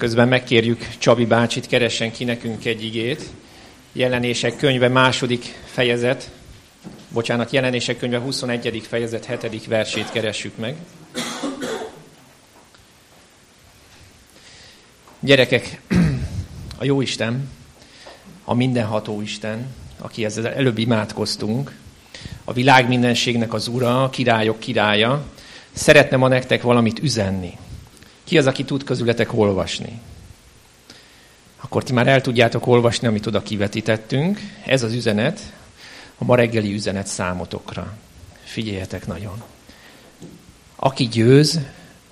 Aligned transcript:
Közben 0.00 0.28
megkérjük 0.28 0.88
Csabi 0.98 1.24
bácsit, 1.24 1.66
keressen 1.66 2.12
ki 2.12 2.24
nekünk 2.24 2.64
egy 2.64 2.84
igét. 2.84 3.22
Jelenések 3.92 4.56
könyve 4.56 4.88
második 4.88 5.44
fejezet, 5.64 6.30
bocsánat, 7.08 7.50
jelenések 7.50 7.98
könyve 7.98 8.18
21. 8.18 8.82
fejezet 8.88 9.26
7. 9.40 9.66
versét 9.66 10.10
keressük 10.10 10.56
meg. 10.56 10.76
Gyerekek, 15.20 15.80
a 16.78 16.84
jó 16.84 17.00
Isten, 17.00 17.50
a 18.44 18.54
mindenható 18.54 19.20
Isten, 19.20 19.66
aki 19.98 20.24
ezzel 20.24 20.48
előbb 20.48 20.78
imádkoztunk, 20.78 21.76
a 22.44 22.52
világ 22.52 22.88
mindenségnek 22.88 23.52
az 23.52 23.68
ura, 23.68 24.02
a 24.02 24.10
királyok 24.10 24.58
királya, 24.58 25.24
szeretne 25.72 26.16
ma 26.16 26.28
nektek 26.28 26.62
valamit 26.62 26.98
üzenni. 26.98 27.58
Ki 28.30 28.38
az, 28.38 28.46
aki 28.46 28.64
tud 28.64 28.84
közületek 28.84 29.32
olvasni? 29.32 30.00
Akkor 31.56 31.82
ti 31.82 31.92
már 31.92 32.06
el 32.06 32.20
tudjátok 32.20 32.66
olvasni, 32.66 33.06
amit 33.06 33.26
oda 33.26 33.42
kivetítettünk. 33.42 34.40
Ez 34.66 34.82
az 34.82 34.92
üzenet, 34.92 35.40
a 36.18 36.24
ma 36.24 36.34
reggeli 36.34 36.74
üzenet 36.74 37.06
számotokra. 37.06 37.96
Figyeljetek 38.44 39.06
nagyon. 39.06 39.42
Aki 40.76 41.08
győz, 41.08 41.60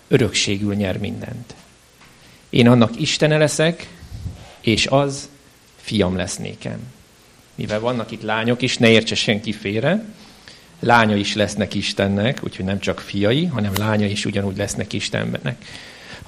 örökségül 0.09 0.75
nyer 0.75 0.99
mindent. 0.99 1.55
Én 2.51 2.69
annak 2.69 3.01
Istene 3.01 3.37
leszek, 3.37 3.89
és 4.61 4.87
az 4.87 5.29
fiam 5.77 6.16
lesz 6.16 6.37
nékem. 6.37 6.79
Mivel 7.55 7.80
vannak 7.80 8.11
itt 8.11 8.23
lányok 8.23 8.63
is, 8.63 8.77
ne 8.77 8.89
értse 8.89 9.15
senki 9.15 9.53
félre, 9.53 10.05
lánya 10.80 11.16
is 11.16 11.35
lesznek 11.35 11.75
Istennek, 11.75 12.41
úgyhogy 12.45 12.65
nem 12.65 12.79
csak 12.79 13.01
fiai, 13.01 13.45
hanem 13.45 13.73
lánya 13.77 14.07
is 14.07 14.25
ugyanúgy 14.25 14.57
lesznek 14.57 14.93
Istennek. 14.93 15.65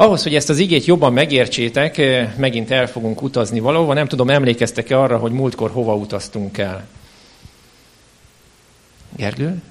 Ahhoz, 0.01 0.23
hogy 0.23 0.35
ezt 0.35 0.51
az 0.51 0.59
igét 0.59 0.85
jobban 0.85 1.13
megértsétek, 1.13 1.99
eh, 1.99 2.33
megint 2.37 2.71
el 2.71 2.87
fogunk 2.87 3.23
utazni 3.23 3.61
valahova. 3.61 3.95
Nem 3.95 4.07
tudom, 4.07 4.31
emlékeztek-e 4.31 5.01
arra, 5.01 5.19
hogy 5.19 5.33
múltkor 5.33 5.71
hova 5.71 5.95
utaztunk 5.95 6.59
el? 6.59 6.87
Gergő? 9.17 9.63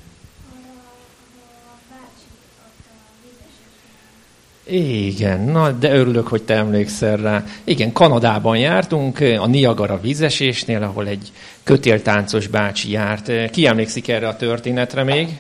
Igen, 4.64 5.42
na, 5.42 5.72
de 5.72 5.94
örülök, 5.94 6.28
hogy 6.28 6.44
te 6.44 6.54
emlékszel 6.54 7.18
rá. 7.18 7.46
Igen, 7.64 7.92
Kanadában 7.92 8.58
jártunk, 8.58 9.20
a 9.20 9.48
Niagara 9.48 10.00
vízesésnél, 10.02 10.84
ahol 10.84 11.08
egy 11.08 11.32
kötéltáncos 11.64 12.48
bácsi 12.48 12.92
járt. 12.92 13.52
Ki 13.52 13.66
emlékszik 13.66 14.08
erre 14.08 14.28
a 14.28 14.36
történetre 14.36 15.04
még? 15.04 15.38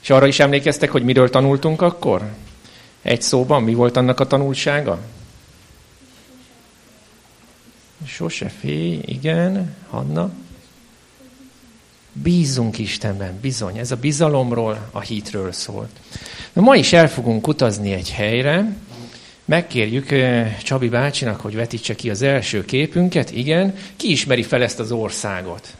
És 0.00 0.10
arra 0.10 0.26
is 0.26 0.40
emlékeztek, 0.40 0.90
hogy 0.90 1.02
miről 1.02 1.30
tanultunk 1.30 1.82
akkor? 1.82 2.22
Egy 3.02 3.22
szóban, 3.22 3.62
mi 3.62 3.74
volt 3.74 3.96
annak 3.96 4.20
a 4.20 4.26
tanulsága? 4.26 4.98
Sose 8.06 8.48
félj, 8.48 9.00
igen, 9.04 9.76
Hanna. 9.90 10.32
Bízunk 12.12 12.78
Istenben, 12.78 13.38
bizony. 13.40 13.78
Ez 13.78 13.90
a 13.90 13.96
bizalomról, 13.96 14.88
a 14.92 15.00
hitről 15.00 15.52
szólt. 15.52 15.90
Na, 16.52 16.62
ma 16.62 16.76
is 16.76 16.92
el 16.92 17.08
fogunk 17.08 17.46
utazni 17.46 17.92
egy 17.92 18.10
helyre. 18.10 18.76
Megkérjük 19.44 20.08
Csabi 20.62 20.88
bácsinak, 20.88 21.40
hogy 21.40 21.54
vetítse 21.54 21.94
ki 21.94 22.10
az 22.10 22.22
első 22.22 22.64
képünket. 22.64 23.30
Igen. 23.30 23.74
Ki 23.96 24.10
ismeri 24.10 24.42
fel 24.42 24.62
ezt 24.62 24.78
az 24.78 24.92
országot? 24.92 25.76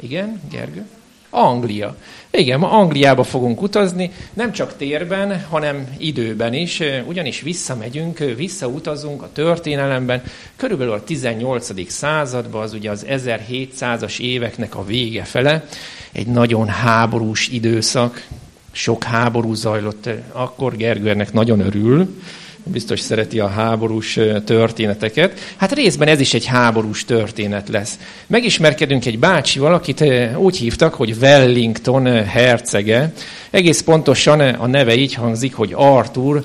Igen, 0.00 0.40
Gergő? 0.50 0.86
Anglia. 1.30 1.96
Igen, 2.30 2.58
ma 2.58 2.70
Angliába 2.70 3.22
fogunk 3.22 3.62
utazni, 3.62 4.10
nem 4.32 4.52
csak 4.52 4.76
térben, 4.76 5.44
hanem 5.50 5.88
időben 5.98 6.54
is, 6.54 6.82
ugyanis 7.06 7.40
visszamegyünk, 7.40 8.18
visszautazunk 8.18 9.22
a 9.22 9.30
történelemben, 9.32 10.22
körülbelül 10.56 10.92
a 10.92 11.04
18. 11.04 11.90
században, 11.90 12.62
az 12.62 12.72
ugye 12.72 12.90
az 12.90 13.06
1700-as 13.08 14.20
éveknek 14.20 14.76
a 14.76 14.84
vége 14.84 15.24
fele, 15.24 15.64
egy 16.12 16.26
nagyon 16.26 16.68
háborús 16.68 17.48
időszak, 17.48 18.26
sok 18.72 19.04
háború 19.04 19.54
zajlott, 19.54 20.08
akkor 20.32 20.76
Gergő 20.76 21.08
ennek 21.08 21.32
nagyon 21.32 21.60
örül, 21.60 22.20
biztos 22.66 23.00
szereti 23.00 23.40
a 23.40 23.48
háborús 23.48 24.18
történeteket. 24.44 25.38
Hát 25.56 25.72
részben 25.72 26.08
ez 26.08 26.20
is 26.20 26.34
egy 26.34 26.44
háborús 26.44 27.04
történet 27.04 27.68
lesz. 27.68 27.98
Megismerkedünk 28.26 29.06
egy 29.06 29.18
bácsival, 29.18 29.74
akit 29.74 30.04
úgy 30.36 30.56
hívtak, 30.56 30.94
hogy 30.94 31.16
Wellington 31.20 32.24
hercege. 32.24 33.12
Egész 33.50 33.80
pontosan 33.80 34.40
a 34.40 34.66
neve 34.66 34.96
így 34.96 35.14
hangzik, 35.14 35.54
hogy 35.54 35.72
Arthur 35.74 36.44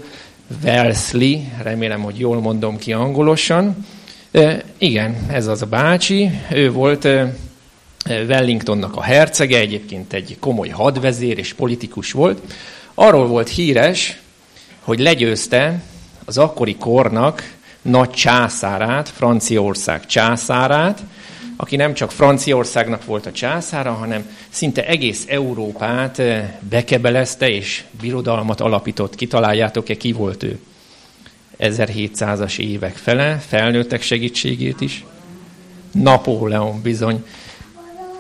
Wellesley, 0.64 1.40
remélem, 1.64 2.02
hogy 2.02 2.20
jól 2.20 2.42
mondom 2.42 2.78
ki 2.78 2.94
angolosan. 2.94 3.86
Igen, 4.78 5.16
ez 5.32 5.48
az 5.48 5.62
a 5.62 5.66
bácsi. 5.66 6.30
Ő 6.52 6.72
volt 6.72 7.08
Wellingtonnak 8.28 8.96
a 8.96 9.02
hercege, 9.02 9.58
egyébként 9.58 10.14
egy 10.14 10.38
komoly 10.40 10.70
hadvezér 10.70 11.38
és 11.38 11.54
politikus 11.54 12.12
volt. 12.12 12.42
Arról 12.94 13.28
volt 13.28 13.50
híres, 13.50 14.20
hogy 14.80 15.00
legyőzte 15.00 15.82
az 16.26 16.38
akkori 16.38 16.76
kornak 16.76 17.54
nagy 17.82 18.10
császárát, 18.10 19.10
Franciaország 19.10 20.06
császárát, 20.06 21.04
aki 21.56 21.76
nem 21.76 21.94
csak 21.94 22.12
Franciaországnak 22.12 23.06
volt 23.06 23.26
a 23.26 23.32
császára, 23.32 23.92
hanem 23.92 24.30
szinte 24.50 24.88
egész 24.88 25.26
Európát 25.28 26.20
eh, 26.20 26.54
bekebelezte 26.70 27.50
és 27.50 27.84
birodalmat 28.02 28.62
alapított. 28.62 29.16
Kitaláljátok-e, 29.16 29.98
ki 29.98 30.12
volt 30.12 30.44
ő? 30.44 30.60
1700-as 31.60 32.60
évek 32.60 32.96
fele, 32.96 33.38
felnőttek 33.48 34.02
segítségét 34.02 34.82
is. 34.82 35.06
Napóleon 35.92 36.82
bizony. 36.82 37.26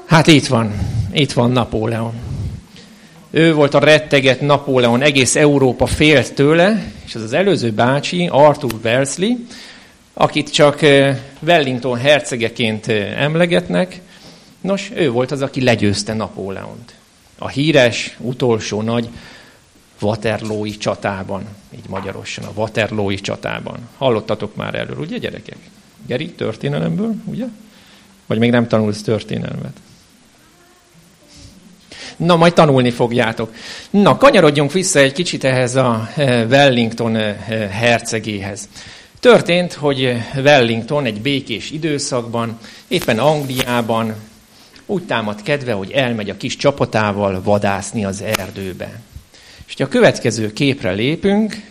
Hát 0.06 0.28
itt 0.28 0.47
van, 0.47 0.73
itt 1.12 1.31
van 1.31 1.51
Napóleon. 1.51 2.31
Ő 3.34 3.53
volt 3.53 3.74
a 3.74 3.80
retteget 3.80 4.42
Napóleon, 4.42 5.02
egész 5.02 5.36
Európa 5.36 5.86
félt 5.86 6.34
tőle, 6.34 6.92
és 7.06 7.16
az 7.16 7.22
az 7.22 7.34
előző 7.34 7.72
bácsi, 7.72 8.28
Arthur 8.31 8.74
Wellesley, 8.84 9.38
akit 10.14 10.50
csak 10.50 10.80
Wellington 11.40 11.97
hercegeként 11.97 12.88
emlegetnek, 13.18 14.02
nos, 14.62 14.92
ő 14.96 15.12
volt 15.12 15.31
az, 15.31 15.42
aki 15.42 15.64
legyőzte 15.64 16.14
Napóleont. 16.14 16.94
A 17.38 17.47
híres, 17.47 18.18
utolsó 18.19 18.81
nagy 18.81 19.09
Waterloo-i 20.02 20.78
csatában, 20.78 21.44
így 21.75 21.90
magyarosan, 21.90 22.44
a 22.44 22.52
Waterloo-i 22.56 23.16
csatában. 23.16 23.78
Hallottatok 23.98 24.56
már 24.56 24.75
erről, 24.75 24.98
ugye 24.98 25.18
gyerekek? 25.18 25.58
Geri, 26.08 26.31
történelemből, 26.31 27.16
ugye? 27.25 27.46
Vagy 28.25 28.38
még 28.38 28.52
nem 28.52 28.68
tanulsz 28.68 29.02
történelmet? 29.02 29.78
Na, 32.21 32.35
majd 32.35 32.53
tanulni 32.53 32.91
fogjátok. 32.91 33.53
Na, 33.89 34.17
kanyarodjunk 34.17 34.71
vissza 34.71 34.99
egy 34.99 35.13
kicsit 35.13 35.43
ehhez 35.43 35.75
a 35.75 36.09
eh, 36.15 36.45
Wellington 36.49 37.15
eh, 37.15 37.35
hercegéhez. 37.71 38.69
Történt, 39.19 39.73
hogy 39.73 40.17
Wellington 40.35 41.05
egy 41.05 41.21
békés 41.21 41.71
időszakban, 41.71 42.59
éppen 42.87 43.19
Angliában 43.19 44.15
úgy 44.85 45.03
támad 45.03 45.41
kedve, 45.41 45.73
hogy 45.73 45.91
elmegy 45.91 46.29
a 46.29 46.37
kis 46.37 46.55
csapatával 46.55 47.41
vadászni 47.43 48.05
az 48.05 48.23
erdőbe. 48.38 48.99
És 49.67 49.73
ha 49.77 49.83
a 49.83 49.88
következő 49.88 50.53
képre 50.53 50.91
lépünk, 50.91 51.70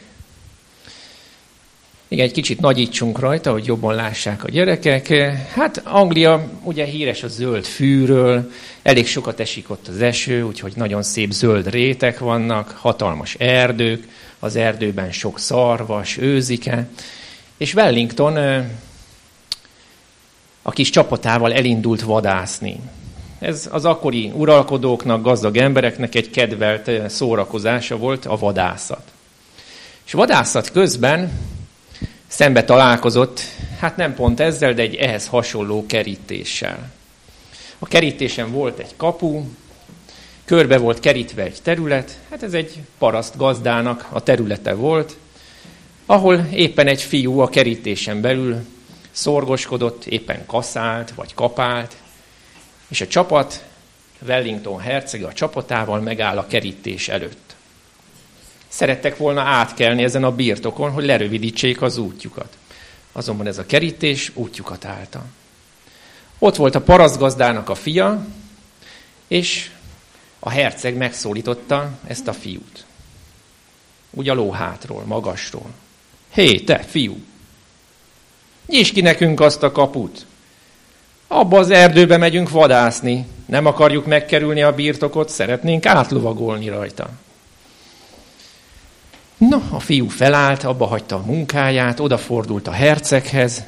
igen, 2.12 2.24
egy 2.24 2.32
kicsit 2.32 2.60
nagyítsunk 2.60 3.18
rajta, 3.18 3.52
hogy 3.52 3.66
jobban 3.66 3.94
lássák 3.94 4.44
a 4.44 4.48
gyerekek. 4.48 5.08
Hát 5.54 5.82
Anglia 5.84 6.48
ugye 6.62 6.84
híres 6.84 7.22
a 7.22 7.28
zöld 7.28 7.64
fűről, 7.64 8.50
elég 8.82 9.06
sokat 9.06 9.40
esik 9.40 9.70
ott 9.70 9.88
az 9.88 10.00
eső, 10.00 10.42
úgyhogy 10.42 10.72
nagyon 10.76 11.02
szép 11.02 11.30
zöld 11.30 11.70
rétek 11.70 12.18
vannak, 12.18 12.70
hatalmas 12.70 13.34
erdők, 13.34 14.08
az 14.38 14.56
erdőben 14.56 15.12
sok 15.12 15.38
szarvas, 15.38 16.16
őzike. 16.16 16.88
És 17.56 17.74
Wellington 17.74 18.64
a 20.62 20.70
kis 20.70 20.90
csapatával 20.90 21.52
elindult 21.52 22.02
vadászni. 22.02 22.80
Ez 23.38 23.68
az 23.72 23.84
akkori 23.84 24.32
uralkodóknak, 24.34 25.22
gazdag 25.22 25.56
embereknek 25.56 26.14
egy 26.14 26.30
kedvelt 26.30 27.10
szórakozása 27.10 27.96
volt 27.96 28.26
a 28.26 28.36
vadászat. 28.36 29.02
És 30.04 30.12
vadászat 30.12 30.70
közben 30.70 31.30
szembe 32.30 32.64
találkozott, 32.64 33.40
hát 33.78 33.96
nem 33.96 34.14
pont 34.14 34.40
ezzel, 34.40 34.74
de 34.74 34.82
egy 34.82 34.94
ehhez 34.94 35.26
hasonló 35.26 35.86
kerítéssel. 35.86 36.90
A 37.78 37.86
kerítésen 37.86 38.52
volt 38.52 38.78
egy 38.78 38.96
kapu, 38.96 39.42
körbe 40.44 40.78
volt 40.78 41.00
kerítve 41.00 41.42
egy 41.42 41.58
terület, 41.62 42.18
hát 42.30 42.42
ez 42.42 42.52
egy 42.52 42.78
paraszt 42.98 43.36
gazdának 43.36 44.06
a 44.10 44.22
területe 44.22 44.74
volt, 44.74 45.16
ahol 46.06 46.48
éppen 46.52 46.86
egy 46.86 47.02
fiú 47.02 47.38
a 47.38 47.48
kerítésen 47.48 48.20
belül 48.20 48.66
szorgoskodott, 49.10 50.04
éppen 50.04 50.46
kaszált 50.46 51.10
vagy 51.10 51.34
kapált, 51.34 51.96
és 52.88 53.00
a 53.00 53.06
csapat, 53.06 53.64
Wellington 54.26 54.80
hercege 54.80 55.26
a 55.26 55.32
csapatával 55.32 56.00
megáll 56.00 56.38
a 56.38 56.46
kerítés 56.46 57.08
előtt. 57.08 57.49
Szerettek 58.70 59.16
volna 59.16 59.40
átkelni 59.40 60.02
ezen 60.02 60.24
a 60.24 60.34
birtokon, 60.34 60.90
hogy 60.90 61.04
lerövidítsék 61.04 61.82
az 61.82 61.98
útjukat. 61.98 62.56
Azonban 63.12 63.46
ez 63.46 63.58
a 63.58 63.66
kerítés 63.66 64.30
útjukat 64.34 64.84
állta. 64.84 65.24
Ott 66.38 66.56
volt 66.56 66.74
a 66.74 66.80
parasztgazdának 66.80 67.68
a 67.68 67.74
fia, 67.74 68.26
és 69.28 69.70
a 70.38 70.50
herceg 70.50 70.96
megszólította 70.96 71.90
ezt 72.06 72.28
a 72.28 72.32
fiút. 72.32 72.84
Úgy 74.10 74.28
a 74.28 74.34
lóhátról, 74.34 75.02
magasról. 75.04 75.70
Hé, 76.30 76.58
te, 76.58 76.78
fiú! 76.78 77.16
Nyisd 78.66 78.94
ki 78.94 79.00
nekünk 79.00 79.40
azt 79.40 79.62
a 79.62 79.72
kaput! 79.72 80.26
Abba 81.26 81.58
az 81.58 81.70
erdőbe 81.70 82.16
megyünk 82.16 82.50
vadászni. 82.50 83.26
Nem 83.46 83.66
akarjuk 83.66 84.06
megkerülni 84.06 84.62
a 84.62 84.74
birtokot, 84.74 85.28
szeretnénk 85.28 85.86
átlovagolni 85.86 86.68
rajta. 86.68 87.10
No, 89.40 89.60
a 89.70 89.80
fiú 89.80 90.08
felállt, 90.08 90.64
abba 90.64 90.86
hagyta 90.86 91.16
a 91.16 91.24
munkáját, 91.24 92.00
odafordult 92.00 92.66
a 92.66 92.72
herceghez, 92.72 93.62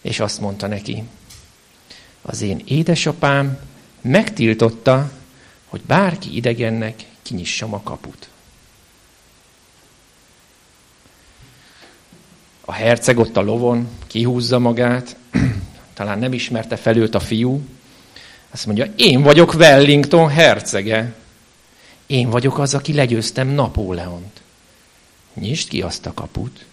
és 0.00 0.20
azt 0.20 0.40
mondta 0.40 0.66
neki, 0.66 1.02
az 2.22 2.40
én 2.40 2.62
édesapám 2.64 3.58
megtiltotta, 4.00 5.10
hogy 5.66 5.80
bárki 5.80 6.36
idegennek 6.36 7.04
kinyissam 7.22 7.74
a 7.74 7.82
kaput. 7.82 8.28
A 12.60 12.72
herceg 12.72 13.18
ott 13.18 13.36
a 13.36 13.42
lovon 13.42 13.88
kihúzza 14.06 14.58
magát, 14.58 15.16
talán 15.94 16.18
nem 16.18 16.32
ismerte 16.32 16.76
fel 16.76 16.96
őt 16.96 17.14
a 17.14 17.20
fiú, 17.20 17.62
azt 18.50 18.66
mondja, 18.66 18.86
én 18.96 19.22
vagyok 19.22 19.54
Wellington 19.54 20.28
hercege. 20.28 21.14
Én 22.06 22.30
vagyok 22.30 22.58
az, 22.58 22.74
aki 22.74 22.92
legyőztem 22.92 23.48
Napóleont. 23.48 24.41
Nyisd 25.34 25.68
ki 25.68 25.82
azt 25.82 26.06
a 26.06 26.14
kaput. 26.14 26.64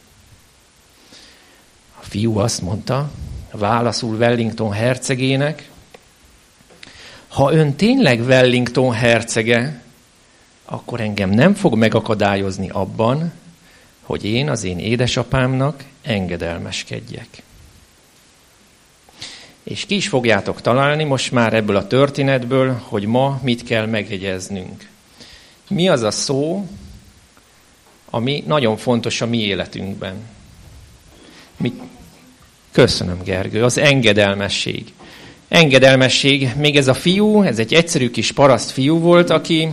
A 2.00 2.04
fiú 2.04 2.38
azt 2.38 2.62
mondta, 2.62 3.12
válaszul 3.52 4.16
Wellington 4.16 4.72
hercegének, 4.72 5.70
ha 7.28 7.54
ön 7.54 7.76
tényleg 7.76 8.20
Wellington 8.20 8.94
hercege, 8.94 9.82
akkor 10.66 11.02
engem 11.02 11.30
nem 11.30 11.54
fog 11.54 11.76
megakadályozni 11.76 12.70
abban, 12.70 13.32
hogy 14.02 14.26
én 14.26 14.50
az 14.50 14.64
én 14.64 14.80
édesapámnak 14.80 15.84
engedelmeskedjek. 16.02 17.28
És 19.64 19.86
ki 19.86 19.96
is 19.96 20.08
fogjátok 20.08 20.62
találni 20.62 21.04
most 21.04 21.32
már 21.32 21.54
ebből 21.54 21.76
a 21.76 21.88
történetből, 21.88 22.82
hogy 22.84 23.06
ma 23.06 23.40
mit 23.44 23.64
kell 23.64 23.86
megjegyeznünk. 23.86 24.88
Mi 25.68 25.90
az 25.90 26.02
a 26.02 26.12
szó, 26.12 26.68
ami 28.10 28.44
nagyon 28.48 28.78
fontos 28.78 29.22
a 29.22 29.26
mi 29.26 29.38
életünkben? 29.38 30.14
Mi... 31.58 31.74
Köszönöm, 32.72 33.24
Gergő. 33.24 33.64
Az 33.64 33.78
engedelmesség. 33.78 34.94
Engedelmesség. 35.48 36.50
Még 36.58 36.78
ez 36.78 36.88
a 36.88 36.94
fiú, 36.94 37.42
ez 37.42 37.60
egy 37.60 37.74
egyszerű 37.74 38.10
kis 38.10 38.32
paraszt 38.32 38.72
fiú 38.72 39.00
volt, 39.00 39.30
aki, 39.30 39.70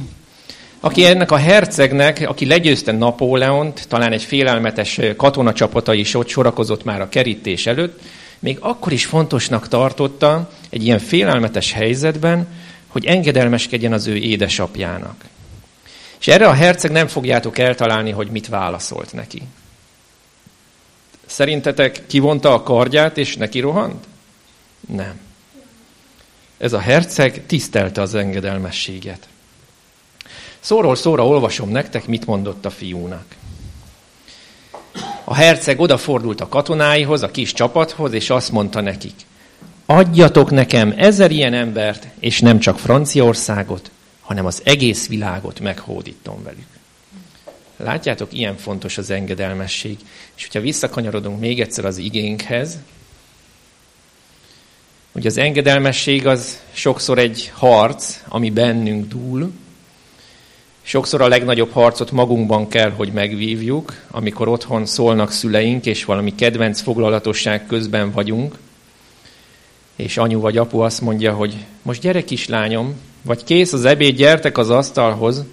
aki 0.81 1.05
ennek 1.05 1.31
a 1.31 1.37
hercegnek, 1.37 2.25
aki 2.29 2.47
legyőzte 2.47 2.93
Napóleont, 2.93 3.89
talán 3.89 4.13
egy 4.13 4.23
félelmetes 4.23 5.01
katonacsapata 5.17 5.95
is 5.95 6.15
ott 6.15 6.29
sorakozott 6.29 6.85
már 6.85 7.01
a 7.01 7.09
kerítés 7.09 7.67
előtt, 7.67 8.01
még 8.39 8.57
akkor 8.61 8.93
is 8.93 9.07
fontosnak 9.07 9.69
tartotta 9.69 10.51
egy 10.71 10.85
ilyen 10.85 10.99
félelmetes 10.99 11.73
helyzetben, 11.73 12.47
hogy 12.87 13.05
engedelmeskedjen 13.05 13.93
az 13.93 14.07
ő 14.07 14.17
édesapjának. 14.17 15.25
És 16.21 16.29
erre 16.29 16.49
a 16.49 16.53
herceg 16.53 16.91
nem 16.91 17.07
fogjátok 17.07 17.59
eltalálni, 17.59 18.11
hogy 18.11 18.31
mit 18.31 18.49
válaszolt 18.49 19.13
neki. 19.13 19.43
Szerintetek 21.27 22.07
kivonta 22.07 22.53
a 22.53 22.63
kardját, 22.63 23.19
és 23.19 23.37
neki 23.37 23.61
rohant? 23.61 24.07
Nem. 24.89 25.21
Ez 26.59 26.73
a 26.73 26.79
herceg 26.79 27.47
tisztelte 27.47 28.01
az 28.01 28.15
engedelmességet. 28.15 29.29
Szóról 30.61 30.97
szóra 30.97 31.27
olvasom 31.27 31.69
nektek, 31.69 32.07
mit 32.07 32.27
mondott 32.27 32.65
a 32.65 32.71
fiúnak. 32.71 33.25
A 35.25 35.35
herceg 35.35 35.81
odafordult 35.81 36.41
a 36.41 36.49
katonáihoz, 36.49 37.23
a 37.23 37.31
kis 37.31 37.53
csapathoz, 37.53 38.13
és 38.13 38.31
azt 38.31 38.53
mondta 38.53 38.81
nekik, 38.81 39.15
adjatok 39.87 40.51
nekem 40.51 40.95
ezer 40.97 41.31
ilyen 41.31 41.55
embert, 41.55 42.07
és 42.21 42.41
nem 42.41 42.59
csak 42.59 42.79
Franciaországot, 42.79 43.91
hanem 44.27 44.47
az 44.47 44.61
egész 44.65 45.09
világot 45.09 45.61
meghódítom 45.61 46.43
velük. 46.43 46.67
Látjátok, 47.77 48.33
ilyen 48.33 48.57
fontos 48.57 48.99
az 48.99 49.11
engedelmesség. 49.11 49.99
És 50.35 50.43
hogyha 50.43 50.61
visszakanyarodunk 50.61 51.41
még 51.41 51.61
egyszer 51.61 51.85
az 51.85 51.99
igénkhez, 51.99 52.79
hogy 55.13 55.27
az 55.27 55.37
engedelmesség 55.37 56.27
az 56.27 56.61
sokszor 56.73 57.19
egy 57.19 57.51
harc, 57.55 58.21
ami 58.29 58.51
bennünk 58.51 59.09
dúl, 59.09 59.53
Sokszor 60.89 61.21
a 61.21 61.29
legnagyobb 61.29 61.73
harcot 61.73 62.11
magunkban 62.11 62.69
kell, 62.69 62.91
hogy 62.91 63.13
megvívjuk, 63.13 64.05
amikor 64.11 64.49
otthon 64.49 64.87
szólnak 64.87 65.31
szüleink, 65.31 65.87
és 65.87 66.05
valami 66.05 66.35
kedvenc 66.35 66.81
foglalatosság 66.81 67.67
közben 67.67 68.11
vagyunk, 68.11 68.59
és 69.97 70.17
anyu 70.17 70.41
vagy 70.41 70.57
apu 70.57 70.79
azt 70.79 71.01
mondja, 71.01 71.33
hogy 71.33 71.57
most 71.83 72.01
gyere 72.01 72.25
kislányom, 72.25 72.95
vagy 73.27 73.45
kész 73.45 73.73
az 73.73 73.85
ebéd, 73.85 74.17
gyertek 74.17 74.59
az 74.59 74.71
asztalhoz. 74.71 75.45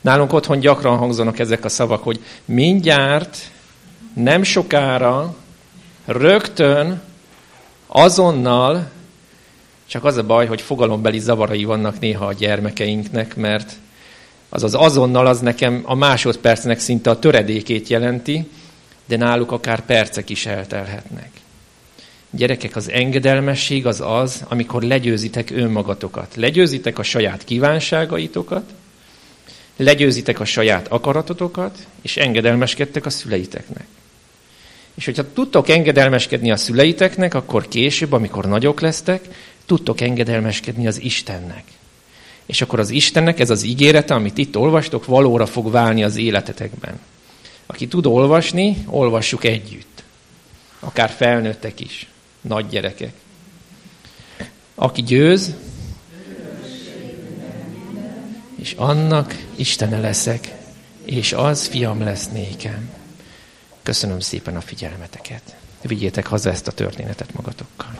Nálunk 0.00 0.32
otthon 0.32 0.58
gyakran 0.58 0.96
hangzanak 0.96 1.38
ezek 1.38 1.64
a 1.64 1.68
szavak, 1.68 2.02
hogy 2.02 2.20
mindjárt, 2.44 3.36
nem 4.14 4.42
sokára, 4.42 5.34
rögtön, 6.04 7.02
azonnal, 7.86 8.90
csak 9.86 10.04
az 10.04 10.16
a 10.16 10.22
baj, 10.22 10.46
hogy 10.46 10.60
fogalombeli 10.60 11.18
zavarai 11.18 11.64
vannak 11.64 12.00
néha 12.00 12.26
a 12.26 12.32
gyermekeinknek, 12.32 13.36
mert 13.36 13.72
az 14.48 14.62
az 14.62 14.74
azonnal 14.74 15.26
az 15.26 15.40
nekem 15.40 15.82
a 15.84 15.94
másodpercnek 15.94 16.78
szinte 16.78 17.10
a 17.10 17.18
töredékét 17.18 17.88
jelenti, 17.88 18.50
de 19.06 19.16
náluk 19.16 19.52
akár 19.52 19.80
percek 19.80 20.30
is 20.30 20.46
eltelhetnek. 20.46 21.30
Gyerekek, 22.36 22.76
az 22.76 22.90
engedelmesség 22.90 23.86
az 23.86 24.00
az, 24.00 24.44
amikor 24.48 24.82
legyőzitek 24.82 25.50
önmagatokat. 25.50 26.34
Legyőzitek 26.36 26.98
a 26.98 27.02
saját 27.02 27.44
kívánságaitokat, 27.44 28.64
legyőzitek 29.76 30.40
a 30.40 30.44
saját 30.44 30.88
akaratotokat, 30.88 31.78
és 32.02 32.16
engedelmeskedtek 32.16 33.06
a 33.06 33.10
szüleiteknek. 33.10 33.86
És 34.94 35.04
hogyha 35.04 35.32
tudtok 35.32 35.68
engedelmeskedni 35.68 36.50
a 36.50 36.56
szüleiteknek, 36.56 37.34
akkor 37.34 37.68
később, 37.68 38.12
amikor 38.12 38.44
nagyok 38.44 38.80
lesztek, 38.80 39.28
tudtok 39.66 40.00
engedelmeskedni 40.00 40.86
az 40.86 41.02
Istennek. 41.02 41.64
És 42.46 42.62
akkor 42.62 42.78
az 42.78 42.90
Istennek 42.90 43.40
ez 43.40 43.50
az 43.50 43.62
ígérete, 43.62 44.14
amit 44.14 44.38
itt 44.38 44.56
olvastok, 44.56 45.04
valóra 45.04 45.46
fog 45.46 45.70
válni 45.70 46.04
az 46.04 46.16
életetekben. 46.16 47.00
Aki 47.66 47.88
tud 47.88 48.06
olvasni, 48.06 48.84
olvassuk 48.86 49.44
együtt. 49.44 50.02
Akár 50.80 51.10
felnőttek 51.10 51.80
is, 51.80 52.06
nagy 52.44 52.68
gyerekek. 52.68 53.12
Aki 54.74 55.02
győz, 55.02 55.54
és 58.54 58.72
annak 58.72 59.34
Istene 59.54 60.00
leszek, 60.00 60.54
és 61.04 61.32
az 61.32 61.66
fiam 61.66 62.00
lesz 62.00 62.28
nékem. 62.28 62.90
Köszönöm 63.82 64.20
szépen 64.20 64.56
a 64.56 64.60
figyelmeteket. 64.60 65.56
Vigyétek 65.82 66.26
haza 66.26 66.50
ezt 66.50 66.66
a 66.66 66.72
történetet 66.72 67.34
magatokkal. 67.34 67.94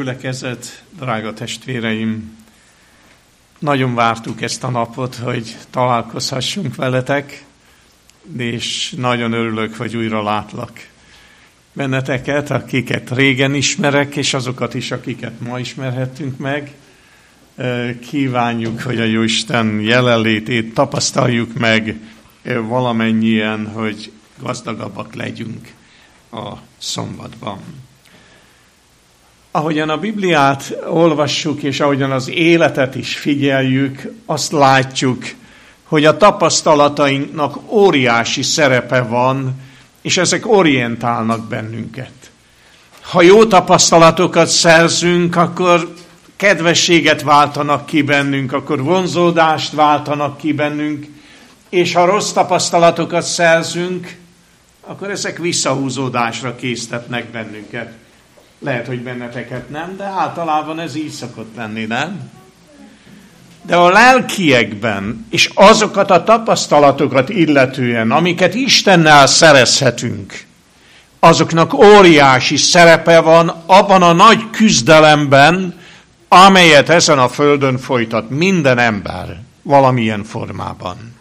Gyülekezet, 0.00 0.82
drága 0.98 1.32
testvéreim, 1.32 2.36
nagyon 3.58 3.94
vártuk 3.94 4.42
ezt 4.42 4.64
a 4.64 4.70
napot, 4.70 5.14
hogy 5.14 5.56
találkozhassunk 5.70 6.74
veletek, 6.74 7.44
és 8.36 8.94
nagyon 8.96 9.32
örülök, 9.32 9.74
hogy 9.74 9.96
újra 9.96 10.22
látlak 10.22 10.70
benneteket, 11.72 12.50
akiket 12.50 13.10
régen 13.10 13.54
ismerek, 13.54 14.16
és 14.16 14.34
azokat 14.34 14.74
is, 14.74 14.90
akiket 14.90 15.40
ma 15.40 15.58
ismerhettünk 15.58 16.38
meg. 16.38 16.72
Kívánjuk, 18.00 18.80
hogy 18.80 19.00
a 19.00 19.04
Jóisten 19.04 19.80
jelenlétét 19.80 20.74
tapasztaljuk 20.74 21.54
meg 21.54 22.00
valamennyien, 22.68 23.66
hogy 23.66 24.12
gazdagabbak 24.38 25.14
legyünk 25.14 25.72
a 26.32 26.52
szombatban. 26.78 27.88
Ahogyan 29.52 29.88
a 29.88 29.98
Bibliát 29.98 30.76
olvassuk, 30.88 31.62
és 31.62 31.80
ahogyan 31.80 32.10
az 32.10 32.28
életet 32.28 32.94
is 32.94 33.16
figyeljük, 33.16 34.12
azt 34.26 34.52
látjuk, 34.52 35.24
hogy 35.84 36.04
a 36.04 36.16
tapasztalatainknak 36.16 37.72
óriási 37.72 38.42
szerepe 38.42 39.02
van, 39.02 39.60
és 40.02 40.16
ezek 40.16 40.46
orientálnak 40.46 41.48
bennünket. 41.48 42.12
Ha 43.00 43.22
jó 43.22 43.44
tapasztalatokat 43.44 44.46
szerzünk, 44.48 45.36
akkor 45.36 45.94
kedvességet 46.36 47.22
váltanak 47.22 47.86
ki 47.86 48.02
bennünk, 48.02 48.52
akkor 48.52 48.82
vonzódást 48.82 49.72
váltanak 49.72 50.36
ki 50.36 50.52
bennünk, 50.52 51.06
és 51.68 51.94
ha 51.94 52.04
rossz 52.04 52.30
tapasztalatokat 52.30 53.22
szerzünk, 53.22 54.16
akkor 54.80 55.10
ezek 55.10 55.38
visszahúzódásra 55.38 56.54
késztetnek 56.56 57.30
bennünket. 57.30 57.92
Lehet, 58.62 58.86
hogy 58.86 59.02
benneteket 59.02 59.70
nem, 59.70 59.96
de 59.96 60.04
általában 60.04 60.80
ez 60.80 60.96
így 60.96 61.10
szokott 61.10 61.56
lenni, 61.56 61.84
nem? 61.84 62.30
De 63.62 63.76
a 63.76 63.88
lelkiekben, 63.88 65.26
és 65.30 65.50
azokat 65.54 66.10
a 66.10 66.24
tapasztalatokat 66.24 67.28
illetően, 67.28 68.10
amiket 68.10 68.54
Istennel 68.54 69.26
szerezhetünk, 69.26 70.44
azoknak 71.20 71.74
óriási 71.74 72.56
szerepe 72.56 73.20
van 73.20 73.62
abban 73.66 74.02
a 74.02 74.12
nagy 74.12 74.50
küzdelemben, 74.50 75.78
amelyet 76.28 76.88
ezen 76.88 77.18
a 77.18 77.28
földön 77.28 77.78
folytat 77.78 78.30
minden 78.30 78.78
ember 78.78 79.40
valamilyen 79.62 80.24
formában. 80.24 81.18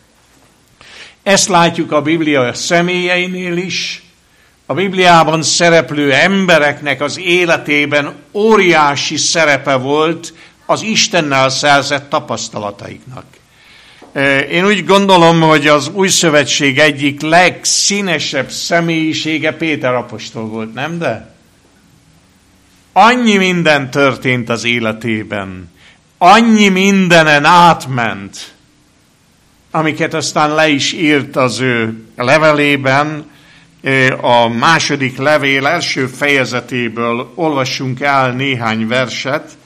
Ezt 1.24 1.48
látjuk 1.48 1.92
a 1.92 2.02
Biblia 2.02 2.54
személyeinél 2.54 3.58
is, 3.58 4.04
a 4.70 4.74
Bibliában 4.74 5.44
szereplő 5.44 6.14
embereknek 6.14 7.02
az 7.02 7.20
életében 7.20 8.14
óriási 8.32 9.18
szerepe 9.18 9.76
volt 9.76 10.34
az 10.66 10.82
Istennel 10.82 11.50
szerzett 11.50 12.10
tapasztalataiknak. 12.10 13.26
Én 14.52 14.66
úgy 14.66 14.86
gondolom, 14.86 15.42
hogy 15.42 15.68
az 15.68 15.90
új 15.94 16.08
szövetség 16.08 16.80
egyik 16.80 17.22
legszínesebb 17.22 18.50
személyisége 18.50 19.54
Péter 19.54 19.94
apostol 19.94 20.46
volt, 20.46 20.74
nem 20.74 20.98
de? 20.98 21.34
Annyi 22.94 23.38
minden 23.38 23.92
történt 23.92 24.50
az 24.50 24.64
életében, 24.64 25.72
annyi 26.18 26.68
mindenen 26.68 27.46
átment, 27.46 28.54
amiket 29.72 30.14
aztán 30.14 30.54
le 30.56 30.68
is 30.68 30.94
írt 30.94 31.36
az 31.36 31.60
ő 31.60 32.04
levelében, 32.16 33.38
a 34.22 34.48
második 34.48 35.18
levél 35.18 35.68
első 35.68 36.08
fejezetéből 36.08 37.32
olvassunk 37.36 38.00
el 38.00 38.32
néhány 38.32 38.88
verset, 38.88 39.58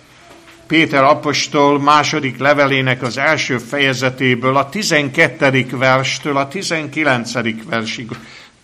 Péter 0.68 1.04
apostol 1.04 1.80
második 1.80 2.38
levelének 2.38 3.02
az 3.02 3.18
első 3.18 3.58
fejezetéből, 3.58 4.58
a 4.58 4.70
12. 4.70 5.68
verstől 5.72 6.38
a 6.38 6.48
19. 6.48 7.32
versig. 7.70 8.08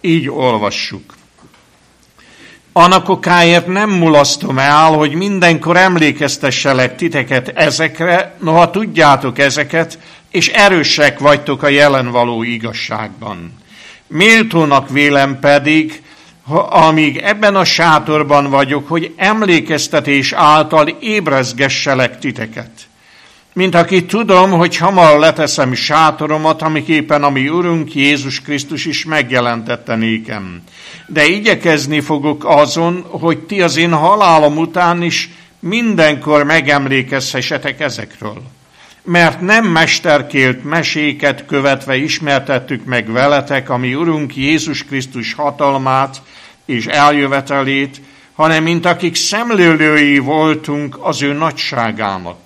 Így 0.01 0.29
olvassuk. 0.29 1.13
Annak 2.71 3.09
okáért 3.09 3.67
nem 3.67 3.89
mulasztom 3.89 4.57
el, 4.57 4.91
hogy 4.91 5.13
mindenkor 5.13 5.77
emlékeztesselek 5.77 6.95
titeket 6.95 7.47
ezekre, 7.47 8.35
noha 8.41 8.69
tudjátok 8.69 9.39
ezeket, 9.39 9.99
és 10.31 10.47
erősek 10.47 11.19
vagytok 11.19 11.63
a 11.63 11.67
jelen 11.67 12.11
való 12.11 12.43
igazságban. 12.43 13.58
Méltónak 14.09 14.89
vélem 14.89 15.39
pedig, 15.39 16.01
amíg 16.69 17.17
ebben 17.17 17.55
a 17.55 17.63
sátorban 17.63 18.49
vagyok, 18.49 18.87
hogy 18.87 19.13
emlékeztetés 19.15 20.33
által 20.33 20.87
ébrezgesselek 20.87 22.19
titeket. 22.19 22.71
Mint 23.53 23.75
aki 23.75 24.05
tudom, 24.05 24.51
hogy 24.51 24.77
hamar 24.77 25.19
leteszem 25.19 25.73
sátoromat, 25.73 26.61
amiképpen 26.61 27.23
a 27.23 27.29
mi 27.29 27.49
Urunk 27.49 27.95
Jézus 27.95 28.41
Krisztus 28.41 28.85
is 28.85 29.05
megjelentette 29.05 29.95
nékem. 29.95 30.61
De 31.07 31.25
igyekezni 31.25 31.99
fogok 31.99 32.45
azon, 32.45 33.05
hogy 33.09 33.37
ti 33.37 33.61
az 33.61 33.77
én 33.77 33.93
halálom 33.93 34.57
után 34.57 35.01
is 35.01 35.29
mindenkor 35.59 36.43
megemlékezhessetek 36.43 37.79
ezekről 37.79 38.41
mert 39.09 39.41
nem 39.41 39.65
mesterkélt 39.65 40.63
meséket 40.63 41.45
követve 41.45 41.95
ismertettük 41.95 42.85
meg 42.85 43.11
veletek, 43.11 43.69
ami 43.69 43.95
Urunk 43.95 44.35
Jézus 44.35 44.83
Krisztus 44.83 45.33
hatalmát 45.33 46.21
és 46.65 46.85
eljövetelét, 46.85 48.01
hanem 48.33 48.63
mint 48.63 48.85
akik 48.85 49.15
szemlélői 49.15 50.17
voltunk 50.17 50.97
az 51.01 51.21
ő 51.21 51.33
nagyságának. 51.33 52.37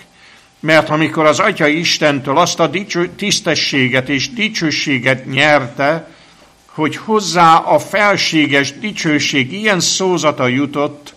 Mert 0.60 0.90
amikor 0.90 1.26
az 1.26 1.40
Atya 1.40 1.68
Istentől 1.68 2.38
azt 2.38 2.60
a 2.60 2.68
dicső, 2.68 3.10
tisztességet 3.16 4.10
és 4.10 4.34
dicsőséget 4.34 5.26
nyerte, 5.26 6.08
hogy 6.66 6.96
hozzá 6.96 7.56
a 7.56 7.80
felséges 7.80 8.80
dicsőség 8.80 9.54
ilyen 9.54 9.80
szózata 9.80 10.48
jutott, 10.48 11.14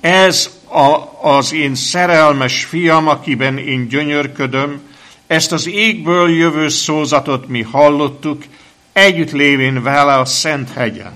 ez 0.00 0.59
a, 0.70 1.18
az 1.36 1.52
én 1.52 1.74
szerelmes 1.74 2.64
fiam, 2.64 3.08
akiben 3.08 3.58
én 3.58 3.88
gyönyörködöm, 3.88 4.80
ezt 5.26 5.52
az 5.52 5.68
égből 5.68 6.30
jövő 6.30 6.68
szózatot 6.68 7.48
mi 7.48 7.62
hallottuk, 7.62 8.44
együtt 8.92 9.30
lévén 9.30 9.82
vele 9.82 10.18
a 10.18 10.24
Szent 10.24 10.72
hegyen. 10.72 11.12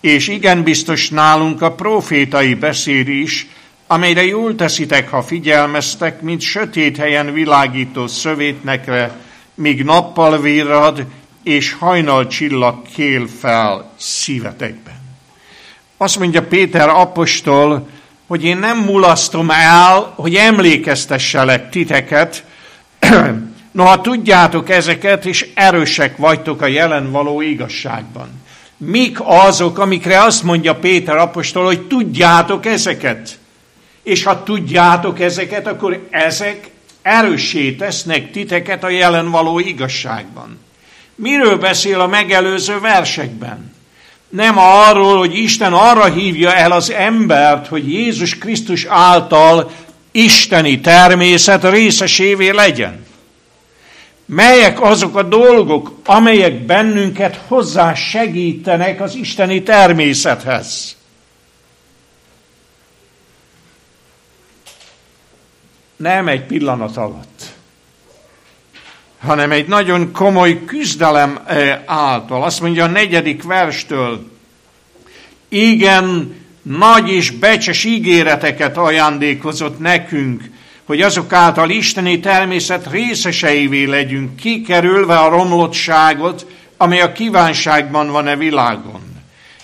És 0.00 0.28
igen 0.28 0.62
biztos 0.62 1.08
nálunk 1.08 1.62
a 1.62 1.72
profétai 1.72 2.54
beszéd 2.54 3.08
is, 3.08 3.46
amelyre 3.86 4.24
jól 4.24 4.54
teszitek, 4.54 5.08
ha 5.10 5.22
figyelmeztek, 5.22 6.20
mint 6.20 6.40
sötét 6.40 6.96
helyen 6.96 7.32
világító 7.32 8.06
szövétnekre, 8.06 9.16
míg 9.54 9.84
nappal 9.84 10.40
virrad, 10.40 11.06
és 11.42 11.72
hajnal 11.72 12.26
csillag 12.26 12.82
kél 12.94 13.26
fel 13.40 13.92
szívetekben. 13.98 15.02
Azt 15.96 16.18
mondja 16.18 16.42
Péter 16.42 16.88
apostol, 16.88 17.88
hogy 18.26 18.44
én 18.44 18.56
nem 18.56 18.78
mulasztom 18.78 19.50
el, 19.50 20.12
hogy 20.16 20.34
emlékeztesselek 20.34 21.70
titeket, 21.70 22.44
noha 23.72 24.00
tudjátok 24.00 24.70
ezeket, 24.70 25.26
és 25.26 25.50
erősek 25.54 26.16
vagytok 26.16 26.62
a 26.62 26.66
jelen 26.66 27.10
való 27.10 27.40
igazságban. 27.40 28.42
Mik 28.76 29.18
azok, 29.22 29.78
amikre 29.78 30.22
azt 30.22 30.42
mondja 30.42 30.74
Péter 30.74 31.16
apostol, 31.16 31.64
hogy 31.64 31.86
tudjátok 31.86 32.66
ezeket? 32.66 33.38
És 34.02 34.24
ha 34.24 34.42
tudjátok 34.42 35.20
ezeket, 35.20 35.66
akkor 35.66 36.06
ezek 36.10 36.70
erőssé 37.02 37.72
tesznek 37.72 38.30
titeket 38.30 38.84
a 38.84 38.88
jelen 38.88 39.30
való 39.30 39.58
igazságban. 39.58 40.58
Miről 41.14 41.58
beszél 41.58 42.00
a 42.00 42.06
megelőző 42.06 42.80
versekben? 42.80 43.73
Nem 44.34 44.58
arról, 44.58 45.18
hogy 45.18 45.34
Isten 45.34 45.72
arra 45.72 46.04
hívja 46.04 46.54
el 46.54 46.72
az 46.72 46.90
embert, 46.90 47.66
hogy 47.66 47.92
Jézus 47.92 48.38
Krisztus 48.38 48.84
által 48.84 49.70
isteni 50.10 50.80
természet 50.80 51.70
részesévé 51.70 52.50
legyen. 52.50 53.06
Melyek 54.26 54.80
azok 54.80 55.16
a 55.16 55.22
dolgok, 55.22 55.98
amelyek 56.04 56.64
bennünket 56.64 57.40
hozzá 57.46 57.94
segítenek 57.94 59.00
az 59.00 59.14
isteni 59.14 59.62
természethez? 59.62 60.96
Nem 65.96 66.28
egy 66.28 66.42
pillanat 66.42 66.96
alatt 66.96 67.53
hanem 69.24 69.50
egy 69.50 69.66
nagyon 69.66 70.12
komoly 70.12 70.64
küzdelem 70.64 71.38
eh, 71.46 71.78
által. 71.86 72.42
Azt 72.42 72.60
mondja 72.60 72.84
a 72.84 72.88
negyedik 72.88 73.42
verstől, 73.42 74.30
igen, 75.48 76.34
nagy 76.62 77.08
és 77.08 77.30
becses 77.30 77.84
ígéreteket 77.84 78.76
ajándékozott 78.76 79.78
nekünk, 79.78 80.42
hogy 80.84 81.00
azok 81.00 81.32
által 81.32 81.70
isteni 81.70 82.20
természet 82.20 82.90
részeseivé 82.90 83.84
legyünk, 83.84 84.36
kikerülve 84.36 85.18
a 85.18 85.28
romlottságot, 85.28 86.46
amely 86.76 87.00
a 87.00 87.12
kívánságban 87.12 88.10
van 88.10 88.26
e 88.26 88.36
világon. 88.36 89.00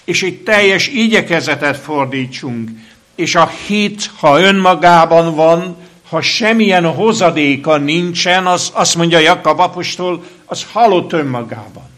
És 0.05 0.23
egy 0.23 0.37
teljes 0.37 0.89
igyekezetet 0.89 1.77
fordítsunk, 1.77 2.71
és 3.15 3.35
a 3.35 3.51
hit, 3.67 4.11
ha 4.19 4.41
önmagában 4.41 5.35
van, 5.35 5.77
ha 6.11 6.21
semmilyen 6.21 6.93
hozadéka 6.93 7.77
nincsen, 7.77 8.47
az, 8.47 8.71
azt 8.75 8.95
mondja 8.95 9.19
Jakab 9.19 9.61
apostol, 9.61 10.25
az 10.45 10.67
halott 10.73 11.13
önmagában. 11.13 11.89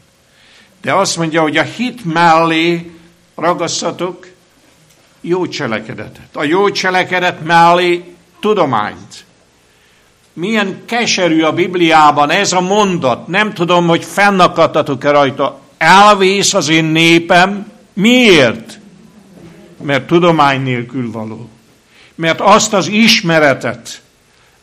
De 0.83 0.93
azt 0.95 1.17
mondja, 1.17 1.43
hogy 1.43 1.57
a 1.57 1.63
hit 1.63 2.05
mellé 2.05 2.91
ragasszatok 3.35 4.27
jó 5.21 5.47
cselekedetet. 5.47 6.29
A 6.33 6.45
jó 6.45 6.71
cselekedet 6.71 7.45
mellé 7.45 8.15
tudományt. 8.41 9.25
Milyen 10.33 10.83
keserű 10.87 11.43
a 11.43 11.53
Bibliában 11.53 12.31
ez 12.31 12.53
a 12.53 12.61
mondat. 12.61 13.27
Nem 13.27 13.53
tudom, 13.53 13.87
hogy 13.87 14.05
fennakadtatok-e 14.05 15.11
rajta. 15.11 15.61
Elvész 15.79 16.55
az 16.55 16.69
én 16.69 16.85
népem. 16.85 17.73
Miért? 17.93 18.79
Mert 19.83 20.07
tudomány 20.07 20.63
nélkül 20.63 21.11
való. 21.11 21.49
Mert 22.15 22.41
azt 22.41 22.73
az 22.73 22.87
ismeretet, 22.87 24.02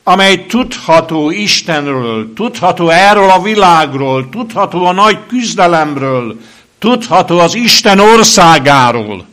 amely 0.10 0.46
tudható 0.46 1.32
Istenről, 1.32 2.34
tudható 2.34 2.90
erről 2.90 3.30
a 3.30 3.42
világról, 3.42 4.30
tudható 4.30 4.86
a 4.86 4.92
nagy 4.92 5.26
küzdelemről, 5.28 6.40
tudható 6.80 7.40
az 7.40 7.56
Isten 7.56 8.00
országáról. 8.00 9.26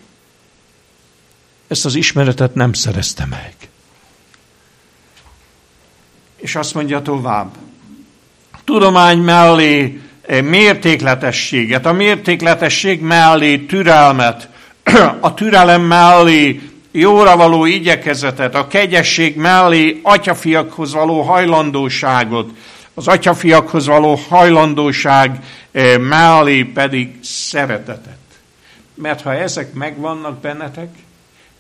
Ezt 1.69 1.85
az 1.85 1.95
ismeretet 1.95 2.55
nem 2.55 2.73
szerezte 2.73 3.27
meg. 3.31 3.55
És 6.37 6.57
azt 6.57 6.75
mondja 6.75 7.03
tovább, 7.03 7.55
tudomány 8.65 9.19
mellé 9.19 10.01
eh, 10.23 10.43
mértékletességet, 10.43 11.87
a 11.87 11.93
mértékletesség 11.93 13.01
mellé 13.01 13.59
türelmet, 13.59 14.49
a 15.21 15.35
türelem 15.35 15.83
mellé 15.83 16.61
jóra 16.99 17.37
való 17.37 17.65
igyekezetet, 17.65 18.55
a 18.55 18.67
kegyesség 18.67 19.37
mellé 19.37 20.01
atyafiakhoz 20.03 20.93
való 20.93 21.23
hajlandóságot, 21.23 22.51
az 22.95 23.09
atyafiakhoz 23.09 23.87
való 23.87 24.15
hajlandóság 24.29 25.45
eh, 25.73 25.99
mellé 25.99 26.63
pedig 26.63 27.19
szeretetet. 27.23 28.19
Mert 28.95 29.21
ha 29.23 29.35
ezek 29.35 29.73
megvannak 29.73 30.41
bennetek, 30.41 30.89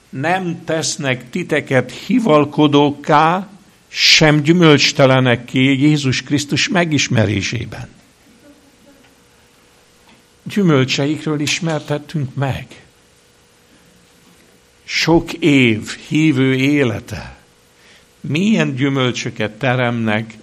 nem 0.08 0.64
tesznek 0.64 1.30
titeket 1.30 1.92
hivalkodóká, 2.06 3.48
sem 3.88 4.42
gyümölcstelenekké 4.42 5.72
Jézus 5.74 6.22
Krisztus 6.22 6.68
megismerésében. 6.68 7.88
Gyümölcseikről 10.42 11.40
ismertettünk 11.40 12.34
meg. 12.34 12.85
Sok 14.88 15.32
év 15.32 15.96
hívő 16.08 16.54
élete 16.54 17.36
milyen 18.20 18.74
gyümölcsöket 18.74 19.52
teremnek 19.52 20.34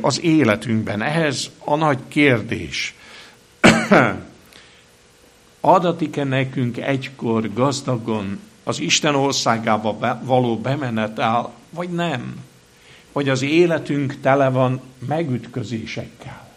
az 0.00 0.20
életünkben. 0.20 1.02
Ehhez 1.02 1.50
a 1.58 1.76
nagy 1.76 1.98
kérdés. 2.08 2.94
Adatik-e 5.60 6.24
nekünk 6.24 6.76
egykor 6.76 7.52
gazdagon 7.52 8.40
az 8.64 8.80
Isten 8.80 9.14
országába 9.14 10.20
való 10.22 10.58
bemenetel, 10.58 11.52
vagy 11.70 11.88
nem? 11.88 12.36
Vagy 13.12 13.28
az 13.28 13.42
életünk 13.42 14.20
tele 14.20 14.48
van 14.48 14.80
megütközésekkel? 15.06 16.48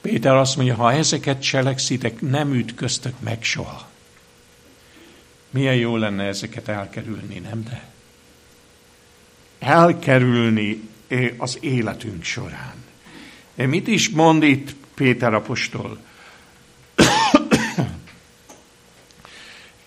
Péter 0.00 0.34
azt 0.34 0.56
mondja, 0.56 0.74
ha 0.74 0.92
ezeket 0.92 1.42
cselekszitek, 1.42 2.20
nem 2.20 2.54
ütköztök 2.54 3.14
meg 3.20 3.42
soha. 3.42 3.92
Milyen 5.54 5.74
jó 5.74 5.96
lenne 5.96 6.24
ezeket 6.24 6.68
elkerülni, 6.68 7.38
nem 7.38 7.64
de? 7.64 7.84
Elkerülni 9.58 10.88
eh, 11.08 11.30
az 11.36 11.58
életünk 11.60 12.24
során. 12.24 12.74
De 13.54 13.66
mit 13.66 13.86
is 13.86 14.08
mond 14.08 14.42
itt 14.42 14.74
Péter 14.94 15.34
apostol? 15.34 15.98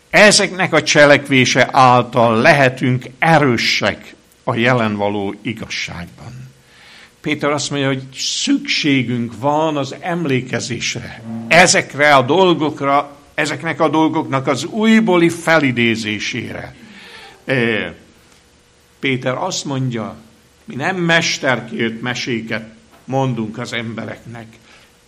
Ezeknek 0.09 0.73
a 0.73 0.83
cselekvése 0.83 1.69
által 1.71 2.41
lehetünk 2.41 3.05
erősek 3.19 4.15
a 4.43 4.55
jelen 4.55 4.95
való 4.95 5.35
igazságban. 5.41 6.49
Péter 7.21 7.49
azt 7.49 7.69
mondja, 7.69 7.87
hogy 7.87 8.03
szükségünk 8.15 9.39
van 9.39 9.77
az 9.77 9.95
emlékezésre. 9.99 11.23
Ezekre 11.47 12.15
a 12.15 12.21
dolgokra, 12.21 13.16
ezeknek 13.37 13.79
a 13.81 13.89
dolgoknak 13.89 14.47
az 14.47 14.65
újbóli 14.65 15.29
felidézésére. 15.29 16.75
Péter 18.99 19.37
azt 19.37 19.65
mondja, 19.65 20.15
mi 20.65 20.75
nem 20.75 20.95
mesterkért 20.95 22.01
meséket 22.01 22.63
mondunk 23.05 23.57
az 23.57 23.73
embereknek. 23.73 24.45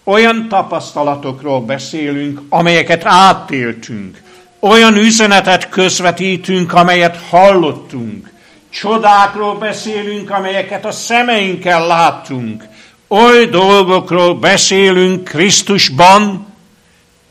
Olyan 0.04 0.48
tapasztalatokról 0.48 1.62
beszélünk, 1.62 2.42
amelyeket 2.50 3.06
átéltünk. 3.06 4.22
Olyan 4.60 4.96
üzenetet 4.96 5.70
közvetítünk, 5.70 6.74
amelyet 6.74 7.18
hallottunk. 7.30 8.32
Csodákról 8.70 9.58
beszélünk, 9.58 10.30
amelyeket 10.30 10.86
a 10.86 10.92
szemeinkkel 10.92 11.88
láttunk. 11.88 12.64
Oly 13.08 13.46
dolgokról 13.46 14.36
beszélünk 14.36 15.24
Krisztusban, 15.24 16.49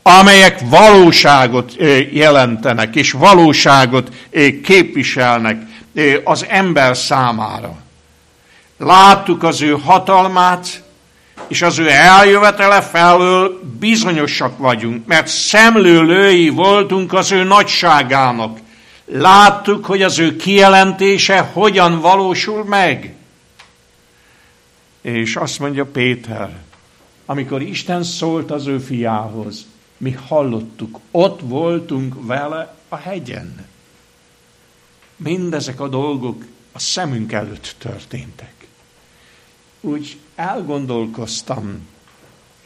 amelyek 0.01 0.59
valóságot 0.69 1.73
jelentenek, 2.11 2.95
és 2.95 3.11
valóságot 3.11 4.13
képviselnek 4.63 5.61
az 6.23 6.45
ember 6.49 6.97
számára. 6.97 7.77
Láttuk 8.77 9.43
az 9.43 9.61
ő 9.61 9.71
hatalmát, 9.71 10.83
és 11.47 11.61
az 11.61 11.77
ő 11.79 11.89
eljövetele 11.89 12.81
felől 12.81 13.61
bizonyosak 13.79 14.57
vagyunk, 14.57 15.07
mert 15.07 15.27
szemlőlői 15.27 16.49
voltunk 16.49 17.13
az 17.13 17.31
ő 17.31 17.43
nagyságának. 17.43 18.59
Láttuk, 19.05 19.85
hogy 19.85 20.01
az 20.01 20.19
ő 20.19 20.35
kijelentése 20.35 21.39
hogyan 21.39 21.99
valósul 21.99 22.63
meg. 22.63 23.13
És 25.01 25.35
azt 25.35 25.59
mondja 25.59 25.85
Péter, 25.85 26.49
amikor 27.25 27.61
Isten 27.61 28.03
szólt 28.03 28.51
az 28.51 28.67
ő 28.67 28.77
fiához, 28.77 29.65
mi 29.99 30.11
hallottuk, 30.11 30.99
ott 31.11 31.39
voltunk 31.43 32.15
vele 32.25 32.75
a 32.89 32.95
hegyen. 32.95 33.65
Mindezek 35.15 35.79
a 35.79 35.87
dolgok 35.87 36.43
a 36.71 36.79
szemünk 36.79 37.31
előtt 37.31 37.75
történtek. 37.77 38.53
Úgy 39.81 40.17
elgondolkoztam, 40.35 41.87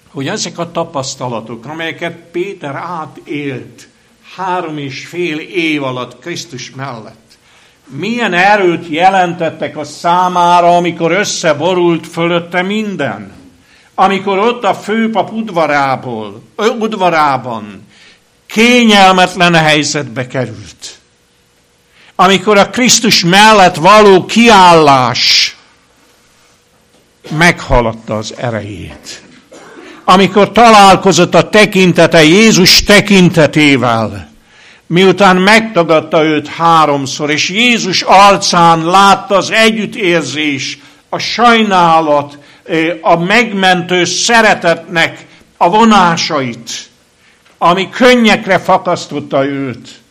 hogy 0.08 0.28
ezek 0.28 0.58
a 0.58 0.72
tapasztalatok, 0.72 1.65
amelyeket 1.65 2.17
Péter 2.32 2.76
átélt 2.76 3.88
három 4.36 4.78
és 4.78 5.06
fél 5.06 5.39
év 5.39 5.84
alatt 5.84 6.19
Krisztus 6.19 6.72
mellett, 6.72 7.38
milyen 7.86 8.34
erőt 8.34 8.88
jelentettek 8.88 9.78
a 9.78 9.84
számára, 9.84 10.76
amikor 10.78 11.12
összeborult 11.12 12.08
fölötte 12.08 12.62
minden. 12.62 13.42
Amikor 13.95 14.38
ott 14.38 14.63
a 14.63 14.73
főpap 14.73 15.32
udvarából, 15.32 16.41
udvarában 16.79 17.88
kényelmetlen 18.45 19.56
helyzetbe 19.56 20.27
került. 20.27 20.97
Amikor 22.15 22.58
a 22.58 22.69
Krisztus 22.69 23.23
mellett 23.23 23.75
való 23.75 24.25
kiállás 24.25 25.56
meghaladta 27.29 28.17
az 28.17 28.34
erejét. 28.38 29.21
Amikor 30.03 30.51
találkozott 30.51 31.36
a 31.36 31.49
tekintete 31.49 32.23
Jézus 32.23 32.84
tekintetével, 32.84 34.32
miután 34.88 35.38
megtagadta 35.38 36.23
őt 36.23 36.47
háromszor, 36.47 37.29
és 37.29 37.49
Jézus 37.49 38.01
arcán 38.01 38.86
látta 38.86 39.36
az 39.36 39.51
együttérzés, 39.51 40.79
a 41.10 41.17
sajnálat, 41.17 42.38
a 43.02 43.15
megmentő 43.15 44.06
szeretetnek 44.06 45.26
a 45.58 45.69
vonásait, 45.69 46.89
ami 47.58 47.89
könnyekre 47.89 48.60
fakasztotta 48.60 49.45
őt. 49.45 50.02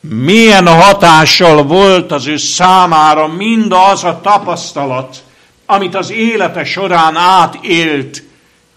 Milyen 0.00 0.66
hatással 0.66 1.62
volt 1.62 2.12
az 2.12 2.26
ő 2.26 2.36
számára 2.36 3.26
mindaz 3.26 4.04
a 4.04 4.20
tapasztalat, 4.20 5.24
amit 5.66 5.94
az 5.94 6.10
élete 6.10 6.64
során 6.64 7.16
átélt 7.16 8.22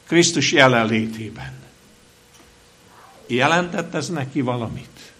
Krisztus 0.07 0.51
jelenlétében. 0.51 1.53
Jelentett 3.27 3.93
ez 3.93 4.09
neki 4.09 4.41
valamit? 4.41 5.13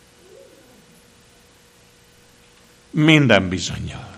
Minden 2.90 3.50
bizonyal. 3.50 4.13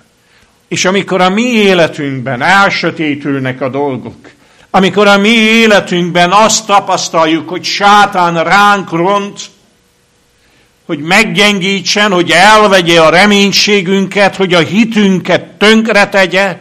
És 0.67 0.86
amikor 0.86 1.21
a 1.21 1.30
mi 1.30 1.41
életünkben 1.41 2.41
elsötétülnek 2.41 3.62
a 3.62 3.69
dolgok, 3.69 4.30
amikor 4.69 5.08
a 5.08 5.17
mi 5.17 5.30
életünkben 5.30 6.32
azt 6.32 6.65
tapasztaljuk, 6.65 7.49
hogy 7.49 7.63
sátán 7.63 8.43
ránk 8.43 8.91
ront, 8.91 9.39
hogy 10.86 10.99
meggyengítsen, 10.99 12.12
hogy 12.12 12.32
elvegye 12.32 13.01
a 13.01 13.10
reménységünket, 13.10 14.36
hogy 14.36 14.54
a 14.54 14.60
hitünket 14.60 15.43
tönkre 15.43 16.10
tegye. 16.10 16.58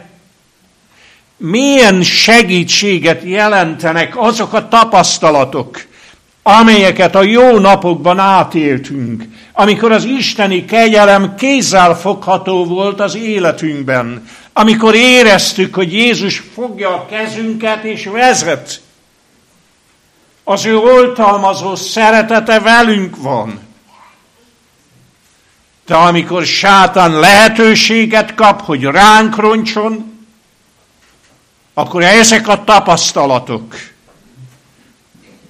Milyen 1.37 2.03
segítséget 2.03 3.23
jelentenek 3.23 4.17
azok 4.17 4.53
a 4.53 4.67
tapasztalatok, 4.67 5.85
amelyeket 6.47 7.15
a 7.15 7.23
jó 7.23 7.59
napokban 7.59 8.19
átéltünk, 8.19 9.23
amikor 9.53 9.91
az 9.91 10.03
isteni 10.03 10.65
kegyelem 10.65 11.35
kézzel 11.35 11.95
fogható 11.95 12.65
volt 12.65 12.99
az 12.99 13.15
életünkben, 13.15 14.27
amikor 14.53 14.95
éreztük, 14.95 15.75
hogy 15.75 15.93
Jézus 15.93 16.43
fogja 16.53 16.89
a 16.89 17.05
kezünket 17.05 17.83
és 17.83 18.05
vezet. 18.05 18.81
Az 20.43 20.65
ő 20.65 20.77
oltalmazó 20.77 21.75
szeretete 21.75 22.59
velünk 22.59 23.15
van. 23.17 23.59
De 25.85 25.95
amikor 25.95 26.45
sátán 26.45 27.19
lehetőséget 27.19 28.35
kap, 28.35 28.61
hogy 28.61 28.83
ránk 28.83 29.35
roncson, 29.35 30.19
akkor 31.73 32.03
ezek 32.03 32.47
a 32.47 32.63
tapasztalatok 32.63 33.75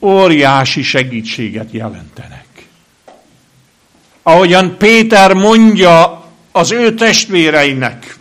óriási 0.06 0.82
segítséget 0.82 1.72
jelentenek. 1.72 2.46
Ahogyan 4.24 4.78
Péter 4.78 5.34
mondja 5.34 6.26
az 6.52 6.72
ő 6.72 6.94
testvéreinek, 6.94 8.18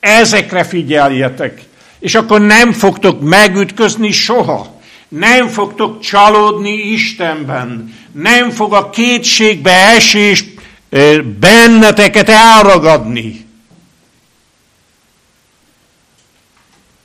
ezekre 0.00 0.64
figyeljetek, 0.64 1.62
és 1.98 2.14
akkor 2.14 2.40
nem 2.40 2.72
fogtok 2.72 3.20
megütközni 3.20 4.10
soha. 4.10 4.80
Nem 5.08 5.48
fogtok 5.48 6.00
csalódni 6.00 6.72
Istenben. 6.72 7.94
Nem 8.12 8.50
fog 8.50 8.72
a 8.74 8.90
kétségbe 8.90 9.72
esés 9.72 10.44
benneteket 11.40 12.28
elragadni. 12.28 13.46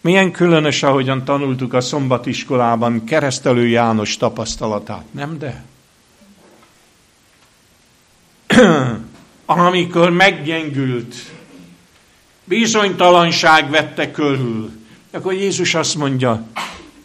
Milyen 0.01 0.31
különös, 0.31 0.83
ahogyan 0.83 1.23
tanultuk 1.23 1.73
a 1.73 1.81
szombatiskolában 1.81 3.03
keresztelő 3.03 3.67
János 3.67 4.17
tapasztalatát, 4.17 5.05
nem 5.11 5.37
de? 5.37 5.63
Amikor 9.45 10.09
meggyengült, 10.09 11.15
bizonytalanság 12.43 13.69
vette 13.69 14.11
körül, 14.11 14.71
akkor 15.11 15.33
Jézus 15.33 15.75
azt 15.75 15.95
mondja, 15.95 16.47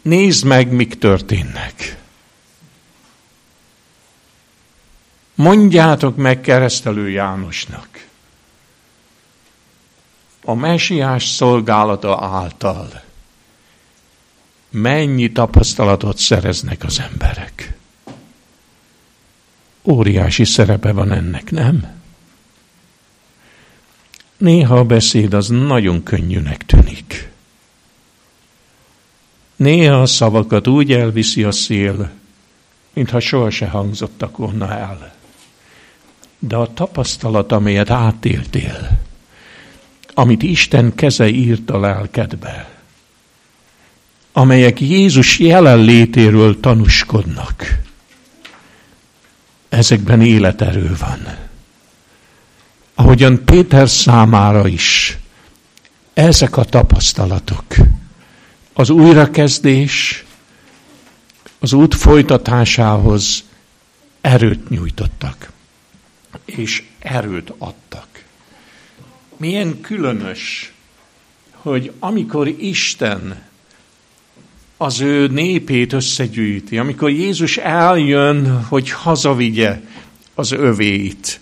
nézd 0.02 0.44
meg, 0.44 0.72
mik 0.72 0.98
történnek. 0.98 2.00
Mondjátok 5.35 6.16
meg 6.16 6.40
keresztelő 6.40 7.11
Jánosnak, 7.11 8.07
a 10.44 10.55
mesiás 10.55 11.28
szolgálata 11.28 12.24
által 12.24 13.02
mennyi 14.72 15.33
tapasztalatot 15.33 16.18
szereznek 16.18 16.85
az 16.85 17.00
emberek. 17.11 17.76
Óriási 19.83 20.44
szerepe 20.44 20.92
van 20.92 21.12
ennek, 21.12 21.50
nem? 21.50 22.00
Néha 24.37 24.78
a 24.78 24.85
beszéd 24.85 25.35
az 25.35 25.48
nagyon 25.48 26.02
könnyűnek 26.02 26.66
tűnik. 26.66 27.31
Néha 29.57 30.00
a 30.00 30.07
szavakat 30.07 30.66
úgy 30.66 30.92
elviszi 30.92 31.42
a 31.42 31.52
szél, 31.52 32.11
mintha 32.92 33.20
soha 33.20 33.50
se 33.50 33.68
hangzottak 33.68 34.37
volna 34.37 34.72
el. 34.72 35.14
De 36.38 36.57
a 36.57 36.72
tapasztalat, 36.72 37.52
amelyet 37.52 37.90
átéltél, 37.90 39.01
amit 40.14 40.42
Isten 40.42 40.94
keze 40.94 41.29
írt 41.29 41.70
a 41.70 41.79
lelkedbe, 41.79 42.70
amelyek 44.33 44.81
Jézus 44.81 45.38
jelenlétéről 45.38 46.61
tanúskodnak, 46.61 47.79
ezekben 49.68 50.20
életerő 50.20 50.96
van. 50.98 51.37
Ahogyan 52.94 53.44
Péter 53.44 53.88
számára 53.88 54.68
is 54.68 55.18
ezek 56.14 56.57
a 56.57 56.64
tapasztalatok, 56.64 57.64
az 58.72 58.90
újrakezdés, 58.90 60.25
az 61.59 61.72
út 61.72 61.94
folytatásához 61.94 63.44
erőt 64.20 64.68
nyújtottak, 64.68 65.53
és 66.44 66.83
erőt 66.98 67.53
adtak. 67.59 68.12
Milyen 69.42 69.81
különös, 69.81 70.72
hogy 71.52 71.92
amikor 71.98 72.48
Isten 72.48 73.42
az 74.76 75.00
ő 75.00 75.26
népét 75.26 75.92
összegyűjti, 75.92 76.78
amikor 76.78 77.11
Jézus 77.11 77.57
eljön, 77.57 78.62
hogy 78.62 78.90
hazavigye 78.90 79.81
az 80.35 80.52
övéit, 80.52 81.40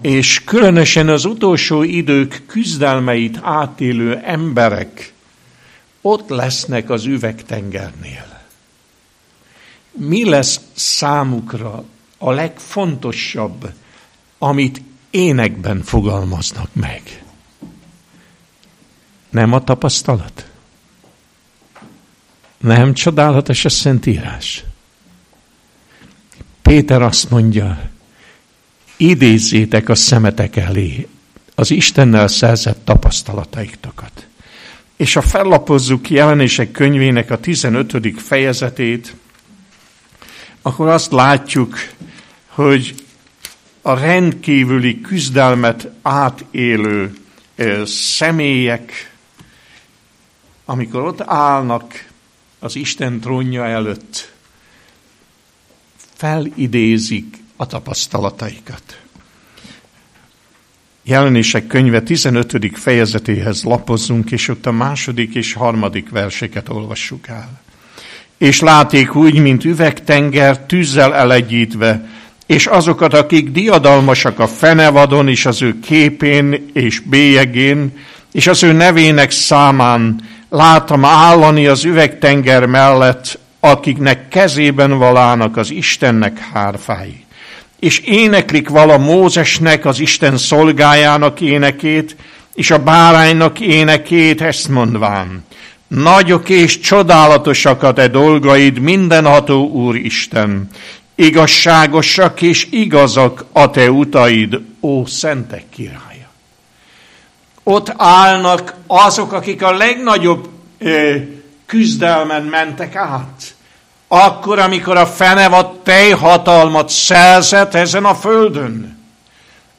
és 0.00 0.44
különösen 0.44 1.08
az 1.08 1.24
utolsó 1.24 1.82
idők 1.82 2.42
küzdelmeit 2.46 3.38
átélő 3.42 4.16
emberek 4.16 5.12
ott 6.00 6.28
lesznek 6.28 6.90
az 6.90 7.04
üvegtengernél. 7.04 8.42
Mi 9.90 10.28
lesz 10.28 10.60
számukra 10.74 11.84
a 12.18 12.30
legfontosabb, 12.30 13.72
amit 14.38 14.80
énekben 15.12 15.82
fogalmaznak 15.82 16.68
meg? 16.72 17.22
Nem 19.30 19.52
a 19.52 19.64
tapasztalat? 19.64 20.50
Nem 22.58 22.94
csodálatos 22.94 23.64
a 23.64 23.68
Szentírás? 23.68 24.64
Péter 26.62 27.02
azt 27.02 27.30
mondja, 27.30 27.90
idézzétek 28.96 29.88
a 29.88 29.94
szemetek 29.94 30.56
elé 30.56 31.08
az 31.54 31.70
Istennel 31.70 32.28
szerzett 32.28 32.84
tapasztalataitokat. 32.84 34.26
És 34.96 35.12
ha 35.12 35.22
fellapozzuk 35.22 36.10
jelenések 36.10 36.70
könyvének 36.70 37.30
a 37.30 37.40
15. 37.40 38.20
fejezetét, 38.20 39.14
akkor 40.62 40.88
azt 40.88 41.12
látjuk, 41.12 41.76
hogy 42.46 42.94
a 43.82 43.94
rendkívüli 43.94 45.00
küzdelmet 45.00 45.88
átélő 46.02 47.16
személyek, 47.84 49.12
amikor 50.64 51.02
ott 51.02 51.20
állnak 51.20 52.08
az 52.58 52.76
Isten 52.76 53.20
trónja 53.20 53.66
előtt, 53.66 54.32
felidézik 56.14 57.36
a 57.56 57.66
tapasztalataikat. 57.66 59.00
Jelenések 61.02 61.66
könyve 61.66 62.02
15. 62.02 62.78
fejezetéhez 62.78 63.62
lapozzunk, 63.62 64.30
és 64.30 64.48
ott 64.48 64.66
a 64.66 64.72
második 64.72 65.34
és 65.34 65.52
harmadik 65.52 66.10
verseket 66.10 66.68
olvassuk 66.68 67.28
el. 67.28 67.60
És 68.36 68.60
láték 68.60 69.14
úgy, 69.14 69.38
mint 69.38 69.64
üvegtenger 69.64 70.58
tűzzel 70.58 71.14
elegyítve, 71.14 72.08
és 72.52 72.66
azokat, 72.66 73.14
akik 73.14 73.50
diadalmasak 73.50 74.38
a 74.38 74.46
fenevadon, 74.46 75.28
és 75.28 75.46
az 75.46 75.62
ő 75.62 75.80
képén 75.80 76.70
és 76.72 77.00
bélyegén, 77.00 77.98
és 78.32 78.46
az 78.46 78.62
ő 78.62 78.72
nevének 78.72 79.30
számán 79.30 80.20
láttam 80.48 81.04
állani 81.04 81.66
az 81.66 81.84
üvegtenger 81.84 82.66
mellett, 82.66 83.38
akiknek 83.60 84.28
kezében 84.28 84.98
valának 84.98 85.56
az 85.56 85.70
Istennek 85.70 86.38
hárfái. 86.52 87.24
És 87.78 87.98
éneklik 87.98 88.68
vala 88.68 88.98
Mózesnek, 88.98 89.84
az 89.84 90.00
Isten 90.00 90.36
szolgájának 90.36 91.40
énekét, 91.40 92.16
és 92.54 92.70
a 92.70 92.82
báránynak 92.82 93.60
énekét, 93.60 94.40
ezt 94.40 94.68
mondván. 94.68 95.44
Nagyok 95.88 96.48
és 96.48 96.80
csodálatosak 96.80 97.82
a 97.82 97.92
te 97.92 98.08
dolgaid, 98.08 98.78
mindenható 98.78 99.68
Úr 99.68 99.96
Isten, 99.96 100.68
igazságosak 101.14 102.42
és 102.42 102.66
igazak 102.70 103.44
a 103.52 103.70
te 103.70 103.90
utaid, 103.90 104.60
ó 104.80 105.06
szentek 105.06 105.64
királya. 105.70 106.30
Ott 107.62 107.94
állnak 107.96 108.74
azok, 108.86 109.32
akik 109.32 109.62
a 109.62 109.72
legnagyobb 109.72 110.48
ö, 110.78 111.16
küzdelmen 111.66 112.42
mentek 112.42 112.96
át. 112.96 113.54
Akkor, 114.08 114.58
amikor 114.58 114.96
a 114.96 115.06
fenevad 115.06 115.78
teljhatalmat 115.78 116.88
szerzett 116.88 117.74
ezen 117.74 118.04
a 118.04 118.14
földön. 118.14 119.00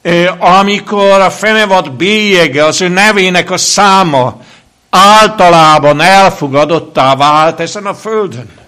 Ö, 0.02 0.30
amikor 0.38 1.20
a 1.20 1.30
fenevad 1.30 1.92
bélyege, 1.92 2.64
az 2.64 2.80
ő 2.80 2.88
nevének 2.88 3.50
a 3.50 3.56
száma 3.56 4.40
általában 4.90 6.00
elfogadottá 6.00 7.16
vált 7.16 7.60
ezen 7.60 7.86
a 7.86 7.94
földön 7.94 8.62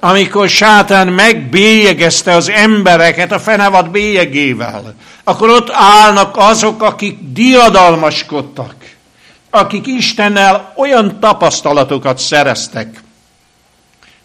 amikor 0.00 0.48
sátán 0.48 1.08
megbélyegezte 1.08 2.34
az 2.34 2.48
embereket 2.48 3.32
a 3.32 3.38
fenevad 3.38 3.90
bélyegével, 3.90 4.94
akkor 5.24 5.50
ott 5.50 5.70
állnak 5.70 6.36
azok, 6.36 6.82
akik 6.82 7.18
diadalmaskodtak, 7.20 8.74
akik 9.50 9.86
Istennel 9.86 10.72
olyan 10.76 11.20
tapasztalatokat 11.20 12.18
szereztek, 12.18 13.02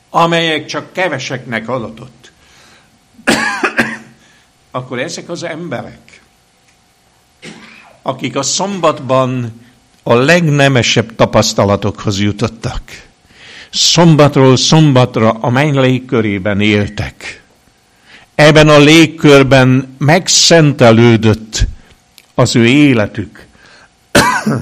amelyek 0.09 0.65
csak 0.65 0.93
keveseknek 0.93 1.69
adatott. 1.69 2.31
akkor 4.71 4.99
ezek 4.99 5.29
az 5.29 5.43
emberek, 5.43 6.21
akik 8.01 8.35
a 8.35 8.41
szombatban 8.41 9.61
a 10.03 10.13
legnemesebb 10.13 11.15
tapasztalatokhoz 11.15 12.19
jutottak, 12.19 12.81
szombatról 13.73 14.57
szombatra 14.57 15.31
a 15.31 15.49
menny 15.49 15.79
légkörében 15.79 16.61
éltek. 16.61 17.43
Ebben 18.35 18.69
a 18.69 18.77
légkörben 18.77 19.95
megszentelődött 19.97 21.65
az 22.33 22.55
ő 22.55 22.65
életük, 22.65 23.47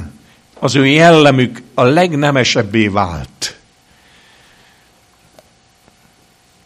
az 0.60 0.76
ő 0.76 0.86
jellemük 0.86 1.62
a 1.74 1.84
legnemesebbé 1.84 2.88
vált. 2.88 3.56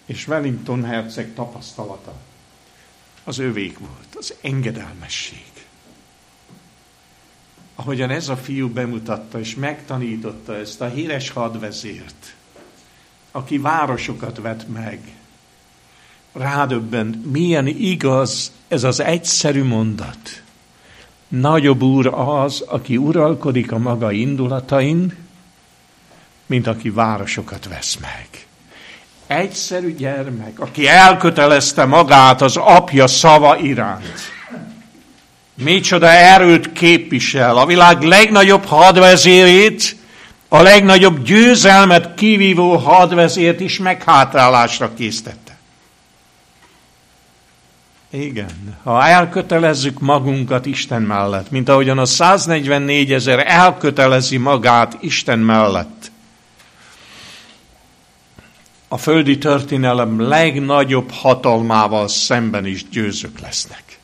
És 0.06 0.28
Wellington 0.28 0.84
herceg 0.84 1.34
tapasztalata 1.36 2.14
az 3.24 3.40
övék 3.40 3.78
volt, 3.80 4.16
az 4.16 4.34
engedelmesség. 4.42 5.55
Ahogyan 7.76 8.10
ez 8.10 8.30
a 8.30 8.38
fiú 8.38 8.70
bemutatta 8.70 9.40
és 9.40 9.56
megtanította 9.56 10.56
ezt 10.56 10.82
a 10.82 10.88
híres 10.88 11.30
hadvezért, 11.30 12.36
aki 13.32 13.58
városokat 13.58 14.42
vet 14.42 14.68
meg, 14.68 15.00
rádöbben, 16.32 17.06
milyen 17.32 17.68
igaz 17.68 18.52
ez 18.68 18.84
az 18.84 19.00
egyszerű 19.00 19.64
mondat. 19.64 20.42
Nagyobb 21.28 21.82
úr 21.82 22.08
az, 22.08 22.62
aki 22.62 22.98
uralkodik 22.98 23.72
a 23.72 23.78
maga 23.78 24.12
indulatain, 24.12 25.16
mint 26.46 26.68
aki 26.68 26.90
városokat 26.90 27.68
vesz 27.68 27.98
meg. 27.98 28.28
Egyszerű 29.28 29.96
gyermek, 29.96 30.60
aki 30.60 30.88
elkötelezte 30.88 31.86
magát 31.86 32.42
az 32.42 32.58
apja 32.58 33.08
szava 33.08 33.58
iránt. 33.58 34.35
Micsoda 35.56 36.08
erőt 36.08 36.72
képvisel, 36.72 37.58
a 37.58 37.66
világ 37.66 38.02
legnagyobb 38.02 38.66
hadvezérét, 38.66 39.96
a 40.48 40.62
legnagyobb 40.62 41.24
győzelmet 41.24 42.14
kivívó 42.14 42.76
hadvezért 42.76 43.60
is 43.60 43.78
meghátrálásra 43.78 44.94
késztette. 44.94 45.58
Igen, 48.10 48.78
ha 48.84 49.06
elkötelezzük 49.08 50.00
magunkat 50.00 50.66
Isten 50.66 51.02
mellett, 51.02 51.52
mint 51.52 51.70
ahogyan 51.70 51.98
a 51.98 52.06
144 52.06 53.14
ezer 53.14 53.44
elkötelezi 53.48 54.38
magát 54.38 54.98
Isten 55.02 55.40
mellett, 55.40 56.12
a 58.88 58.98
földi 58.98 59.38
történelem 59.38 60.20
legnagyobb 60.20 61.12
hatalmával 61.12 62.08
szemben 62.08 62.66
is 62.66 62.90
győzők 62.90 63.40
lesznek. 63.40 63.95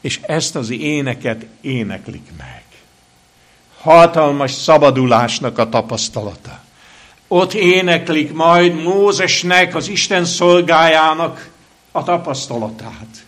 És 0.00 0.20
ezt 0.22 0.56
az 0.56 0.70
éneket 0.70 1.46
éneklik 1.60 2.26
meg 2.38 2.60
hatalmas 3.80 4.50
szabadulásnak 4.52 5.58
a 5.58 5.68
tapasztalata. 5.68 6.60
Ott 7.28 7.54
éneklik 7.54 8.32
majd 8.32 8.82
Mózesnek, 8.82 9.74
az 9.74 9.88
Isten 9.88 10.24
szolgájának 10.24 11.48
a 11.92 12.02
tapasztalatát. 12.02 13.24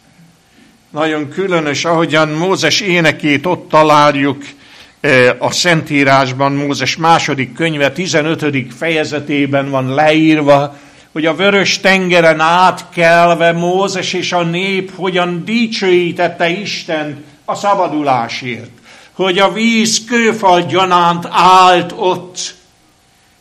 Nagyon 0.90 1.28
különös, 1.28 1.84
ahogyan 1.84 2.28
Mózes 2.28 2.80
énekét 2.80 3.46
ott 3.46 3.68
találjuk 3.68 4.44
e, 5.00 5.36
a 5.38 5.50
Szentírásban, 5.50 6.52
Mózes 6.52 6.96
második 6.96 7.54
könyve 7.54 7.92
15. 7.92 8.74
fejezetében 8.78 9.70
van 9.70 9.94
leírva, 9.94 10.78
hogy 11.12 11.26
a 11.26 11.34
vörös 11.34 11.80
tengeren 11.80 12.40
átkelve 12.40 13.52
Mózes 13.52 14.12
és 14.12 14.32
a 14.32 14.42
nép 14.42 14.94
hogyan 14.94 15.44
dicsőítette 15.44 16.48
Isten 16.48 17.24
a 17.44 17.54
szabadulásért 17.54 18.80
hogy 19.12 19.38
a 19.38 19.52
víz 19.52 20.04
kőfal 20.04 20.62
gyanánt 20.62 21.28
állt 21.30 21.92
ott, 21.96 22.54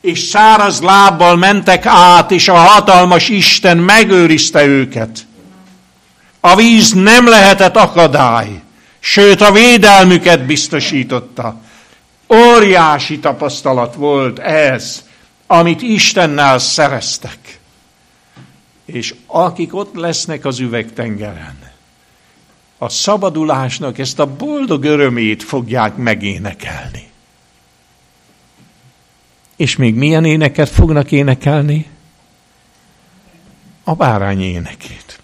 és 0.01 0.19
száraz 0.19 0.81
lábbal 0.81 1.35
mentek 1.35 1.85
át, 1.85 2.31
és 2.31 2.47
a 2.47 2.55
hatalmas 2.55 3.29
Isten 3.29 3.77
megőrizte 3.77 4.65
őket. 4.65 5.19
A 6.39 6.55
víz 6.55 6.91
nem 6.91 7.27
lehetett 7.27 7.75
akadály, 7.75 8.61
sőt 8.99 9.41
a 9.41 9.51
védelmüket 9.51 10.45
biztosította. 10.45 11.55
Óriási 12.33 13.19
tapasztalat 13.19 13.95
volt 13.95 14.39
ez, 14.39 15.03
amit 15.47 15.81
Istennel 15.81 16.59
szereztek. 16.59 17.60
És 18.95 19.15
akik 19.25 19.75
ott 19.75 19.95
lesznek 19.95 20.45
az 20.45 20.59
üvegtengeren, 20.59 21.69
a 22.77 22.89
szabadulásnak 22.89 23.97
ezt 23.97 24.19
a 24.19 24.35
boldog 24.35 24.83
örömét 24.83 25.43
fogják 25.43 25.95
megénekelni. 25.95 27.09
És 29.55 29.75
még 29.75 29.95
milyen 29.95 30.25
éneket 30.25 30.69
fognak 30.69 31.11
énekelni? 31.11 31.85
A 33.83 33.93
bárány 33.95 34.41
énekét. 34.41 35.19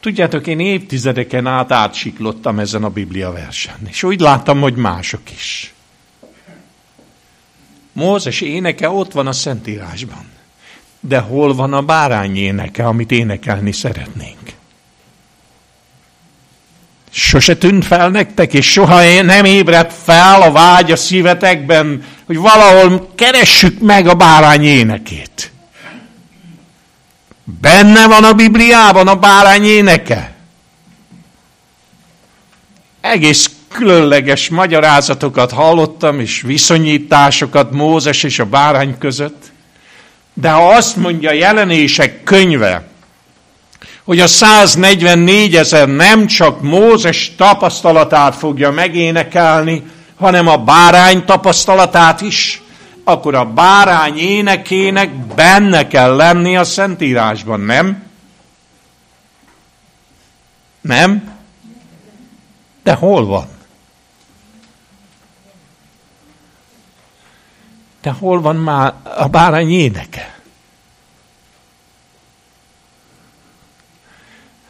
Tudjátok, 0.00 0.46
én 0.46 0.60
évtizedeken 0.60 1.46
át 1.46 1.72
átsiklottam 1.72 2.58
ezen 2.58 2.84
a 2.84 2.90
Biblia 2.90 3.32
versen, 3.32 3.78
és 3.88 4.02
úgy 4.02 4.20
láttam, 4.20 4.60
hogy 4.60 4.74
mások 4.74 5.30
is. 5.30 5.74
Mózes 7.92 8.40
éneke 8.40 8.88
ott 8.88 9.12
van 9.12 9.26
a 9.26 9.32
Szentírásban. 9.32 10.35
De 11.00 11.18
hol 11.18 11.54
van 11.54 11.72
a 11.72 11.82
bárány 11.82 12.36
éneke, 12.36 12.86
amit 12.86 13.10
énekelni 13.10 13.72
szeretnénk? 13.72 14.54
Sose 17.10 17.56
tűnt 17.56 17.84
fel 17.84 18.08
nektek, 18.08 18.52
és 18.52 18.70
soha 18.70 19.22
nem 19.22 19.44
ébredt 19.44 19.92
fel 20.04 20.42
a 20.42 20.52
vágy 20.52 20.92
a 20.92 20.96
szívetekben, 20.96 22.04
hogy 22.26 22.36
valahol 22.36 23.10
keressük 23.14 23.80
meg 23.80 24.06
a 24.06 24.14
bárány 24.14 24.64
énekét. 24.64 25.50
Benne 27.60 28.06
van 28.06 28.24
a 28.24 28.32
Bibliában 28.32 29.08
a 29.08 29.16
bárány 29.16 29.64
éneke. 29.64 30.34
Egész 33.00 33.50
különleges 33.68 34.48
magyarázatokat 34.48 35.52
hallottam, 35.52 36.20
és 36.20 36.40
viszonyításokat 36.40 37.70
Mózes 37.72 38.22
és 38.22 38.38
a 38.38 38.44
bárány 38.44 38.98
között. 38.98 39.52
De 40.38 40.50
ha 40.50 40.68
azt 40.68 40.96
mondja 40.96 41.32
jelenések 41.32 42.22
könyve, 42.22 42.88
hogy 44.04 44.20
a 44.20 44.26
144 44.26 45.56
ezer 45.56 45.88
nem 45.88 46.26
csak 46.26 46.62
Mózes 46.62 47.34
tapasztalatát 47.36 48.36
fogja 48.36 48.70
megénekelni, 48.70 49.82
hanem 50.16 50.46
a 50.46 50.56
bárány 50.56 51.24
tapasztalatát 51.24 52.20
is, 52.20 52.62
akkor 53.04 53.34
a 53.34 53.44
bárány 53.44 54.18
énekének 54.18 55.10
benne 55.34 55.86
kell 55.86 56.16
lenni 56.16 56.56
a 56.56 56.64
Szentírásban, 56.64 57.60
nem? 57.60 58.02
Nem? 60.80 61.34
De 62.82 62.94
hol 62.94 63.26
van? 63.26 63.55
De 68.06 68.12
hol 68.12 68.40
van 68.40 68.56
már 68.56 68.94
a 69.16 69.28
bárány 69.28 69.70
éneke? 69.70 70.40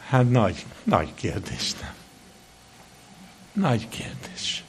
Hát 0.07 0.29
nagy, 0.29 0.65
nagy 0.83 1.13
kérdés, 1.15 1.73
nem? 1.81 1.93
Nagy 3.53 3.87
kérdés. 3.89 4.63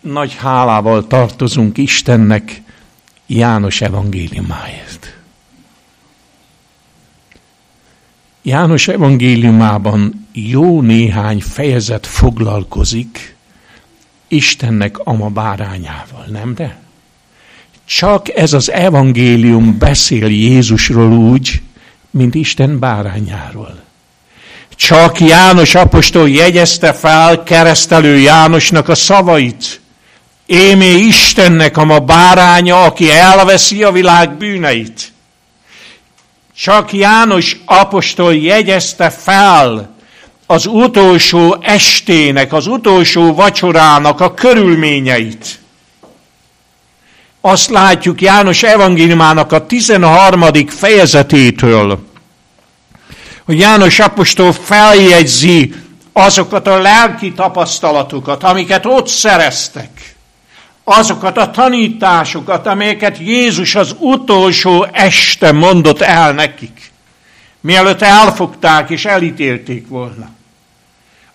Nagy 0.00 0.34
hálával 0.34 1.06
tartozunk 1.06 1.78
Istennek 1.78 2.62
János 3.26 3.80
evangéliumáért. 3.80 5.16
János 8.42 8.88
evangéliumában 8.88 10.28
jó 10.32 10.80
néhány 10.80 11.40
fejezet 11.40 12.06
foglalkozik 12.06 13.36
Istennek 14.32 14.98
ama 14.98 15.28
bárányával, 15.28 16.24
nem 16.30 16.54
de? 16.54 16.76
Csak 17.84 18.36
ez 18.36 18.52
az 18.52 18.70
evangélium 18.70 19.78
beszél 19.78 20.26
Jézusról 20.26 21.12
úgy, 21.12 21.62
mint 22.10 22.34
Isten 22.34 22.78
bárányáról. 22.78 23.82
Csak 24.76 25.20
János 25.20 25.74
apostol 25.74 26.28
jegyezte 26.28 26.92
fel 26.92 27.42
keresztelő 27.42 28.18
Jánosnak 28.18 28.88
a 28.88 28.94
szavait, 28.94 29.80
Émé 30.46 30.94
Istennek 30.94 31.76
a 31.76 31.84
ma 31.84 31.98
báránya, 31.98 32.84
aki 32.84 33.10
elveszi 33.10 33.82
a 33.82 33.92
világ 33.92 34.36
bűneit. 34.36 35.12
Csak 36.56 36.92
János 36.92 37.56
apostol 37.64 38.34
jegyezte 38.34 39.10
fel 39.10 39.91
az 40.52 40.66
utolsó 40.66 41.56
estének, 41.60 42.52
az 42.52 42.66
utolsó 42.66 43.34
vacsorának 43.34 44.20
a 44.20 44.34
körülményeit. 44.34 45.60
Azt 47.40 47.70
látjuk 47.70 48.20
János 48.20 48.62
evangéliumának 48.62 49.52
a 49.52 49.66
13. 49.66 50.44
fejezetétől, 50.66 51.98
hogy 53.44 53.58
János 53.58 53.98
apostol 53.98 54.52
feljegyzi 54.52 55.74
azokat 56.12 56.66
a 56.66 56.78
lelki 56.78 57.32
tapasztalatokat, 57.32 58.42
amiket 58.42 58.86
ott 58.86 59.06
szereztek, 59.06 60.16
azokat 60.84 61.36
a 61.36 61.50
tanításokat, 61.50 62.66
amelyeket 62.66 63.18
Jézus 63.18 63.74
az 63.74 63.96
utolsó 63.98 64.86
este 64.92 65.52
mondott 65.52 66.00
el 66.00 66.32
nekik, 66.32 66.92
mielőtt 67.60 68.02
elfogták 68.02 68.90
és 68.90 69.04
elítélték 69.04 69.88
volna. 69.88 70.40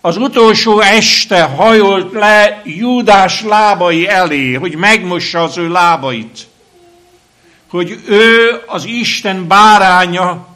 Az 0.08 0.18
utolsó 0.18 0.80
este 0.80 1.44
hajolt 1.44 2.14
le 2.14 2.62
Júdás 2.64 3.44
lábai 3.44 4.08
elé, 4.08 4.54
hogy 4.54 4.76
megmossa 4.76 5.44
az 5.44 5.58
ő 5.58 5.70
lábait. 5.70 6.48
Hogy 7.70 8.00
ő 8.08 8.62
az 8.68 8.86
Isten 8.86 9.48
báránya, 9.48 10.48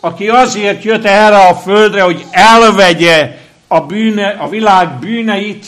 aki 0.00 0.28
azért 0.28 0.82
jött 0.82 1.04
erre 1.04 1.36
a 1.36 1.54
földre, 1.54 2.02
hogy 2.02 2.24
elvegye 2.30 3.38
a, 3.66 3.80
bűne, 3.80 4.28
a 4.28 4.48
világ 4.48 4.98
bűneit, 4.98 5.66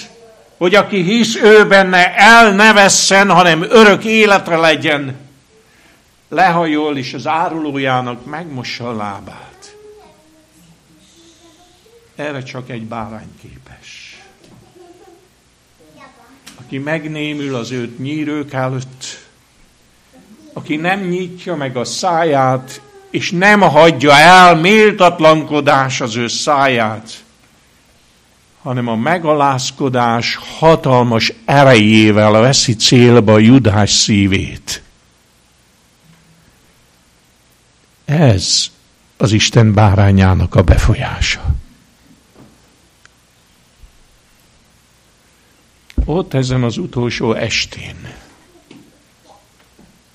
hogy 0.59 0.75
aki 0.75 1.03
hisz 1.03 1.37
ő 1.37 1.67
benne, 1.67 2.15
el 2.15 2.53
ne 2.53 2.73
vesszen, 2.73 3.31
hanem 3.31 3.67
örök 3.69 4.05
életre 4.05 4.57
legyen, 4.57 5.17
lehajol, 6.29 6.97
és 6.97 7.15
az 7.15 7.27
árulójának 7.27 8.25
megmossa 8.25 8.89
a 8.89 8.97
lábát. 8.97 9.52
Erre 12.15 12.43
csak 12.43 12.71
egy 12.71 12.83
bárány 12.83 13.39
képes. 13.43 14.17
Aki 16.55 16.79
megnémül 16.79 17.55
az 17.55 17.71
őt 17.71 17.99
nyírők 17.99 18.53
előtt, 18.53 19.05
aki 20.53 20.77
nem 20.77 21.01
nyitja 21.01 21.57
meg 21.57 21.77
a 21.77 21.85
száját, 21.85 22.81
és 23.11 23.31
nem 23.31 23.61
hagyja 23.61 24.19
el 24.19 24.57
méltatlankodás 24.57 26.01
az 26.01 26.17
ő 26.17 26.29
száját, 26.29 27.25
hanem 28.63 28.89
a 28.89 28.97
megalázkodás 28.97 30.39
hatalmas 30.59 31.33
erejével 31.45 32.31
veszi 32.31 32.77
célba 32.77 33.39
Judás 33.39 33.91
szívét. 33.91 34.83
Ez 38.05 38.71
az 39.17 39.33
Isten 39.33 39.75
bárányának 39.75 40.55
a 40.55 40.63
befolyása. 40.63 41.52
Ott 46.05 46.35
ezen 46.35 46.63
az 46.63 46.77
utolsó 46.77 47.33
estén 47.33 47.97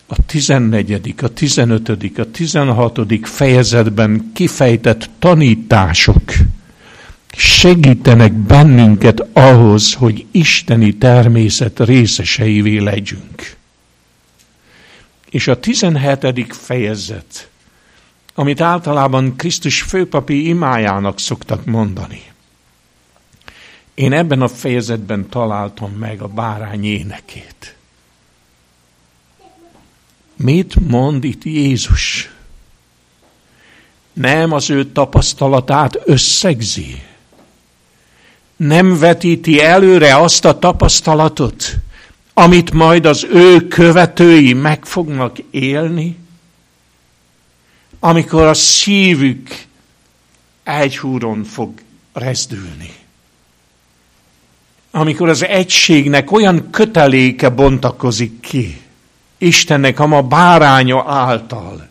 a 0.08 0.26
14., 0.26 1.14
a 1.22 1.28
15., 1.28 1.90
a 2.18 2.32
16. 2.32 3.00
fejezetben 3.24 4.32
kifejtett 4.34 5.10
tanítások 5.20 6.22
segítenek 7.38 8.34
bennünket 8.34 9.28
ahhoz, 9.34 9.94
hogy 9.94 10.26
isteni 10.32 10.98
természet 10.98 11.80
részeseivé 11.80 12.78
legyünk. 12.78 13.56
És 15.30 15.48
a 15.48 15.60
17. 15.60 16.54
fejezet, 16.54 17.50
amit 18.34 18.62
általában 18.62 19.36
Krisztus 19.36 19.82
főpapi 19.82 20.48
imájának 20.48 21.20
szoktak 21.20 21.66
mondani. 21.66 22.22
Én 23.98 24.14
ebben 24.14 24.42
a 24.42 24.48
fejezetben 24.48 25.30
találtam 25.30 25.92
meg 25.92 26.22
a 26.22 26.28
bárány 26.28 26.86
énekét. 26.86 27.76
Mit 30.36 30.76
mond 30.90 31.24
itt 31.24 31.44
Jézus? 31.44 32.32
Nem 34.14 34.52
az 34.52 34.70
ő 34.70 34.92
tapasztalatát 34.92 36.00
összegzi. 36.06 37.02
Nem 38.56 39.00
vetíti 39.00 39.62
előre 39.62 40.18
azt 40.18 40.46
a 40.46 40.60
tapasztalatot, 40.60 41.76
amit 42.34 42.72
majd 42.72 43.06
az 43.06 43.24
ő 43.24 43.68
követői 43.68 44.54
meg 44.54 44.86
fognak 44.86 45.38
élni, 45.52 46.18
amikor 48.00 48.44
a 48.44 48.54
szívük 48.54 49.66
egy 50.64 50.98
húron 50.98 51.44
fog 51.44 51.82
rezdülni. 52.14 53.06
Amikor 54.98 55.30
az 55.30 55.44
egységnek 55.44 56.32
olyan 56.32 56.70
köteléke 56.70 57.50
bontakozik 57.50 58.40
ki, 58.40 58.82
Istennek 59.38 60.00
a 60.00 60.06
ma 60.06 60.22
báránya 60.22 61.04
által, 61.08 61.88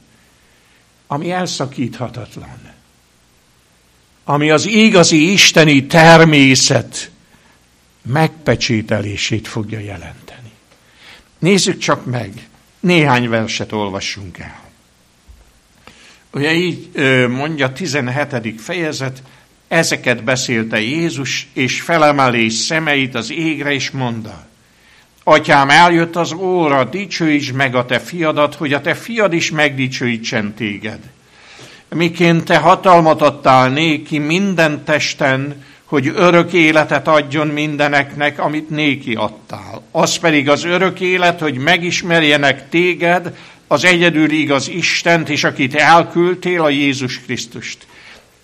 ami 1.06 1.30
elszakíthatatlan, 1.30 2.60
ami 4.24 4.50
az 4.50 4.66
igazi 4.66 5.32
isteni 5.32 5.86
természet 5.86 7.10
megpecsételését 8.02 9.48
fogja 9.48 9.78
jelenteni. 9.78 10.50
Nézzük 11.38 11.78
csak 11.78 12.04
meg, 12.06 12.48
néhány 12.80 13.28
verset 13.28 13.72
olvassunk 13.72 14.38
el. 14.38 14.60
Ugye 16.32 16.52
így 16.52 16.90
mondja 17.28 17.72
17. 17.72 18.60
fejezet, 18.60 19.22
ezeket 19.68 20.24
beszélte 20.24 20.80
Jézus, 20.80 21.48
és 21.52 21.80
felemelés 21.80 22.52
szemeit 22.52 23.14
az 23.14 23.30
égre, 23.32 23.72
és 23.72 23.90
mondta, 23.90 24.46
Atyám, 25.28 25.70
eljött 25.70 26.16
az 26.16 26.32
óra, 26.32 26.84
dicsőíts 26.84 27.52
meg 27.52 27.74
a 27.74 27.84
te 27.84 27.98
fiadat, 27.98 28.54
hogy 28.54 28.72
a 28.72 28.80
te 28.80 28.94
fiad 28.94 29.32
is 29.32 29.50
megdicsőítsen 29.50 30.54
téged. 30.54 30.98
Miként 31.88 32.44
te 32.44 32.56
hatalmat 32.56 33.22
adtál 33.22 33.68
néki 33.68 34.18
minden 34.18 34.84
testen, 34.84 35.64
hogy 35.84 36.12
örök 36.14 36.52
életet 36.52 37.08
adjon 37.08 37.46
mindeneknek, 37.46 38.38
amit 38.38 38.70
néki 38.70 39.14
adtál. 39.14 39.82
Az 39.90 40.16
pedig 40.16 40.48
az 40.48 40.64
örök 40.64 41.00
élet, 41.00 41.40
hogy 41.40 41.56
megismerjenek 41.56 42.68
téged, 42.68 43.36
az 43.66 43.84
egyedül 43.84 44.30
igaz 44.30 44.68
Istent, 44.68 45.28
és 45.28 45.44
akit 45.44 45.74
elküldtél, 45.74 46.62
a 46.62 46.68
Jézus 46.68 47.20
Krisztust. 47.20 47.86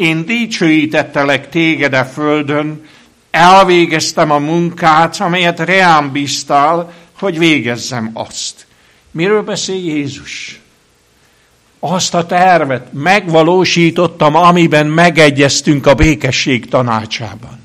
Én 0.03 0.25
dicsőítettelek 0.27 1.49
téged 1.49 1.95
a 1.95 2.05
földön, 2.05 2.87
elvégeztem 3.31 4.31
a 4.31 4.39
munkát, 4.39 5.21
amelyet 5.21 5.61
reám 5.61 6.13
bíztál, 6.13 6.93
hogy 7.19 7.39
végezzem 7.39 8.11
azt. 8.13 8.67
Miről 9.11 9.43
beszél 9.43 9.85
Jézus? 9.85 10.61
Azt 11.81 12.15
a 12.15 12.27
tervet 12.27 12.93
megvalósítottam, 12.93 14.37
amiben 14.37 14.87
megegyeztünk 14.87 15.87
a 15.87 15.95
békesség 15.95 16.69
tanácsában. 16.69 17.61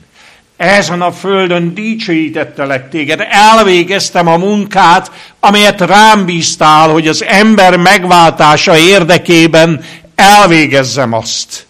Ezen 0.58 1.02
a 1.02 1.12
földön 1.12 1.74
dicsőítettelek 1.74 2.90
téged, 2.90 3.26
elvégeztem 3.30 4.28
a 4.28 4.38
munkát, 4.38 5.12
amelyet 5.40 5.82
rám 5.82 6.26
bíztál, 6.26 6.90
hogy 6.90 7.08
az 7.08 7.24
ember 7.24 7.78
megváltása 7.78 8.78
érdekében 8.78 9.84
elvégezzem 10.16 11.14
azt. 11.14 11.67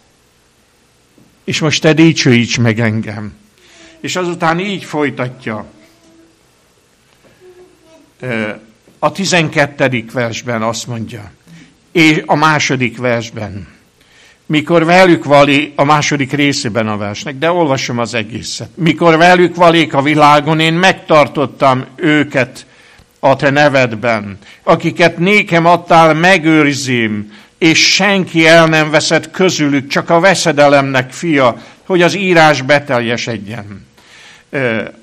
És 1.47 1.59
most 1.59 1.81
te 1.81 1.93
dicsőíts 1.93 2.59
meg 2.59 2.79
engem 2.79 3.33
és 3.99 4.15
azután 4.15 4.59
így 4.59 4.83
folytatja. 4.83 5.65
A 8.99 9.11
12. 9.11 10.05
versben 10.13 10.61
azt 10.61 10.87
mondja, 10.87 11.31
és 11.91 12.23
a 12.25 12.35
második 12.35 12.97
versben, 12.97 13.67
mikor 14.45 14.85
velük 14.85 15.23
vali, 15.23 15.73
a 15.75 15.83
második 15.83 16.31
részében 16.31 16.87
a 16.87 16.97
versnek, 16.97 17.37
de 17.37 17.51
olvasom 17.51 17.97
az 17.97 18.13
egészet. 18.13 18.69
Mikor 18.75 19.17
velük 19.17 19.55
valék 19.55 19.93
a 19.93 20.01
világon, 20.01 20.59
én 20.59 20.73
megtartottam 20.73 21.85
őket 21.95 22.65
a 23.19 23.35
te 23.35 23.49
nevedben, 23.49 24.37
akiket 24.63 25.17
nékem 25.17 25.65
adtál, 25.65 26.13
megőrizém, 26.13 27.31
és 27.57 27.93
senki 27.93 28.47
el 28.47 28.67
nem 28.67 28.89
veszed 28.89 29.31
közülük, 29.31 29.87
csak 29.87 30.09
a 30.09 30.19
veszedelemnek 30.19 31.11
fia, 31.11 31.57
hogy 31.85 32.01
az 32.01 32.15
írás 32.15 32.61
beteljesedjen. 32.61 33.85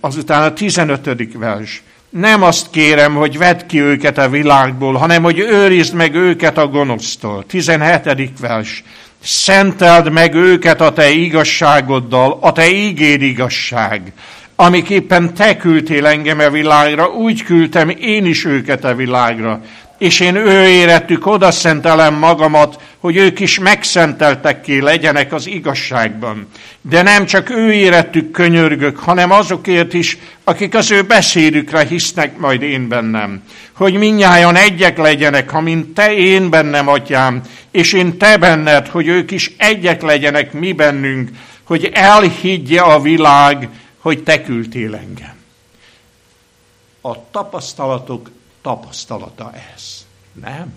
Azután 0.00 0.42
a 0.42 0.52
15. 0.52 1.38
vers. 1.38 1.82
Nem 2.10 2.42
azt 2.42 2.70
kérem, 2.70 3.14
hogy 3.14 3.38
vedd 3.38 3.66
ki 3.66 3.80
őket 3.80 4.18
a 4.18 4.28
világból, 4.28 4.94
hanem 4.94 5.22
hogy 5.22 5.38
őrizd 5.38 5.94
meg 5.94 6.14
őket 6.14 6.58
a 6.58 6.66
gonosztól. 6.66 7.44
17. 7.46 8.38
vers. 8.40 8.84
Szenteld 9.22 10.10
meg 10.10 10.34
őket 10.34 10.80
a 10.80 10.92
te 10.92 11.10
igazságoddal, 11.10 12.38
a 12.40 12.52
te 12.52 12.70
ígéd 12.70 13.22
igazság. 13.22 14.12
Amiképpen 14.56 15.34
te 15.34 15.56
küldtél 15.56 16.06
engem 16.06 16.38
a 16.38 16.50
világra, 16.50 17.08
úgy 17.08 17.42
küldtem 17.42 17.88
én 17.88 18.26
is 18.26 18.44
őket 18.44 18.84
a 18.84 18.94
világra. 18.94 19.60
És 19.98 20.20
én 20.20 20.36
ő 20.36 20.66
érettük 20.68 21.26
oda 21.26 21.50
szentelem 21.50 22.14
magamat, 22.14 22.80
hogy 22.98 23.16
ők 23.16 23.40
is 23.40 23.58
megszenteltek 23.58 24.60
ki 24.60 24.80
legyenek 24.80 25.32
az 25.32 25.46
igazságban. 25.46 26.48
De 26.80 27.02
nem 27.02 27.26
csak 27.26 27.50
ő 27.50 27.72
érettük 27.72 28.30
könyörgök, 28.30 28.98
hanem 28.98 29.30
azokért 29.30 29.94
is, 29.94 30.18
akik 30.44 30.74
az 30.74 30.90
ő 30.90 31.02
beszédükre 31.02 31.84
hisznek 31.84 32.38
majd 32.38 32.62
én 32.62 32.88
bennem. 32.88 33.42
Hogy 33.72 33.94
minnyáján 33.94 34.56
egyek 34.56 34.98
legyenek, 34.98 35.50
ha 35.50 35.60
mint 35.60 35.94
te 35.94 36.14
én 36.14 36.50
bennem, 36.50 36.88
atyám, 36.88 37.40
és 37.70 37.92
én 37.92 38.18
te 38.18 38.36
benned, 38.36 38.88
hogy 38.88 39.06
ők 39.06 39.30
is 39.30 39.52
egyek 39.56 40.02
legyenek 40.02 40.52
mi 40.52 40.72
bennünk, 40.72 41.28
hogy 41.64 41.90
elhiggye 41.92 42.80
a 42.80 43.00
világ, 43.00 43.68
hogy 44.04 44.22
te 44.22 44.42
küldtél 44.42 44.94
engem. 44.94 45.36
A 47.00 47.30
tapasztalatok 47.30 48.30
tapasztalata 48.60 49.52
ez. 49.74 50.06
Nem? 50.32 50.72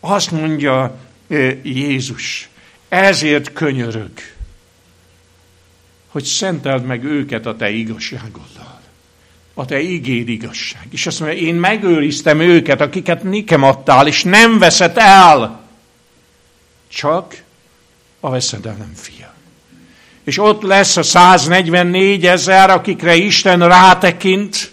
Azt 0.00 0.30
mondja 0.30 0.96
Jézus, 1.62 2.48
ezért 2.88 3.52
könyörög, 3.52 4.10
hogy 6.08 6.24
szenteld 6.24 6.84
meg 6.84 7.04
őket 7.04 7.46
a 7.46 7.56
te 7.56 7.70
igazságoddal. 7.70 8.80
A 9.54 9.64
te 9.64 9.80
igéd 9.80 10.28
igazság. 10.28 10.86
És 10.90 11.06
azt 11.06 11.20
mondja, 11.20 11.38
én 11.38 11.54
megőriztem 11.54 12.40
őket, 12.40 12.80
akiket 12.80 13.22
nekem 13.22 13.62
adtál, 13.62 14.06
és 14.06 14.22
nem 14.22 14.58
veszed 14.58 14.98
el. 14.98 15.68
Csak 16.88 17.42
a 18.20 18.30
veszedelem 18.30 18.92
fia. 18.94 19.31
És 20.24 20.38
ott 20.38 20.62
lesz 20.62 20.96
a 20.96 21.02
144 21.02 22.26
ezer, 22.26 22.70
akikre 22.70 23.14
Isten 23.14 23.68
rátekint, 23.68 24.72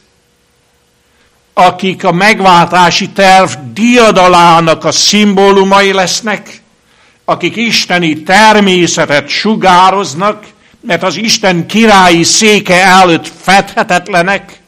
akik 1.54 2.04
a 2.04 2.12
megváltási 2.12 3.10
terv 3.10 3.52
diadalának 3.74 4.84
a 4.84 4.92
szimbólumai 4.92 5.94
lesznek, 5.94 6.62
akik 7.26 7.56
isteni 7.56 8.24
természetet 8.24 9.28
sugároznak, 9.28 10.46
mert 10.80 11.04
az 11.04 11.16
Isten 11.16 11.68
királyi 11.68 12.24
széke 12.24 12.84
előtt 12.84 13.28
fedhetetlenek. 13.28 14.62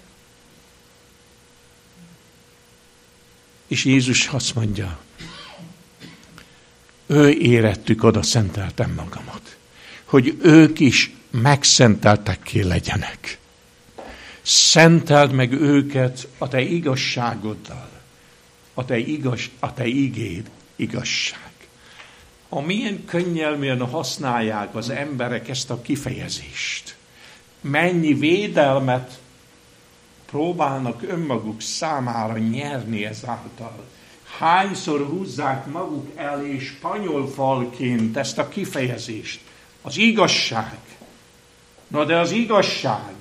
És 3.68 3.86
Jézus 3.86 4.28
azt 4.28 4.56
mondja, 4.56 4.98
ő 7.08 7.30
érettük, 7.30 8.04
oda 8.04 8.24
szenteltem 8.24 8.94
magamat, 8.96 9.42
hogy 10.12 10.38
ők 10.42 10.80
is 10.80 11.12
megszenteltek 11.30 12.42
ki 12.42 12.64
legyenek. 12.64 13.38
Szenteld 14.42 15.32
meg 15.32 15.52
őket 15.52 16.28
a 16.38 16.48
te 16.48 16.62
igazságoddal. 16.62 17.90
A 18.74 18.86
te, 18.86 18.98
igaz, 18.98 19.50
a 19.60 19.74
te 19.74 19.86
igéd 19.86 20.50
igazság. 20.76 21.52
A 22.50 22.62
milyen 22.62 23.06
könnyelműen 23.06 23.88
használják 23.88 24.76
az 24.76 24.90
emberek 24.90 25.50
ezt 25.50 25.70
a 25.70 25.82
kifejezést. 25.82 26.96
Mennyi 27.62 28.14
védelmet 28.14 29.20
próbálnak 30.26 31.02
önmaguk 31.02 31.62
számára 31.62 32.38
nyerni 32.38 33.06
ezáltal. 33.06 33.84
Hányszor 34.38 35.06
húzzák 35.06 35.66
maguk 35.66 36.12
elé 36.16 36.60
spanyol 36.60 37.28
falként 37.30 38.18
ezt 38.18 38.38
a 38.38 38.48
kifejezést. 38.48 39.50
Az 39.82 39.98
igazság. 39.98 40.78
Na 41.88 42.06
de 42.06 42.18
az 42.18 42.32
igazság 42.32 43.14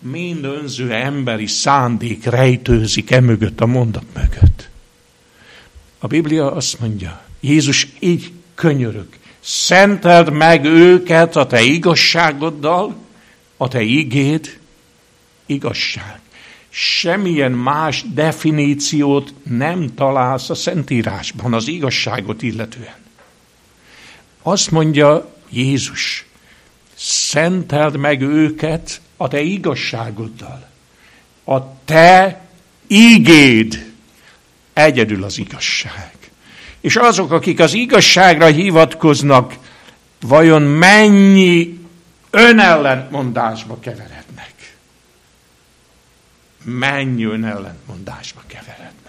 mind 0.00 0.44
önző 0.44 0.92
emberi 0.92 1.46
szándék 1.46 2.24
rejtőzik 2.24 3.10
e 3.10 3.20
mögött, 3.20 3.60
a 3.60 3.66
mondat 3.66 4.04
mögött. 4.14 4.68
A 5.98 6.06
Biblia 6.06 6.52
azt 6.52 6.80
mondja, 6.80 7.20
Jézus 7.40 7.86
így 7.98 8.32
könyörög, 8.54 9.08
szenteld 9.40 10.32
meg 10.32 10.64
őket 10.64 11.36
a 11.36 11.46
te 11.46 11.62
igazságoddal, 11.62 12.96
a 13.56 13.68
te 13.68 13.80
igéd 13.80 14.58
igazság. 15.46 16.20
Semmilyen 16.68 17.52
más 17.52 18.04
definíciót 18.14 19.34
nem 19.42 19.94
találsz 19.94 20.50
a 20.50 20.54
Szentírásban 20.54 21.54
az 21.54 21.68
igazságot 21.68 22.42
illetően. 22.42 22.98
Azt 24.50 24.70
mondja 24.70 25.34
Jézus, 25.50 26.26
szenteld 26.96 27.96
meg 27.96 28.22
őket 28.22 29.00
a 29.16 29.28
te 29.28 29.40
igazságoddal. 29.40 30.68
A 31.44 31.84
te 31.84 32.40
ígéd 32.86 33.92
egyedül 34.72 35.24
az 35.24 35.38
igazság. 35.38 36.12
És 36.80 36.96
azok, 36.96 37.32
akik 37.32 37.60
az 37.60 37.72
igazságra 37.72 38.46
hivatkoznak, 38.46 39.54
vajon 40.20 40.62
mennyi 40.62 41.78
önellentmondásba 42.30 43.78
keverednek? 43.80 44.76
Mennyi 46.62 47.24
önellentmondásba 47.24 48.42
keverednek? 48.46 48.99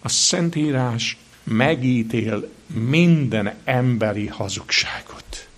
A 0.00 0.08
Szentírás 0.08 1.16
megítél 1.42 2.50
minden 2.66 3.54
emberi 3.64 4.26
hazugságot, 4.26 5.48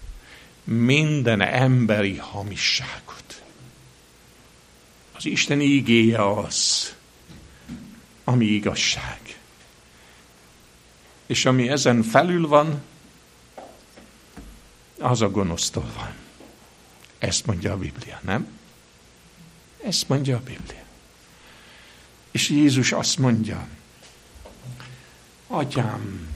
minden 0.65 1.41
emberi 1.41 2.17
hamisságot. 2.17 3.43
Az 5.13 5.27
Isten 5.27 5.61
ígéje 5.61 6.31
az, 6.31 6.95
ami 8.25 8.45
igazság. 8.45 9.39
És 11.27 11.45
ami 11.45 11.69
ezen 11.69 12.03
felül 12.03 12.47
van, 12.49 12.83
az 14.99 15.21
a 15.21 15.31
gonosztól 15.31 15.91
van. 15.97 16.15
Ezt 17.19 17.47
mondja 17.47 17.73
a 17.73 17.79
Biblia, 17.79 18.21
nem? 18.25 18.59
Ezt 19.85 20.09
mondja 20.09 20.37
a 20.37 20.41
Biblia. 20.41 20.85
És 22.31 22.49
Jézus 22.49 22.93
azt 22.93 23.19
mondja, 23.19 23.69
Atyám, 25.53 26.29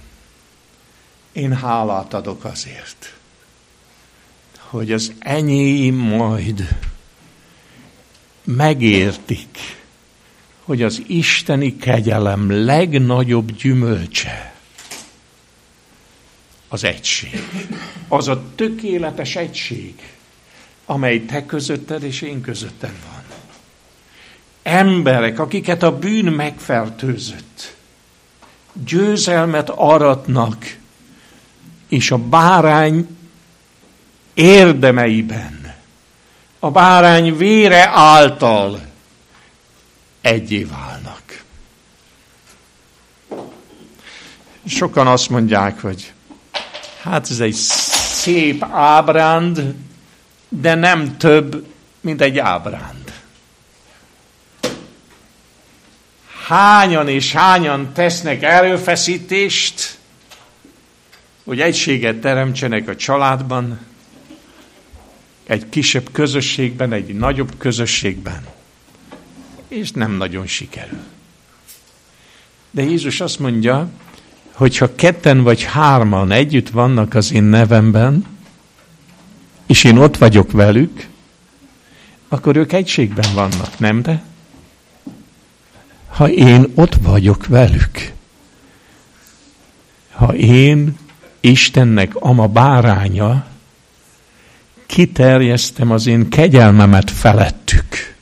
én 1.32 1.56
hálát 1.56 2.14
adok 2.14 2.44
azért, 2.44 3.14
hogy 4.58 4.92
az 4.92 5.12
enyém 5.18 5.94
majd 5.94 6.68
megértik, 8.44 9.58
hogy 10.64 10.82
az 10.82 11.02
isteni 11.06 11.76
kegyelem 11.76 12.64
legnagyobb 12.64 13.50
gyümölcse 13.52 14.54
az 16.68 16.84
egység. 16.84 17.40
Az 18.08 18.28
a 18.28 18.42
tökéletes 18.54 19.36
egység, 19.36 19.94
amely 20.84 21.24
te 21.24 21.46
közötted 21.46 22.02
és 22.02 22.20
én 22.20 22.40
közöttem 22.40 22.96
van. 23.06 23.22
Emberek, 24.62 25.38
akiket 25.38 25.82
a 25.82 25.98
bűn 25.98 26.32
megfertőzött, 26.32 27.76
győzelmet 28.84 29.70
aratnak, 29.70 30.76
és 31.88 32.10
a 32.10 32.18
bárány 32.18 33.16
érdemeiben, 34.34 35.74
a 36.58 36.70
bárány 36.70 37.36
vére 37.36 37.88
által 37.88 38.80
egyé 40.20 40.64
válnak. 40.64 41.42
Sokan 44.66 45.06
azt 45.06 45.30
mondják, 45.30 45.80
hogy 45.80 46.12
hát 47.02 47.30
ez 47.30 47.40
egy 47.40 47.52
szép 47.52 48.64
ábránd, 48.70 49.74
de 50.48 50.74
nem 50.74 51.16
több, 51.16 51.66
mint 52.00 52.20
egy 52.20 52.38
ábránd. 52.38 53.03
Hányan 56.46 57.08
és 57.08 57.32
hányan 57.32 57.92
tesznek 57.92 58.42
erőfeszítést, 58.42 59.98
hogy 61.44 61.60
egységet 61.60 62.16
teremtsenek 62.16 62.88
a 62.88 62.96
családban, 62.96 63.78
egy 65.46 65.68
kisebb 65.68 66.08
közösségben, 66.12 66.92
egy 66.92 67.14
nagyobb 67.14 67.52
közösségben. 67.58 68.46
És 69.68 69.90
nem 69.90 70.12
nagyon 70.12 70.46
sikerül. 70.46 71.02
De 72.70 72.82
Jézus 72.82 73.20
azt 73.20 73.38
mondja, 73.38 73.88
hogy 74.52 74.78
ha 74.78 74.94
ketten 74.94 75.42
vagy 75.42 75.62
hárman 75.62 76.30
együtt 76.30 76.68
vannak 76.68 77.14
az 77.14 77.32
én 77.32 77.42
nevemben, 77.42 78.26
és 79.66 79.84
én 79.84 79.98
ott 79.98 80.16
vagyok 80.16 80.52
velük, 80.52 81.06
akkor 82.28 82.56
ők 82.56 82.72
egységben 82.72 83.34
vannak, 83.34 83.78
nem 83.78 84.02
de? 84.02 84.22
Ha 86.14 86.28
én 86.28 86.72
ott 86.74 86.94
vagyok 86.94 87.46
velük. 87.46 88.12
ha 90.12 90.34
én 90.34 90.98
Istennek 91.40 92.14
ama 92.14 92.46
báránya, 92.46 93.46
kiterjesztem 94.86 95.90
az 95.90 96.06
én 96.06 96.28
kegyelmemet 96.28 97.10
felettük, 97.10 98.16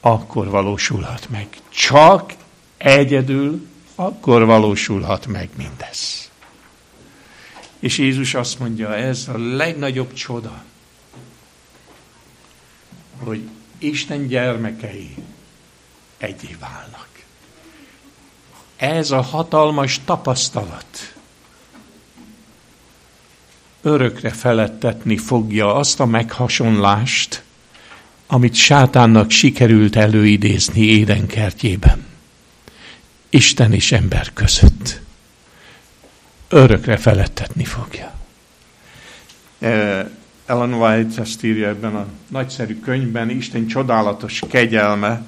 akkor 0.00 0.48
valósulhat 0.48 1.28
meg. 1.30 1.48
Csak 1.68 2.34
egyedül 2.76 3.66
akkor 3.94 4.44
valósulhat 4.44 5.26
meg 5.26 5.48
mindez. 5.56 6.30
És 7.78 7.98
Jézus 7.98 8.34
azt 8.34 8.58
mondja, 8.58 8.94
ez 8.94 9.28
a 9.28 9.38
legnagyobb 9.38 10.12
csoda, 10.12 10.64
hogy 13.18 13.48
Isten 13.78 14.26
gyermekei 14.26 15.14
egyé 16.24 16.56
válnak. 16.60 17.08
Ez 18.76 19.10
a 19.10 19.20
hatalmas 19.20 20.00
tapasztalat 20.04 21.14
örökre 23.84 24.30
felettetni 24.30 25.16
fogja 25.16 25.74
azt 25.74 26.00
a 26.00 26.06
meghasonlást, 26.06 27.42
amit 28.26 28.54
sátánnak 28.54 29.30
sikerült 29.30 29.96
előidézni 29.96 30.80
édenkertjében. 30.80 32.06
Isten 33.28 33.72
és 33.72 33.92
ember 33.92 34.32
között. 34.32 35.00
Örökre 36.48 36.96
felettetni 36.96 37.64
fogja. 37.64 38.12
Ellen 40.46 40.74
White 40.74 41.20
ezt 41.20 41.44
írja 41.44 41.68
ebben 41.68 41.94
a 41.94 42.06
nagyszerű 42.28 42.80
könyvben, 42.80 43.30
Isten 43.30 43.66
csodálatos 43.66 44.42
kegyelme 44.48 45.22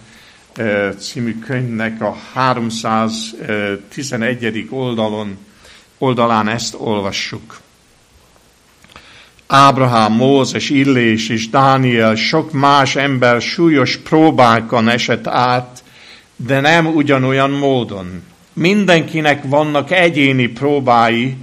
című 0.98 1.38
könyvnek 1.38 2.02
a 2.02 2.16
311. 2.32 4.66
oldalon, 4.70 5.38
oldalán 5.98 6.48
ezt 6.48 6.74
olvassuk. 6.78 7.60
Ábrahám, 9.46 10.12
Mózes, 10.12 10.70
Illés 10.70 11.28
és 11.28 11.50
Dániel, 11.50 12.14
sok 12.14 12.52
más 12.52 12.96
ember 12.96 13.40
súlyos 13.40 13.96
próbákon 13.96 14.88
esett 14.88 15.26
át, 15.26 15.82
de 16.36 16.60
nem 16.60 16.86
ugyanolyan 16.86 17.50
módon. 17.50 18.22
Mindenkinek 18.52 19.42
vannak 19.44 19.90
egyéni 19.90 20.46
próbái 20.46 21.36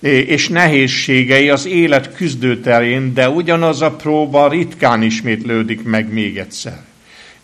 és 0.00 0.48
nehézségei 0.48 1.50
az 1.50 1.66
élet 1.66 2.14
küzdőterén, 2.14 3.14
de 3.14 3.28
ugyanaz 3.28 3.82
a 3.82 3.90
próba 3.90 4.48
ritkán 4.48 5.02
ismétlődik 5.02 5.82
meg 5.82 6.12
még 6.12 6.38
egyszer. 6.38 6.85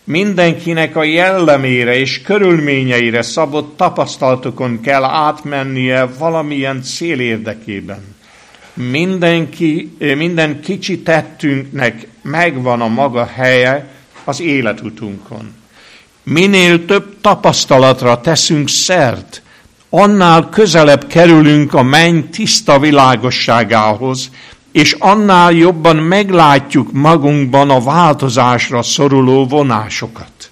Mindenkinek 0.03 0.95
a 0.95 1.03
jellemére 1.03 1.95
és 1.95 2.21
körülményeire 2.21 3.21
szabott 3.21 3.77
tapasztalatokon 3.77 4.81
kell 4.81 5.03
átmennie 5.03 6.05
valamilyen 6.05 6.81
cél 6.81 7.19
érdekében. 7.19 8.15
Mindenki, 8.73 9.97
minden 9.99 10.61
kicsi 10.61 10.99
tettünknek 10.99 12.07
megvan 12.21 12.81
a 12.81 12.87
maga 12.87 13.25
helye 13.25 13.87
az 14.23 14.41
életutunkon. 14.41 15.53
Minél 16.23 16.85
több 16.85 17.15
tapasztalatra 17.21 18.21
teszünk 18.21 18.69
szert, 18.69 19.41
annál 19.89 20.49
közelebb 20.49 21.07
kerülünk 21.07 21.73
a 21.73 21.83
menny 21.83 22.19
tiszta 22.31 22.79
világosságához, 22.79 24.29
és 24.73 24.95
annál 24.99 25.51
jobban 25.51 25.95
meglátjuk 25.95 26.91
magunkban 26.91 27.69
a 27.69 27.81
változásra 27.81 28.81
szoruló 28.81 29.47
vonásokat. 29.47 30.51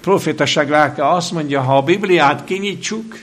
Profétaság 0.00 0.68
lelke 0.70 1.08
azt 1.08 1.32
mondja, 1.32 1.60
ha 1.60 1.76
a 1.76 1.82
Bibliát 1.82 2.44
kinyitsuk, 2.44 3.18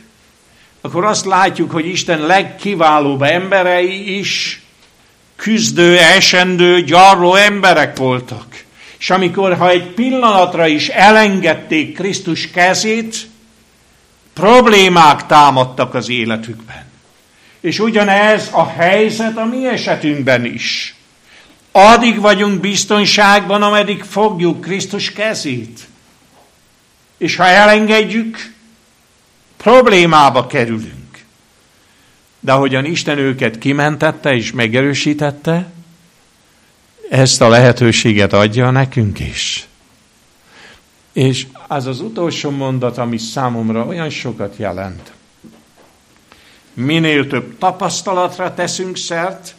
akkor 0.82 1.06
azt 1.06 1.26
látjuk, 1.26 1.72
hogy 1.72 1.86
Isten 1.86 2.20
legkiválóbb 2.20 3.22
emberei 3.22 4.18
is 4.18 4.62
küzdő, 5.36 5.98
esendő, 5.98 6.82
gyarló 6.82 7.36
emberek 7.36 7.98
voltak. 7.98 8.64
És 8.98 9.10
amikor, 9.10 9.58
ha 9.58 9.70
egy 9.70 9.86
pillanatra 9.88 10.68
is 10.68 10.88
elengedték 10.88 11.96
Krisztus 11.96 12.52
kezét, 12.52 13.28
problémák 14.34 15.26
támadtak 15.26 15.94
az 15.94 16.10
életükben. 16.10 16.92
És 17.64 17.80
ugyanez 17.80 18.50
a 18.52 18.68
helyzet 18.68 19.38
a 19.38 19.46
mi 19.46 19.68
esetünkben 19.68 20.46
is. 20.46 20.96
Addig 21.72 22.20
vagyunk 22.20 22.60
biztonságban, 22.60 23.62
ameddig 23.62 24.04
fogjuk 24.04 24.62
Krisztus 24.62 25.12
kezét. 25.12 25.80
És 27.18 27.36
ha 27.36 27.46
elengedjük, 27.46 28.54
problémába 29.58 30.48
kerülünk. 30.48 31.26
De 32.40 32.52
ahogyan 32.52 32.86
Isten 32.86 33.18
őket 33.18 33.58
kimentette 33.58 34.34
és 34.34 34.52
megerősítette, 34.52 35.72
ezt 37.10 37.42
a 37.42 37.50
lehetőséget 37.50 38.34
adja 38.34 38.72
nekünk 38.72 39.20
is. 39.20 39.68
És 41.14 41.48
az 41.68 41.86
az 41.86 42.00
utolsó 42.00 42.50
mondat, 42.50 42.98
ami 42.98 43.18
számomra 43.18 43.86
olyan 43.86 44.10
sokat 44.10 44.58
jelent. 44.58 45.12
Minél 46.74 47.28
több 47.28 47.58
tapasztalatra 47.58 48.54
teszünk 48.54 48.98
szert, 48.98 49.56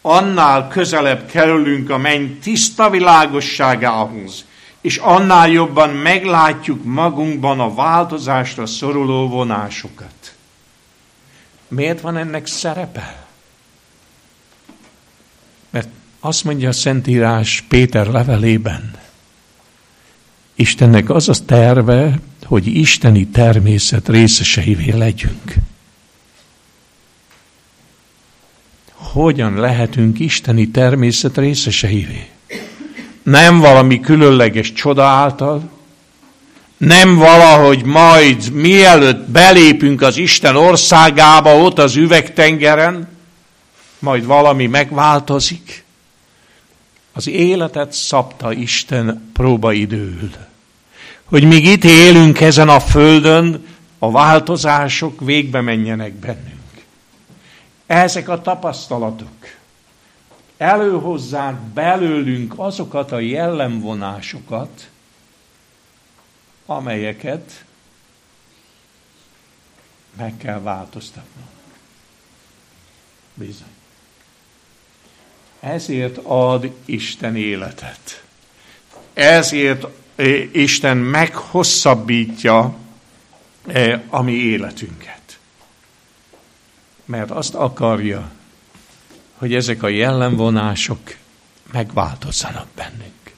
annál 0.00 0.68
közelebb 0.68 1.26
kerülünk 1.26 1.90
a 1.90 1.98
menny 1.98 2.38
tiszta 2.42 2.90
világosságához, 2.90 4.44
és 4.80 4.96
annál 4.96 5.48
jobban 5.48 5.90
meglátjuk 5.90 6.84
magunkban 6.84 7.60
a 7.60 7.74
változásra 7.74 8.66
szoruló 8.66 9.28
vonásokat. 9.28 10.34
Miért 11.68 12.00
van 12.00 12.16
ennek 12.16 12.46
szerepe? 12.46 13.26
Mert 15.70 15.88
azt 16.20 16.44
mondja 16.44 16.68
a 16.68 16.72
Szentírás 16.72 17.64
Péter 17.68 18.06
levelében, 18.06 19.02
Istennek 20.54 21.10
az 21.10 21.28
a 21.28 21.34
terve, 21.46 22.20
hogy 22.44 22.66
isteni 22.66 23.26
természet 23.26 24.08
részeseivé 24.08 24.90
legyünk. 24.90 25.54
Hogyan 29.14 29.54
lehetünk 29.54 30.18
isteni 30.18 30.68
természet 30.68 31.36
részeseivé? 31.36 32.28
nem 33.24 33.58
valami 33.58 34.00
különleges 34.00 34.72
csoda 34.72 35.04
által, 35.04 35.70
nem 36.76 37.16
valahogy 37.16 37.84
majd 37.84 38.50
mielőtt 38.52 39.28
belépünk 39.28 40.02
az 40.02 40.16
Isten 40.16 40.56
országába, 40.56 41.56
ott 41.56 41.78
az 41.78 41.96
üvegtengeren, 41.96 43.08
majd 43.98 44.26
valami 44.26 44.66
megváltozik. 44.66 45.84
Az 47.12 47.28
életet 47.28 47.92
szabta 47.92 48.52
Isten 48.52 49.30
próbaidőül. 49.32 50.30
Hogy 51.24 51.44
míg 51.44 51.66
itt 51.66 51.84
élünk 51.84 52.40
ezen 52.40 52.68
a 52.68 52.80
földön, 52.80 53.66
a 53.98 54.10
változások 54.10 55.20
végbe 55.20 55.60
menjenek 55.60 56.12
bennünk. 56.12 56.63
Ezek 57.86 58.28
a 58.28 58.40
tapasztalatok 58.40 59.46
előhozzák 60.56 61.54
belőlünk 61.60 62.54
azokat 62.56 63.12
a 63.12 63.18
jellemvonásokat, 63.18 64.90
amelyeket 66.66 67.64
meg 70.16 70.36
kell 70.36 70.60
változtatnunk. 70.60 71.48
Bizony. 73.34 73.72
Ezért 75.60 76.16
ad 76.22 76.72
Isten 76.84 77.36
életet. 77.36 78.24
Ezért 79.12 79.86
eh, 80.14 80.54
Isten 80.54 80.96
meghosszabbítja 80.96 82.74
eh, 83.66 84.00
a 84.08 84.22
mi 84.22 84.32
életünket. 84.32 85.23
Mert 87.04 87.30
azt 87.30 87.54
akarja, 87.54 88.30
hogy 89.34 89.54
ezek 89.54 89.82
a 89.82 89.88
jellemvonások 89.88 91.16
megváltozzanak 91.72 92.66
bennünk. 92.74 93.34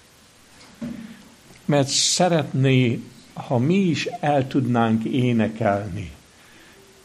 Mert 1.65 1.89
szeretné, 1.89 3.01
ha 3.33 3.59
mi 3.59 3.79
is 3.79 4.07
el 4.21 4.47
tudnánk 4.47 5.05
énekelni 5.05 6.11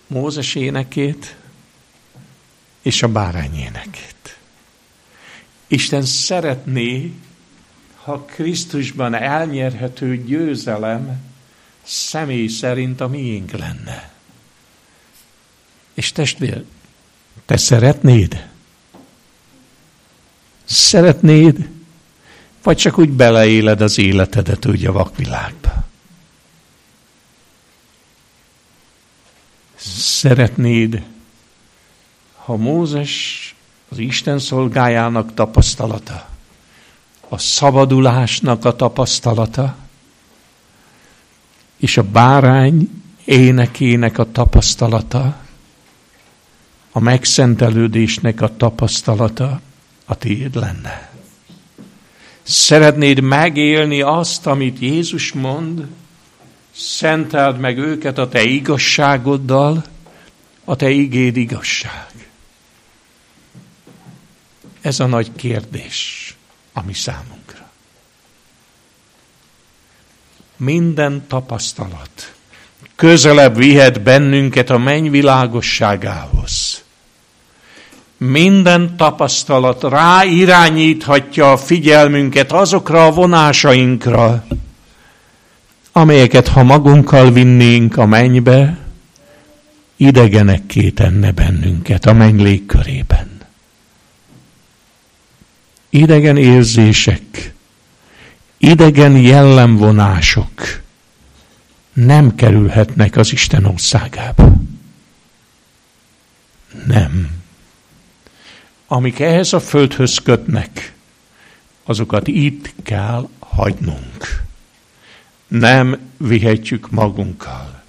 Mózes 0.07 0.55
énekét 0.55 1.35
és 2.81 3.03
a 3.03 3.07
bárány 3.07 3.55
énekét. 3.55 4.37
Isten 5.67 6.01
szeretné, 6.01 7.13
ha 7.95 8.25
Krisztusban 8.25 9.13
elnyerhető 9.13 10.23
győzelem 10.23 11.21
személy 11.83 12.47
szerint 12.47 13.01
a 13.01 13.07
miénk 13.07 13.51
lenne. 13.51 14.10
És 15.93 16.11
testvér, 16.11 16.63
te 17.45 17.57
szeretnéd? 17.57 18.47
Szeretnéd, 20.63 21.69
vagy 22.63 22.77
csak 22.77 22.97
úgy 22.97 23.09
beleéled 23.09 23.81
az 23.81 23.97
életedet 23.97 24.65
úgy 24.65 24.85
a 24.85 24.91
vakvilágba? 24.91 25.83
Szeretnéd, 29.97 31.03
ha 32.35 32.55
Mózes 32.55 33.55
az 33.89 33.97
Isten 33.97 34.39
szolgájának 34.39 35.33
tapasztalata, 35.33 36.29
a 37.29 37.37
szabadulásnak 37.37 38.65
a 38.65 38.75
tapasztalata, 38.75 39.75
és 41.77 41.97
a 41.97 42.03
bárány 42.03 42.89
énekének 43.25 44.17
a 44.17 44.31
tapasztalata, 44.31 45.40
a 46.91 46.99
megszentelődésnek 46.99 48.41
a 48.41 48.57
tapasztalata 48.57 49.61
a 50.05 50.15
tiéd 50.15 50.55
lenne. 50.55 51.11
Szeretnéd 52.41 53.19
megélni 53.19 54.01
azt, 54.01 54.47
amit 54.47 54.79
Jézus 54.79 55.31
mond, 55.31 55.87
szenteld 56.75 57.59
meg 57.59 57.77
őket 57.77 58.17
a 58.17 58.29
te 58.29 58.43
igazságoddal, 58.43 59.83
a 60.65 60.75
te 60.75 60.89
igéd 60.89 61.37
igazság. 61.37 62.29
Ez 64.81 64.99
a 64.99 65.05
nagy 65.05 65.31
kérdés, 65.35 66.35
ami 66.73 66.93
számunkra. 66.93 67.69
Minden 70.57 71.27
tapasztalat 71.27 72.33
közelebb 73.01 73.55
vihet 73.57 74.01
bennünket 74.01 74.69
a 74.69 74.77
menny 74.77 75.09
világosságához. 75.09 76.70
Minden 78.23 78.97
tapasztalat 78.97 79.83
rá 79.83 80.23
irányíthatja 80.23 81.51
a 81.51 81.57
figyelmünket 81.57 82.51
azokra 82.51 83.05
a 83.05 83.11
vonásainkra, 83.11 84.45
amelyeket 85.91 86.47
ha 86.47 86.63
magunkkal 86.63 87.31
vinnénk 87.31 87.97
a 87.97 88.05
mennybe, 88.05 88.77
idegenekké 89.95 90.89
tenne 90.89 91.31
bennünket 91.31 92.05
a 92.05 92.13
menny 92.13 92.41
légkörében. 92.41 93.27
Idegen 95.89 96.37
érzések, 96.37 97.53
idegen 98.57 99.17
jellemvonások 99.17 100.81
nem 101.93 102.35
kerülhetnek 102.35 103.15
az 103.15 103.31
Isten 103.31 103.65
országába. 103.65 104.53
Nem. 106.85 107.40
Amik 108.91 109.19
ehhez 109.19 109.53
a 109.53 109.59
földhöz 109.59 110.17
kötnek, 110.17 110.93
azokat 111.83 112.27
itt 112.27 112.73
kell 112.83 113.29
hagynunk 113.39 114.43
nem 115.47 116.11
vihetjük 116.17 116.89
magunkkal. 116.89 117.81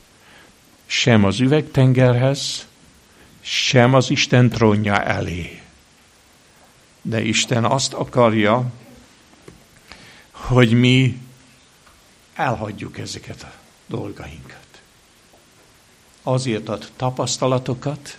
Sem 0.87 1.25
az 1.25 1.41
üvegtengerhez, 1.41 2.67
sem 3.41 3.95
az 3.95 4.11
Isten 4.11 4.49
trónja 4.49 5.03
elé. 5.03 5.61
De 7.03 7.23
Isten 7.23 7.65
azt 7.65 7.93
akarja, 7.93 8.71
hogy 10.31 10.73
mi 10.73 11.19
elhagyjuk 12.35 12.99
ezeket 12.99 13.43
a 13.43 13.53
dolgainkat. 13.87 14.83
Azért 16.23 16.69
ad 16.69 16.89
tapasztalatokat, 16.97 18.19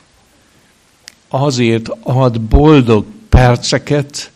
azért 1.33 1.89
ad 2.01 2.41
boldog 2.41 3.05
perceket, 3.29 4.31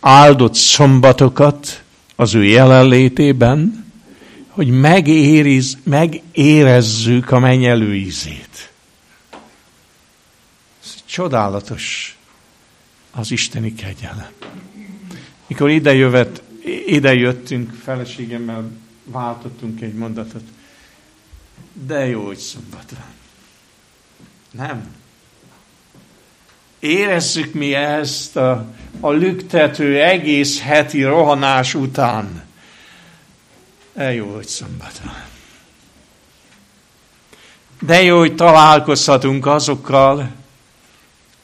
áldott 0.00 0.54
szombatokat 0.54 1.82
az 2.16 2.34
ő 2.34 2.44
jelenlétében, 2.44 3.86
hogy 4.48 4.68
megériz, 4.68 5.78
megérezzük 5.82 7.30
a 7.30 7.38
mennyelő 7.38 7.94
ízét. 7.94 8.72
Ez 10.82 10.94
csodálatos 11.04 12.18
az 13.10 13.30
isteni 13.30 13.74
kegyelem. 13.74 14.30
Mikor 15.46 15.70
ide, 15.70 15.94
jövet, 15.94 16.42
ide 16.86 17.14
jöttünk, 17.14 17.74
feleségemmel 17.74 18.70
váltottunk 19.04 19.80
egy 19.80 19.94
mondatot. 19.94 20.44
De 21.86 22.06
jó, 22.06 22.26
hogy 22.26 22.38
szombat 22.38 22.90
van. 22.90 23.06
Nem. 24.50 24.98
Érezzük 26.80 27.54
mi 27.54 27.74
ezt 27.74 28.36
a, 28.36 28.66
a 29.00 29.10
lüktető 29.10 30.02
egész 30.02 30.60
heti 30.60 31.02
rohanás 31.02 31.74
után 31.74 32.48
de 34.00 34.12
jó, 34.12 34.34
hogy 34.34 34.46
szombat 34.46 35.00
van. 35.04 35.14
De 37.80 38.02
jó, 38.02 38.18
hogy 38.18 38.34
találkozhatunk 38.34 39.46
azokkal, 39.46 40.28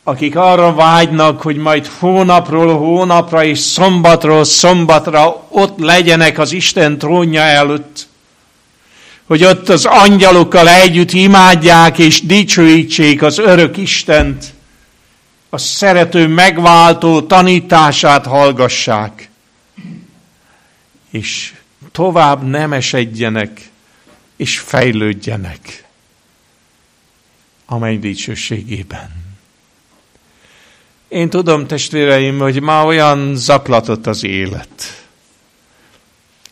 akik 0.05 0.37
arra 0.37 0.75
vágynak, 0.75 1.43
hogy 1.43 1.57
majd 1.57 1.87
hónapról 1.87 2.79
hónapra 2.79 3.45
és 3.45 3.59
szombatról 3.59 4.45
szombatra 4.45 5.47
ott 5.49 5.79
legyenek 5.79 6.39
az 6.39 6.53
Isten 6.53 6.99
trónja 6.99 7.41
előtt, 7.41 8.09
hogy 9.27 9.45
ott 9.45 9.69
az 9.69 9.85
angyalokkal 9.85 10.69
együtt 10.69 11.13
imádják 11.13 11.99
és 11.99 12.27
dicsőítsék 12.27 13.23
az 13.23 13.39
örök 13.39 13.77
Istent, 13.77 14.55
a 15.57 15.59
szerető 15.59 16.27
megváltó 16.27 17.23
tanítását 17.23 18.27
hallgassák, 18.27 19.31
és 21.11 21.55
tovább 21.93 22.43
nem 22.43 22.73
esedjenek, 22.73 23.71
és 24.37 24.59
fejlődjenek 24.59 25.85
a 27.67 27.79
menny 27.79 27.99
dicsőségében. 27.99 29.25
Én 31.09 31.31
tudom, 31.31 31.67
testvéreim, 31.67 32.39
hogy 32.39 32.61
ma 32.61 32.85
olyan 32.85 33.37
zaklatott 33.37 34.07
az 34.07 34.25
élet. 34.25 35.07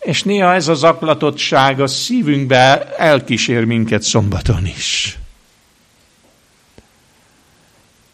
És 0.00 0.22
néha 0.22 0.54
ez 0.54 0.68
a 0.68 0.74
zaklatottság 0.74 1.80
a 1.80 1.86
szívünkbe 1.86 2.94
elkísér 2.96 3.64
minket 3.64 4.02
szombaton 4.02 4.66
is. 4.66 5.18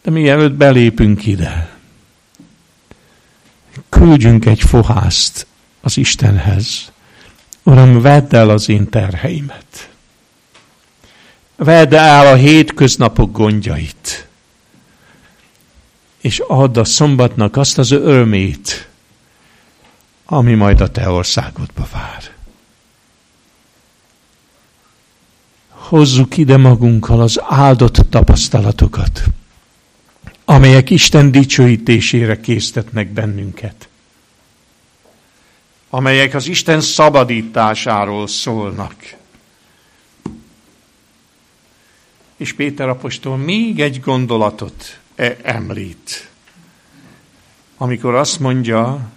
De 0.01 0.11
mielőtt 0.11 0.53
belépünk 0.53 1.25
ide, 1.25 1.69
küldjünk 3.89 4.45
egy 4.45 4.61
fohászt 4.61 5.47
az 5.81 5.97
Istenhez, 5.97 6.91
Uram, 7.63 8.01
vedd 8.01 8.35
el 8.35 8.49
az 8.49 8.69
én 8.69 8.89
terheimet. 8.89 9.89
Vedd 11.55 11.95
el 11.95 12.27
a 12.27 12.35
hétköznapok 12.35 13.31
gondjait. 13.31 14.27
És 16.17 16.39
add 16.47 16.77
a 16.77 16.83
szombatnak 16.83 17.57
azt 17.57 17.77
az 17.77 17.91
örömét, 17.91 18.87
ami 20.25 20.53
majd 20.53 20.81
a 20.81 20.91
te 20.91 21.09
országodba 21.09 21.87
vár. 21.91 22.23
Hozzuk 25.69 26.37
ide 26.37 26.57
magunkkal 26.57 27.21
az 27.21 27.41
áldott 27.43 28.09
tapasztalatokat, 28.09 29.23
amelyek 30.51 30.89
Isten 30.89 31.31
dicsőítésére 31.31 32.39
késztetnek 32.39 33.07
bennünket 33.07 33.89
amelyek 35.93 36.33
az 36.33 36.47
Isten 36.47 36.81
szabadításáról 36.81 38.27
szólnak. 38.27 38.95
És 42.37 42.53
Péter 42.53 42.89
apostol 42.89 43.37
még 43.37 43.79
egy 43.79 43.99
gondolatot 43.99 44.99
e 45.15 45.37
említ, 45.41 46.29
amikor 47.77 48.15
azt 48.15 48.39
mondja, 48.39 49.11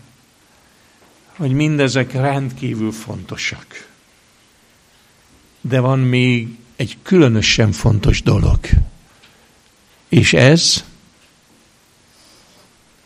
hogy 1.37 1.53
mindezek 1.53 2.13
rendkívül 2.13 2.93
fontosak. 2.93 3.89
De 5.61 5.81
van 5.81 5.99
még 5.99 6.49
egy 6.77 6.97
különösen 7.03 7.73
fontos 7.73 8.23
dolog. 8.23 8.59
És 10.09 10.33
ez 10.33 10.85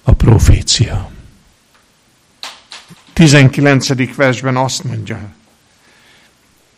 a 0.08 0.12
profécia. 0.12 1.10
19. 3.12 4.14
versben 4.16 4.56
azt 4.56 4.84
mondja, 4.84 5.18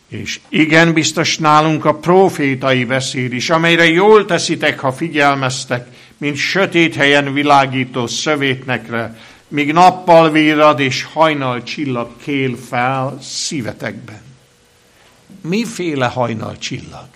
és 0.07 0.39
igen, 0.49 0.93
biztos 0.93 1.37
nálunk 1.37 1.85
a 1.85 1.95
profétai 1.95 2.85
beszéd 2.85 3.33
is, 3.33 3.49
amelyre 3.49 3.85
jól 3.85 4.25
teszitek, 4.25 4.79
ha 4.79 4.93
figyelmeztek, 4.93 5.87
mint 6.17 6.35
sötét 6.35 6.95
helyen 6.95 7.33
világító 7.33 8.07
szövétnekre, 8.07 9.19
míg 9.47 9.73
nappal 9.73 10.31
vírad 10.31 10.79
és 10.79 11.03
hajnal 11.03 11.63
csillag 11.63 12.09
kél 12.23 12.57
fel 12.69 13.17
szívetekben. 13.21 14.21
Miféle 15.41 16.07
hajnal 16.07 16.57
csillag? 16.57 17.07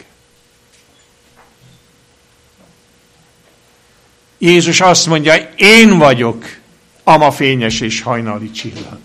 Jézus 4.38 4.82
azt 4.82 5.08
mondja, 5.08 5.34
én 5.56 5.98
vagyok 5.98 6.46
ama 7.04 7.32
fényes 7.32 7.82
és 7.82 8.02
hajnali 8.02 8.52
csillag. 8.52 9.00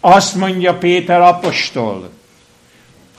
Azt 0.00 0.34
mondja 0.34 0.74
Péter 0.74 1.20
apostol, 1.20 2.10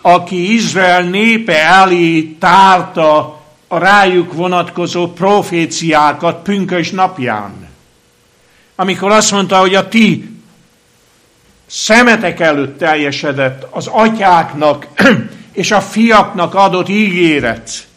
aki 0.02 0.54
Izrael 0.54 1.04
népe 1.04 1.64
elé 1.64 2.22
tárta 2.22 3.42
a 3.68 3.78
rájuk 3.78 4.34
vonatkozó 4.34 5.08
proféciákat 5.08 6.44
pünkös 6.44 6.90
napján. 6.90 7.70
Amikor 8.76 9.12
azt 9.12 9.32
mondta, 9.32 9.60
hogy 9.60 9.76
a 9.76 9.88
ti 9.88 10.30
szemetek 11.68 12.40
előtt 12.40 12.78
teljesedett 12.78 13.68
az 13.70 13.88
atyáknak 13.88 14.88
és 15.52 15.72
a 15.72 15.82
fiaknak 15.82 16.56
adott 16.56 16.90
ígéret. 16.90 17.88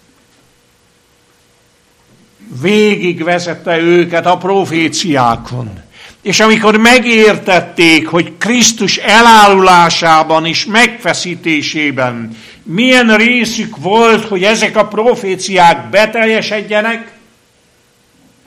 Végig 2.61 3.25
vezette 3.25 3.79
őket 3.79 4.27
a 4.27 4.37
proféciákon. 4.37 5.83
És 6.23 6.41
amikor 6.41 6.77
megértették, 6.77 8.09
hogy 8.09 8.33
Krisztus 8.39 8.97
elállulásában 8.97 10.47
és 10.47 10.65
megfeszítésében 10.65 12.37
milyen 12.63 13.17
részük 13.17 13.77
volt, 13.77 14.25
hogy 14.25 14.43
ezek 14.45 14.77
a 14.77 14.87
proféciák 14.87 15.91
beteljesedjenek, 15.91 17.13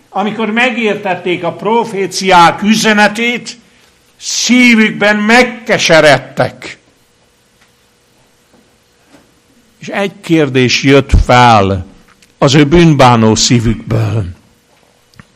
amikor 0.09 0.51
megértették 0.51 1.43
a 1.43 1.51
proféciák 1.51 2.61
üzenetét, 2.61 3.57
szívükben 4.17 5.17
megkeseredtek. 5.17 6.77
És 9.79 9.87
egy 9.87 10.11
kérdés 10.21 10.83
jött 10.83 11.11
fel 11.25 11.85
az 12.37 12.53
ő 12.53 12.65
bűnbánó 12.65 13.35
szívükből. 13.35 14.25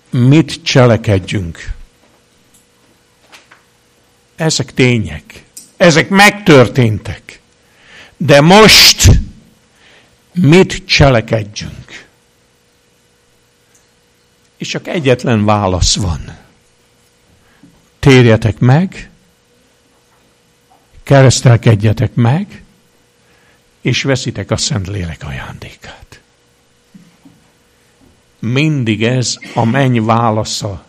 Mit 0.09 0.63
cselekedjünk? 0.63 1.73
Ezek 4.35 4.73
tények. 4.73 5.43
Ezek 5.77 6.09
megtörténtek. 6.09 7.39
De 8.17 8.41
most 8.41 9.11
mit 10.33 10.85
cselekedjünk? 10.85 12.05
És 14.57 14.67
csak 14.67 14.87
egyetlen 14.87 15.45
válasz 15.45 15.95
van. 15.95 16.37
Térjetek 17.99 18.59
meg, 18.59 19.09
keresztelkedjetek 21.03 22.13
meg, 22.13 22.63
és 23.81 24.03
veszitek 24.03 24.51
a 24.51 24.57
Szentlélek 24.57 25.23
ajándékát. 25.23 26.20
Mindig 28.41 29.03
ez 29.03 29.37
a 29.53 29.65
menny 29.65 30.05
válasza 30.05 30.85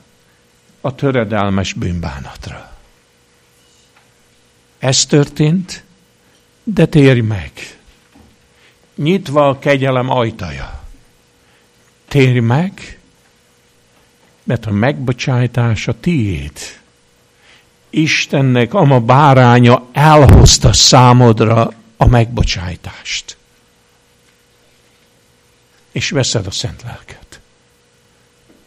a 0.80 0.94
töredelmes 0.94 1.72
bűnbánatra. 1.72 2.76
Ez 4.78 5.06
történt, 5.06 5.84
de 6.64 6.86
térj 6.86 7.20
meg. 7.20 7.52
Nyitva 8.94 9.48
a 9.48 9.58
kegyelem 9.58 10.10
ajtaja. 10.10 10.82
Térj 12.08 12.38
meg, 12.38 12.98
mert 14.42 14.66
a 14.66 14.70
megbocsájtás 14.70 15.88
a 15.88 16.00
tiéd. 16.00 16.58
Istennek 17.90 18.74
ama 18.74 19.00
báránya 19.00 19.86
elhozta 19.92 20.72
számodra 20.72 21.72
a 21.96 22.06
megbocsájtást. 22.06 23.36
És 25.90 26.10
veszed 26.10 26.46
a 26.46 26.50
szent 26.50 26.82
lelket. 26.82 27.31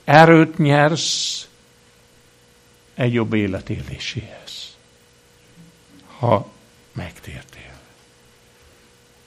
Erőt 0.05 0.57
nyersz 0.57 1.47
egy 2.95 3.13
jobb 3.13 3.33
élet 3.33 3.69
éléséhez, 3.69 4.75
ha 6.17 6.49
megtértél. 6.93 7.73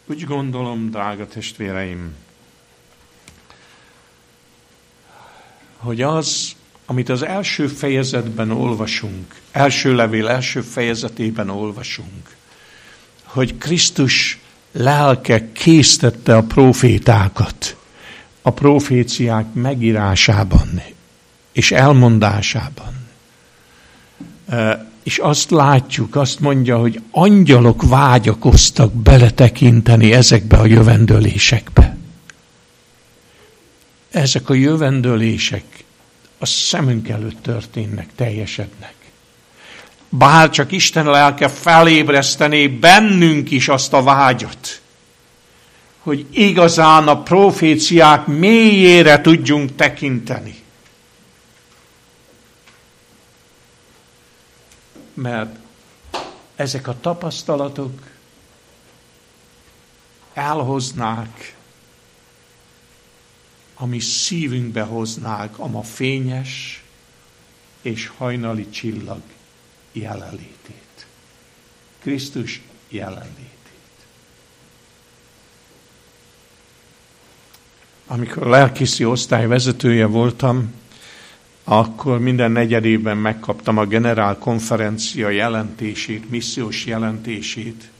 Úgy 0.06 0.24
gondolom, 0.24 0.90
drága 0.90 1.26
testvéreim, 1.26 2.14
hogy 5.76 6.02
az, 6.02 6.56
amit 6.86 7.08
az 7.08 7.22
első 7.22 7.66
fejezetben 7.66 8.50
olvasunk, 8.50 9.34
első 9.50 9.94
levél 9.94 10.28
első 10.28 10.60
fejezetében 10.60 11.50
olvasunk, 11.50 12.36
hogy 13.24 13.58
Krisztus 13.58 14.38
lelke 14.72 15.52
késztette 15.52 16.36
a 16.36 16.42
profétákat 16.42 17.77
a 18.42 18.50
proféciák 18.50 19.46
megírásában 19.52 20.82
és 21.52 21.72
elmondásában. 21.72 23.06
És 25.02 25.18
azt 25.18 25.50
látjuk, 25.50 26.16
azt 26.16 26.40
mondja, 26.40 26.78
hogy 26.78 27.02
angyalok 27.10 27.82
vágyakoztak 27.82 28.92
beletekinteni 28.92 30.12
ezekbe 30.12 30.56
a 30.56 30.66
jövendőlésekbe. 30.66 31.96
Ezek 34.10 34.48
a 34.48 34.54
jövendőlések 34.54 35.64
a 36.38 36.46
szemünk 36.46 37.08
előtt 37.08 37.42
történnek, 37.42 38.08
teljesednek 38.14 38.94
bár 40.08 40.50
csak 40.50 40.72
Isten 40.72 41.06
lelke 41.06 41.48
felébresztené 41.48 42.68
bennünk 42.68 43.50
is 43.50 43.68
azt 43.68 43.92
a 43.92 44.02
vágyat, 44.02 44.80
hogy 46.08 46.26
igazán 46.30 47.08
a 47.08 47.22
proféciák 47.22 48.26
mélyére 48.26 49.20
tudjunk 49.20 49.74
tekinteni. 49.74 50.62
Mert 55.14 55.58
ezek 56.56 56.88
a 56.88 57.00
tapasztalatok 57.00 58.00
elhoznák, 60.32 61.56
ami 63.74 64.00
szívünkbe 64.00 64.82
hoznák 64.82 65.58
a 65.58 65.66
ma 65.66 65.82
fényes 65.82 66.82
és 67.82 68.06
hajnali 68.16 68.68
csillag 68.68 69.22
jelenlétét. 69.92 71.06
Krisztus 71.98 72.62
jelenlétét. 72.88 73.57
Amikor 78.10 78.46
a 78.46 79.04
osztály 79.04 79.46
vezetője 79.46 80.06
voltam, 80.06 80.74
akkor 81.64 82.18
minden 82.18 82.50
negyedében 82.50 83.16
megkaptam 83.16 83.78
a 83.78 83.86
generál 83.86 84.38
konferencia 84.38 85.28
jelentését, 85.28 86.30
missziós 86.30 86.86
jelentését, 86.86 87.90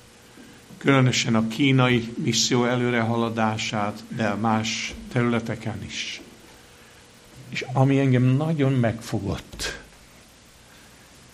különösen 0.79 1.35
a 1.35 1.49
kínai 1.49 2.13
misszió 2.25 2.65
előrehaladását, 2.65 4.03
de 4.17 4.35
más 4.35 4.95
területeken 5.13 5.83
is. 5.87 6.21
És 7.49 7.65
ami 7.73 7.99
engem 7.99 8.23
nagyon 8.23 8.73
megfogott, 8.73 9.81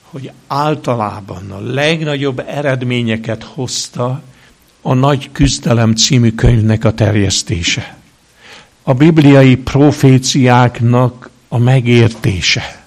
hogy 0.03 0.31
általában 0.47 1.51
a 1.51 1.61
legnagyobb 1.61 2.45
eredményeket 2.47 3.43
hozta 3.43 4.23
a 4.83 4.95
Nagy 4.95 5.33
Küzdelem 5.33 5.95
című 5.95 6.33
könyvnek 6.33 6.85
a 6.85 6.95
terjesztése. 6.95 8.03
A 8.87 8.95
bibliai 8.95 9.57
proféciáknak 9.57 11.31
a 11.49 11.59
megértése. 11.59 12.85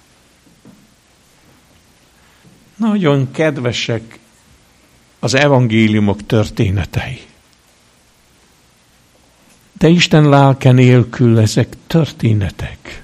Nagyon 2.75 3.31
kedvesek 3.31 4.19
az 5.19 5.33
evangéliumok 5.33 6.25
történetei. 6.25 7.21
De 9.73 9.87
Isten 9.87 10.29
lelke 10.29 10.71
nélkül 10.71 11.39
ezek 11.39 11.75
történetek. 11.87 13.03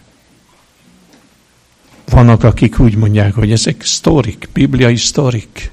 Vannak, 2.05 2.43
akik 2.43 2.79
úgy 2.79 2.95
mondják, 2.95 3.33
hogy 3.33 3.51
ezek 3.51 3.83
sztorik, 3.83 4.49
bibliai 4.53 4.95
sztorik. 4.95 5.71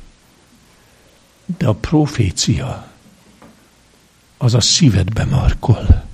De 1.59 1.67
a 1.67 1.75
profécia 1.75 2.91
az 4.39 4.55
a 4.55 4.61
szívedbe 4.61 5.25
markol. 5.25 6.09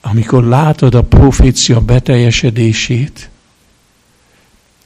Amikor 0.00 0.44
látod 0.44 0.94
a 0.94 1.02
profécia 1.02 1.80
beteljesedését, 1.80 3.30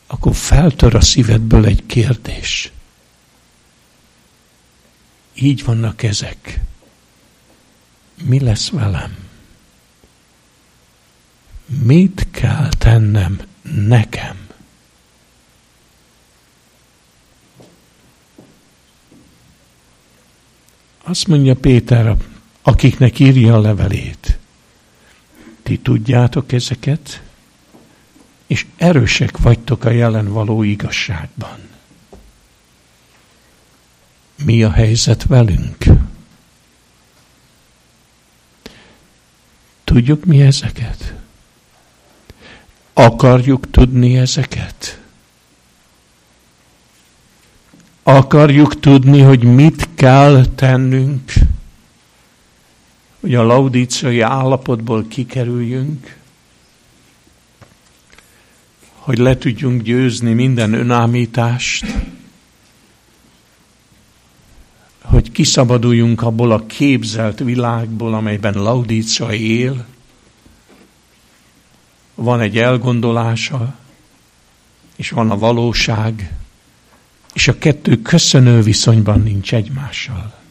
akkor 0.06 0.34
feltör 0.34 0.94
a 0.94 1.00
szívedből 1.00 1.66
egy 1.66 1.86
kérdés. 1.86 2.72
Így 5.34 5.64
vannak 5.64 6.02
ezek. 6.02 6.60
Mi 8.22 8.40
lesz 8.40 8.70
velem? 8.70 9.24
mit 11.66 12.26
kell 12.30 12.68
tennem 12.78 13.40
nekem? 13.62 14.36
Azt 21.02 21.26
mondja 21.26 21.54
Péter, 21.54 22.16
akiknek 22.62 23.18
írja 23.18 23.54
a 23.54 23.60
levelét. 23.60 24.38
Ti 25.64 25.78
tudjátok 25.78 26.52
ezeket, 26.52 27.22
és 28.46 28.66
erősek 28.76 29.38
vagytok 29.38 29.84
a 29.84 29.90
jelen 29.90 30.32
való 30.32 30.62
igazságban. 30.62 31.58
Mi 34.44 34.62
a 34.62 34.70
helyzet 34.70 35.24
velünk? 35.24 35.84
Tudjuk 39.84 40.24
mi 40.24 40.42
ezeket? 40.42 41.14
Akarjuk 42.92 43.70
tudni 43.70 44.16
ezeket? 44.18 45.00
Akarjuk 48.02 48.80
tudni, 48.80 49.20
hogy 49.20 49.42
mit 49.42 49.88
kell 49.94 50.46
tennünk, 50.54 51.32
hogy 53.25 53.35
a 53.35 53.43
laudíciai 53.43 54.20
állapotból 54.20 55.07
kikerüljünk, 55.09 56.16
hogy 58.95 59.18
le 59.18 59.39
tudjunk 59.39 59.83
győzni 59.83 60.33
minden 60.33 60.72
önámítást, 60.72 61.85
hogy 65.03 65.33
kiszabaduljunk 65.33 66.22
abból 66.22 66.53
a 66.53 66.66
képzelt 66.66 67.39
világból, 67.39 68.14
amelyben 68.14 68.55
Laudícia 68.55 69.33
él. 69.33 69.87
Van 72.14 72.41
egy 72.41 72.59
elgondolása, 72.59 73.75
és 74.97 75.11
van 75.11 75.31
a 75.31 75.39
valóság, 75.39 76.33
és 77.33 77.49
a 77.49 77.59
kettő 77.59 78.03
köszönő 78.03 78.62
viszonyban 78.62 79.20
nincs 79.20 79.55
egymással. 79.55 80.43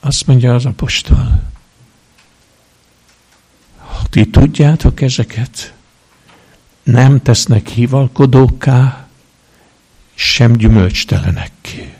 Azt 0.00 0.26
mondja 0.26 0.54
az 0.54 0.64
apostol, 0.64 1.42
ti 4.10 4.30
tudjátok 4.30 5.00
ezeket, 5.00 5.74
nem 6.82 7.22
tesznek 7.22 7.68
hivalkodóká, 7.68 9.08
sem 10.14 10.52
gyümölcstelenekké. 10.52 11.94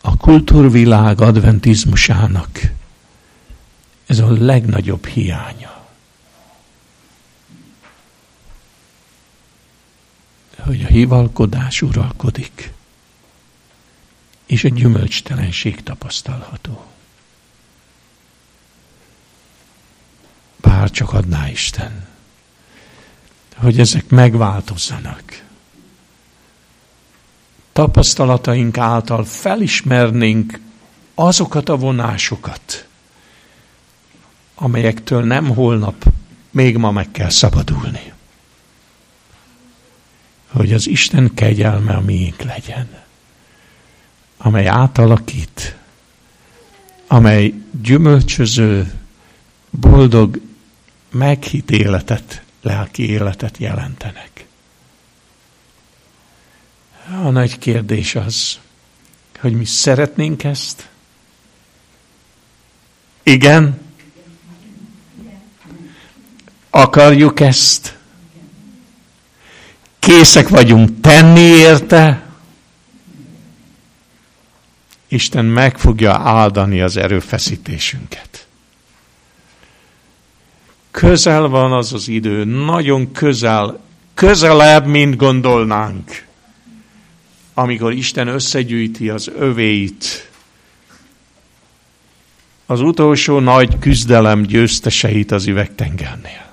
A 0.00 0.16
kultúrvilág 0.16 1.20
adventizmusának 1.20 2.60
ez 4.06 4.18
a 4.18 4.30
legnagyobb 4.30 5.06
hiánya. 5.06 5.86
Hogy 10.58 10.82
a 10.84 10.86
hivalkodás 10.86 11.82
uralkodik, 11.82 12.72
és 14.48 14.64
a 14.64 14.68
gyümölcstelenség 14.68 15.82
tapasztalható. 15.82 16.86
Bár 20.56 20.90
csak 20.90 21.12
adná 21.12 21.48
Isten, 21.48 22.06
hogy 23.56 23.80
ezek 23.80 24.08
megváltozzanak. 24.08 25.44
Tapasztalataink 27.72 28.78
által 28.78 29.24
felismernénk 29.24 30.60
azokat 31.14 31.68
a 31.68 31.76
vonásokat, 31.76 32.88
amelyektől 34.54 35.24
nem 35.24 35.48
holnap, 35.48 36.04
még 36.50 36.76
ma 36.76 36.90
meg 36.90 37.10
kell 37.10 37.30
szabadulni. 37.30 38.12
Hogy 40.48 40.72
az 40.72 40.86
Isten 40.86 41.34
kegyelme 41.34 41.94
a 41.94 42.00
miénk 42.00 42.42
legyen, 42.42 43.06
amely 44.38 44.66
átalakít, 44.66 45.76
amely 47.06 47.54
gyümölcsöző, 47.82 48.92
boldog, 49.70 50.40
meghitt 51.10 51.70
életet, 51.70 52.42
lelki 52.62 53.10
életet 53.10 53.58
jelentenek. 53.58 54.46
A 57.24 57.30
nagy 57.30 57.58
kérdés 57.58 58.14
az, 58.14 58.58
hogy 59.40 59.52
mi 59.52 59.64
szeretnénk 59.64 60.44
ezt? 60.44 60.88
Igen? 63.22 63.80
Akarjuk 66.70 67.40
ezt? 67.40 67.96
Készek 69.98 70.48
vagyunk 70.48 71.00
tenni 71.00 71.40
érte? 71.40 72.27
Isten 75.08 75.44
meg 75.44 75.78
fogja 75.78 76.12
áldani 76.12 76.80
az 76.80 76.96
erőfeszítésünket. 76.96 78.46
Közel 80.90 81.48
van 81.48 81.72
az 81.72 81.92
az 81.92 82.08
idő, 82.08 82.44
nagyon 82.44 83.12
közel, 83.12 83.80
közelebb, 84.14 84.86
mint 84.86 85.16
gondolnánk, 85.16 86.26
amikor 87.54 87.92
Isten 87.92 88.28
összegyűjti 88.28 89.08
az 89.08 89.30
övéit, 89.38 90.30
az 92.66 92.80
utolsó 92.80 93.38
nagy 93.38 93.78
küzdelem 93.78 94.42
győzteseit 94.42 95.30
az 95.30 95.46
üvegtengernél. 95.46 96.48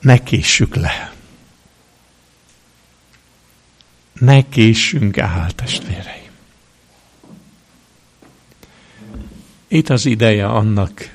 ne 0.00 0.22
késsük 0.22 0.74
le. 0.76 1.12
Ne 4.18 4.48
késsünk 4.48 5.16
el, 5.16 5.50
testvéreim. 5.54 6.30
Itt 9.68 9.88
az 9.88 10.06
ideje 10.06 10.46
annak, 10.46 11.14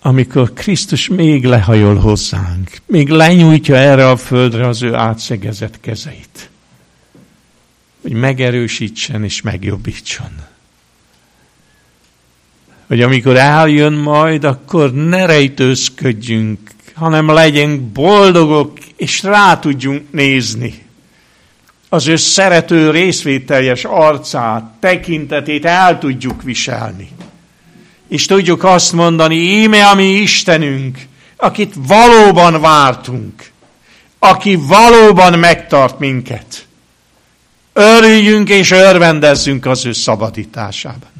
amikor 0.00 0.52
Krisztus 0.52 1.08
még 1.08 1.44
lehajol 1.44 1.96
hozzánk, 1.96 2.76
még 2.86 3.08
lenyújtja 3.08 3.76
erre 3.76 4.08
a 4.08 4.16
földre 4.16 4.66
az 4.66 4.82
ő 4.82 4.94
átszegezett 4.94 5.80
kezeit, 5.80 6.50
hogy 8.02 8.12
megerősítsen 8.12 9.24
és 9.24 9.40
megjobbítson. 9.40 10.30
Hogy 12.86 13.02
amikor 13.02 13.36
eljön 13.36 13.92
majd, 13.92 14.44
akkor 14.44 14.92
ne 14.92 15.26
rejtőzködjünk 15.26 16.74
hanem 16.96 17.28
legyünk 17.28 17.80
boldogok, 17.80 18.78
és 18.96 19.22
rá 19.22 19.58
tudjunk 19.58 20.12
nézni. 20.12 20.85
Az 21.96 22.06
ő 22.06 22.16
szerető 22.16 22.90
részvételjes 22.90 23.84
arcát, 23.84 24.64
tekintetét 24.80 25.64
el 25.64 25.98
tudjuk 25.98 26.42
viselni. 26.42 27.08
És 28.08 28.26
tudjuk 28.26 28.64
azt 28.64 28.92
mondani, 28.92 29.36
íme 29.36 29.86
a 29.86 29.94
mi 29.94 30.04
Istenünk, 30.04 30.98
akit 31.36 31.74
valóban 31.76 32.60
vártunk, 32.60 33.50
aki 34.18 34.54
valóban 34.54 35.38
megtart 35.38 35.98
minket. 35.98 36.66
Örüljünk 37.72 38.48
és 38.48 38.70
örvendezzünk 38.70 39.66
az 39.66 39.84
ő 39.86 39.92
szabadításában. 39.92 41.12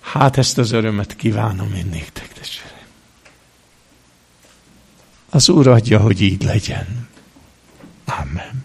Hát 0.00 0.38
ezt 0.38 0.58
az 0.58 0.72
örömet 0.72 1.16
kívánom 1.16 1.74
én 1.74 1.88
néktek, 1.90 2.32
testvérek. 2.32 2.86
Az 5.30 5.48
Úr 5.48 5.68
adja, 5.68 5.98
hogy 5.98 6.20
így 6.20 6.42
legyen. 6.42 7.12
Amen. 8.08 8.64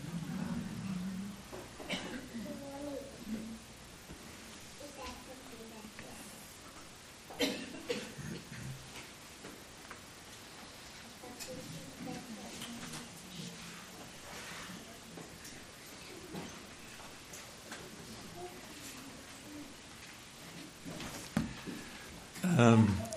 Um, 22.58 23.09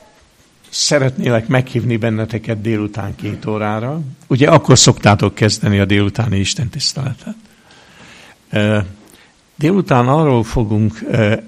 szeretnélek 0.93 1.47
meghívni 1.47 1.97
benneteket 1.97 2.61
délután 2.61 3.15
két 3.17 3.47
órára. 3.47 4.01
Ugye 4.27 4.49
akkor 4.49 4.79
szoktátok 4.79 5.35
kezdeni 5.35 5.79
a 5.79 5.85
délutáni 5.85 6.39
Isten 6.39 6.69
tiszteletet. 6.69 7.35
Délután 9.55 10.09
arról 10.09 10.45
fogunk 10.45 11.01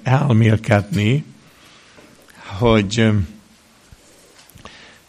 elmélkedni, 0.03 1.24
hogy 2.59 3.11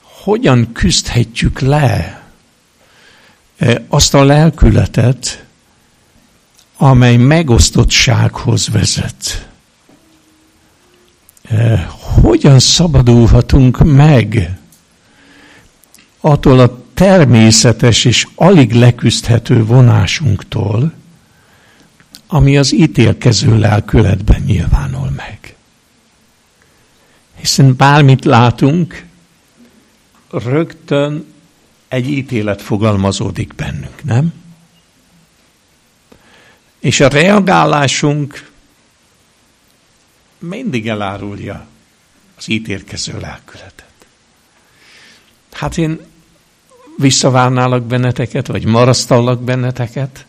hogyan 0.01 0.71
küzdhetjük 0.71 1.59
le 1.59 2.23
azt 3.87 4.13
a 4.13 4.23
lelkületet, 4.23 5.45
amely 6.77 7.15
megosztottsághoz 7.15 8.67
vezet 8.67 9.49
hogyan 12.21 12.59
szabadulhatunk 12.59 13.83
meg 13.83 14.57
attól 16.19 16.59
a 16.59 16.83
természetes 16.93 18.05
és 18.05 18.27
alig 18.35 18.73
leküzdhető 18.73 19.65
vonásunktól, 19.65 20.93
ami 22.27 22.57
az 22.57 22.73
ítélkező 22.73 23.57
lelkületben 23.59 24.41
nyilvánul 24.41 25.09
meg. 25.09 25.55
Hiszen 27.35 27.75
bármit 27.75 28.25
látunk, 28.25 29.05
rögtön 30.31 31.25
egy 31.87 32.09
ítélet 32.09 32.61
fogalmazódik 32.61 33.55
bennünk, 33.55 34.03
nem? 34.03 34.33
És 36.79 36.99
a 36.99 37.07
reagálásunk 37.07 38.51
mindig 40.39 40.87
elárulja 40.87 41.67
az 42.37 42.49
ítélkező 42.49 43.19
lelkületet. 43.19 43.93
Hát 45.51 45.77
én 45.77 45.99
visszavárnálak 46.97 47.83
benneteket, 47.83 48.47
vagy 48.47 48.65
marasztallak 48.65 49.41
benneteket, 49.41 50.25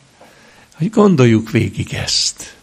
hogy 0.74 0.90
gondoljuk 0.90 1.50
végig 1.50 1.92
ezt. 1.92 2.56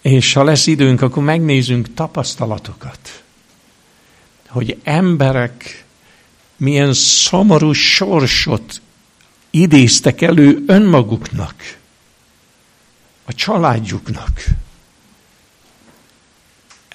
És 0.00 0.32
ha 0.32 0.44
lesz 0.44 0.66
időnk, 0.66 1.02
akkor 1.02 1.22
megnézünk 1.22 1.94
tapasztalatokat, 1.94 3.22
hogy 4.48 4.78
emberek 4.82 5.84
milyen 6.56 6.94
szomorú 6.94 7.72
sorsot 7.72 8.80
idéztek 9.50 10.20
elő 10.20 10.62
önmaguknak, 10.66 11.76
a 13.24 13.34
családjuknak 13.34 14.44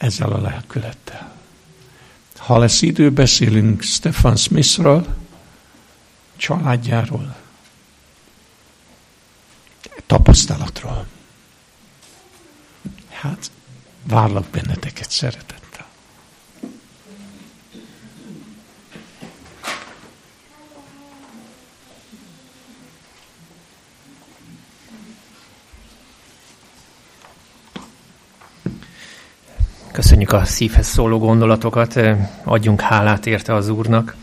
ezzel 0.04 0.32
a 0.32 0.42
lelkülettel. 0.42 1.32
Ha 2.38 2.58
lesz 2.58 2.82
idő, 2.82 3.12
beszélünk 3.12 3.82
Stefan 3.82 4.36
Smithről, 4.36 5.06
családjáról, 6.36 7.36
tapasztalatról. 10.06 11.06
Hát, 13.10 13.52
várlak 14.04 14.46
benneteket 14.46 15.12
szeretettel. 15.12 15.63
Köszönjük 29.94 30.34
a 30.34 30.46
szívhez 30.46 30.88
szóló 30.88 31.18
gondolatokat, 31.20 32.00
adjunk 32.44 32.82
hálát 32.82 33.26
érte 33.26 33.54
az 33.54 33.70
Úrnak. 33.70 34.16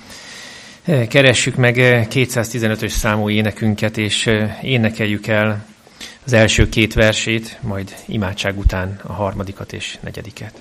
Keressük 1.09 1.57
meg 1.57 1.75
215-ös 2.11 2.89
számú 2.89 3.29
énekünket, 3.29 3.99
és 3.99 4.31
énekeljük 4.62 5.27
el 5.27 5.64
az 6.25 6.33
első 6.33 6.68
két 6.68 6.95
versét, 6.95 7.59
majd 7.62 7.95
imádság 8.07 8.59
után 8.59 9.01
a 9.03 9.12
harmadikat 9.12 9.73
és 9.73 9.99
negyediket. 10.01 10.53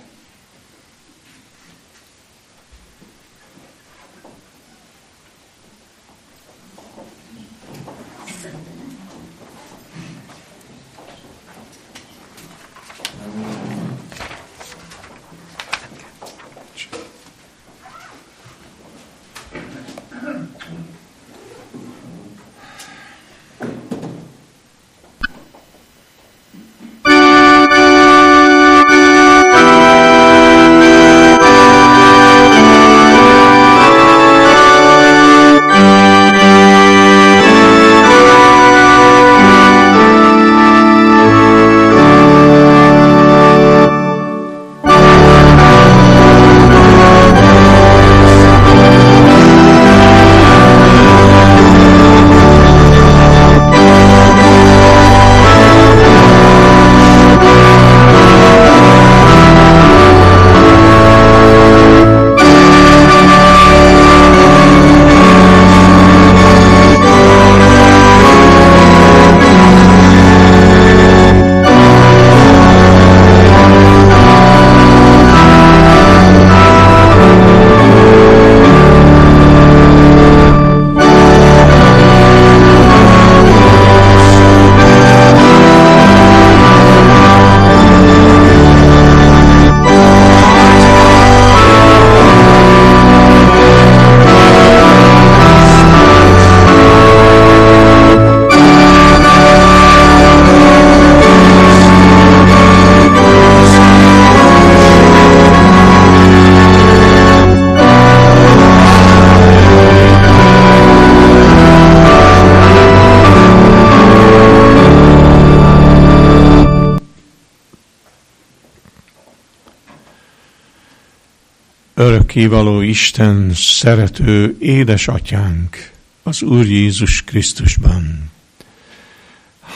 Örökkévaló 122.30 122.82
Isten, 122.82 123.52
szerető 123.54 124.56
édesatyánk, 124.60 125.92
az 126.24 126.42
Úr 126.42 126.66
Jézus 126.66 127.24
Krisztusban. 127.24 128.32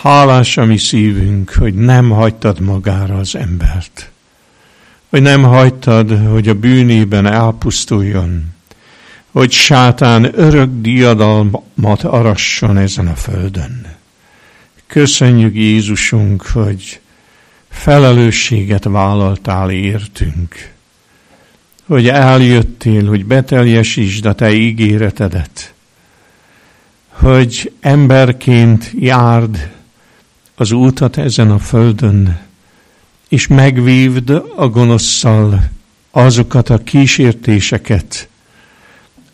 Hálás 0.01 0.57
a 0.57 0.65
mi 0.65 0.77
szívünk, 0.77 1.51
hogy 1.51 1.73
nem 1.73 2.09
hagytad 2.09 2.59
magára 2.59 3.17
az 3.17 3.35
embert, 3.35 4.11
hogy 5.09 5.21
nem 5.21 5.43
hagytad, 5.43 6.27
hogy 6.27 6.47
a 6.47 6.53
bűnében 6.53 7.25
elpusztuljon, 7.25 8.45
hogy 9.31 9.51
sátán 9.51 10.31
örök 10.33 10.69
diadalmat 10.81 12.03
arasson 12.03 12.77
ezen 12.77 13.07
a 13.07 13.15
földön. 13.15 13.95
Köszönjük 14.87 15.55
Jézusunk, 15.55 16.41
hogy 16.41 16.99
felelősséget 17.69 18.83
vállaltál 18.83 19.71
értünk 19.71 20.72
hogy 21.85 22.07
eljöttél, 22.07 23.07
hogy 23.07 23.25
beteljesítsd 23.25 24.25
a 24.25 24.33
te 24.33 24.53
ígéretedet, 24.53 25.73
hogy 27.07 27.71
emberként 27.79 28.91
járd 28.99 29.71
az 30.55 30.71
útat 30.71 31.17
ezen 31.17 31.51
a 31.51 31.59
földön, 31.59 32.39
és 33.27 33.47
megvívd 33.47 34.29
a 34.55 34.67
gonoszszal 34.67 35.69
azokat 36.11 36.69
a 36.69 36.83
kísértéseket, 36.83 38.27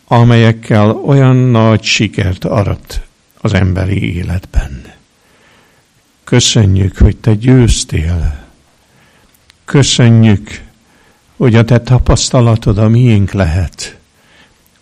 amelyekkel 0.04 0.90
olyan 0.90 1.36
nagy 1.36 1.82
sikert 1.82 2.44
arat 2.44 3.00
az 3.40 3.54
emberi 3.54 4.14
életben. 4.14 4.92
Köszönjük, 6.24 6.96
hogy 6.96 7.16
te 7.16 7.34
győztél. 7.34 8.44
Köszönjük, 9.64 10.62
hogy 11.40 11.54
a 11.54 11.64
te 11.64 11.80
tapasztalatod 11.80 12.78
a 12.78 12.88
miénk 12.88 13.32
lehet. 13.32 13.98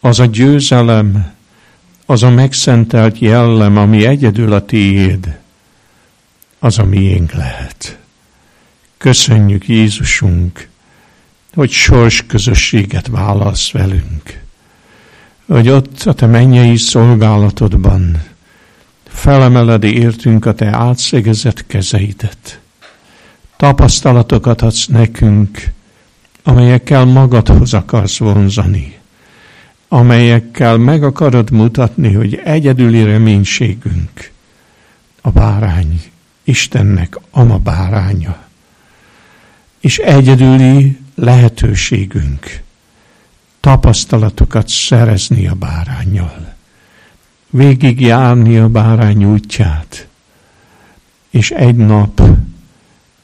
Az 0.01 0.21
a 0.21 0.25
győzelem, 0.25 1.33
az 2.07 2.23
a 2.23 2.31
megszentelt 2.31 3.19
jellem, 3.19 3.77
ami 3.77 4.07
egyedül 4.07 4.53
a 4.53 4.65
tiéd, 4.65 5.39
az 6.59 6.79
a 6.79 6.85
miénk 6.85 7.33
lehet. 7.33 7.99
Köszönjük 8.97 9.69
Jézusunk, 9.69 10.69
hogy 11.55 11.71
sors 11.71 12.27
közösséget 12.27 13.07
válasz 13.07 13.71
velünk, 13.71 14.43
hogy 15.47 15.69
ott 15.69 16.03
a 16.03 16.13
te 16.13 16.27
mennyei 16.27 16.77
szolgálatodban 16.77 18.23
felemeled 19.09 19.85
értünk 19.85 20.47
a 20.47 20.55
te 20.55 20.67
átszegezett 20.67 21.67
kezeidet. 21.67 22.61
Tapasztalatokat 23.57 24.63
adsz 24.63 24.87
nekünk, 24.87 25.77
amelyekkel 26.43 27.05
magadhoz 27.05 27.75
akarsz 27.75 28.19
vonzani. 28.19 28.97
amelyekkel 29.89 30.77
meg 30.77 31.03
akarod 31.03 31.51
mutatni, 31.51 32.13
hogy 32.13 32.41
egyedüli 32.45 33.05
reménységünk 33.05 34.31
a 35.21 35.31
bárány, 35.31 36.03
Istennek 36.45 37.19
ama 37.31 37.59
báránya, 37.59 38.47
és 39.81 39.99
egyedüli 39.99 40.99
lehetőségünk 41.15 42.63
tapasztalatokat 43.61 44.69
szerezni 44.69 45.47
a 45.47 45.55
bárányjal, 45.55 46.55
végigjárni 47.51 48.59
a 48.59 48.69
bárány 48.69 49.25
útját, 49.25 50.07
és 51.31 51.51
egy 51.51 51.77
nap 51.77 52.23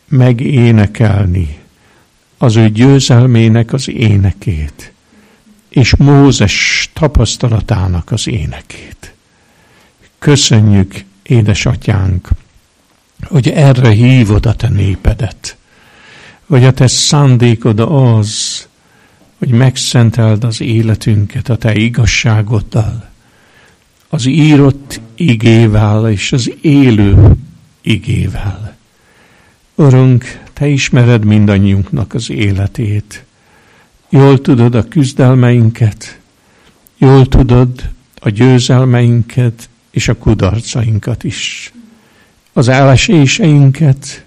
megénekelni 0.08 1.63
az 2.44 2.56
ő 2.56 2.68
győzelmének 2.68 3.72
az 3.72 3.88
énekét, 3.88 4.92
és 5.68 5.96
Mózes 5.96 6.90
tapasztalatának 6.92 8.10
az 8.10 8.28
énekét. 8.28 9.14
Köszönjük, 10.18 11.04
édesatyánk, 11.22 12.28
hogy 13.22 13.48
erre 13.48 13.90
hívod 13.90 14.46
a 14.46 14.54
te 14.54 14.68
népedet, 14.68 15.56
hogy 16.46 16.64
a 16.64 16.72
te 16.72 16.86
szándékod 16.86 17.80
az, 17.80 18.66
hogy 19.38 19.48
megszenteld 19.48 20.44
az 20.44 20.60
életünket 20.60 21.48
a 21.48 21.56
te 21.56 21.74
igazságoddal, 21.74 23.08
az 24.08 24.26
írott 24.26 25.00
igével 25.14 26.10
és 26.10 26.32
az 26.32 26.52
élő 26.60 27.32
igével. 27.82 28.76
Urunk, 29.74 30.43
te 30.54 30.66
ismered 30.66 31.24
mindannyiunknak 31.24 32.14
az 32.14 32.30
életét. 32.30 33.24
Jól 34.08 34.40
tudod 34.40 34.74
a 34.74 34.88
küzdelmeinket, 34.88 36.18
jól 36.96 37.26
tudod 37.26 37.90
a 38.14 38.28
győzelmeinket 38.28 39.68
és 39.90 40.08
a 40.08 40.18
kudarcainkat 40.18 41.24
is. 41.24 41.72
Az 42.52 42.68
eleséseinket 42.68 44.24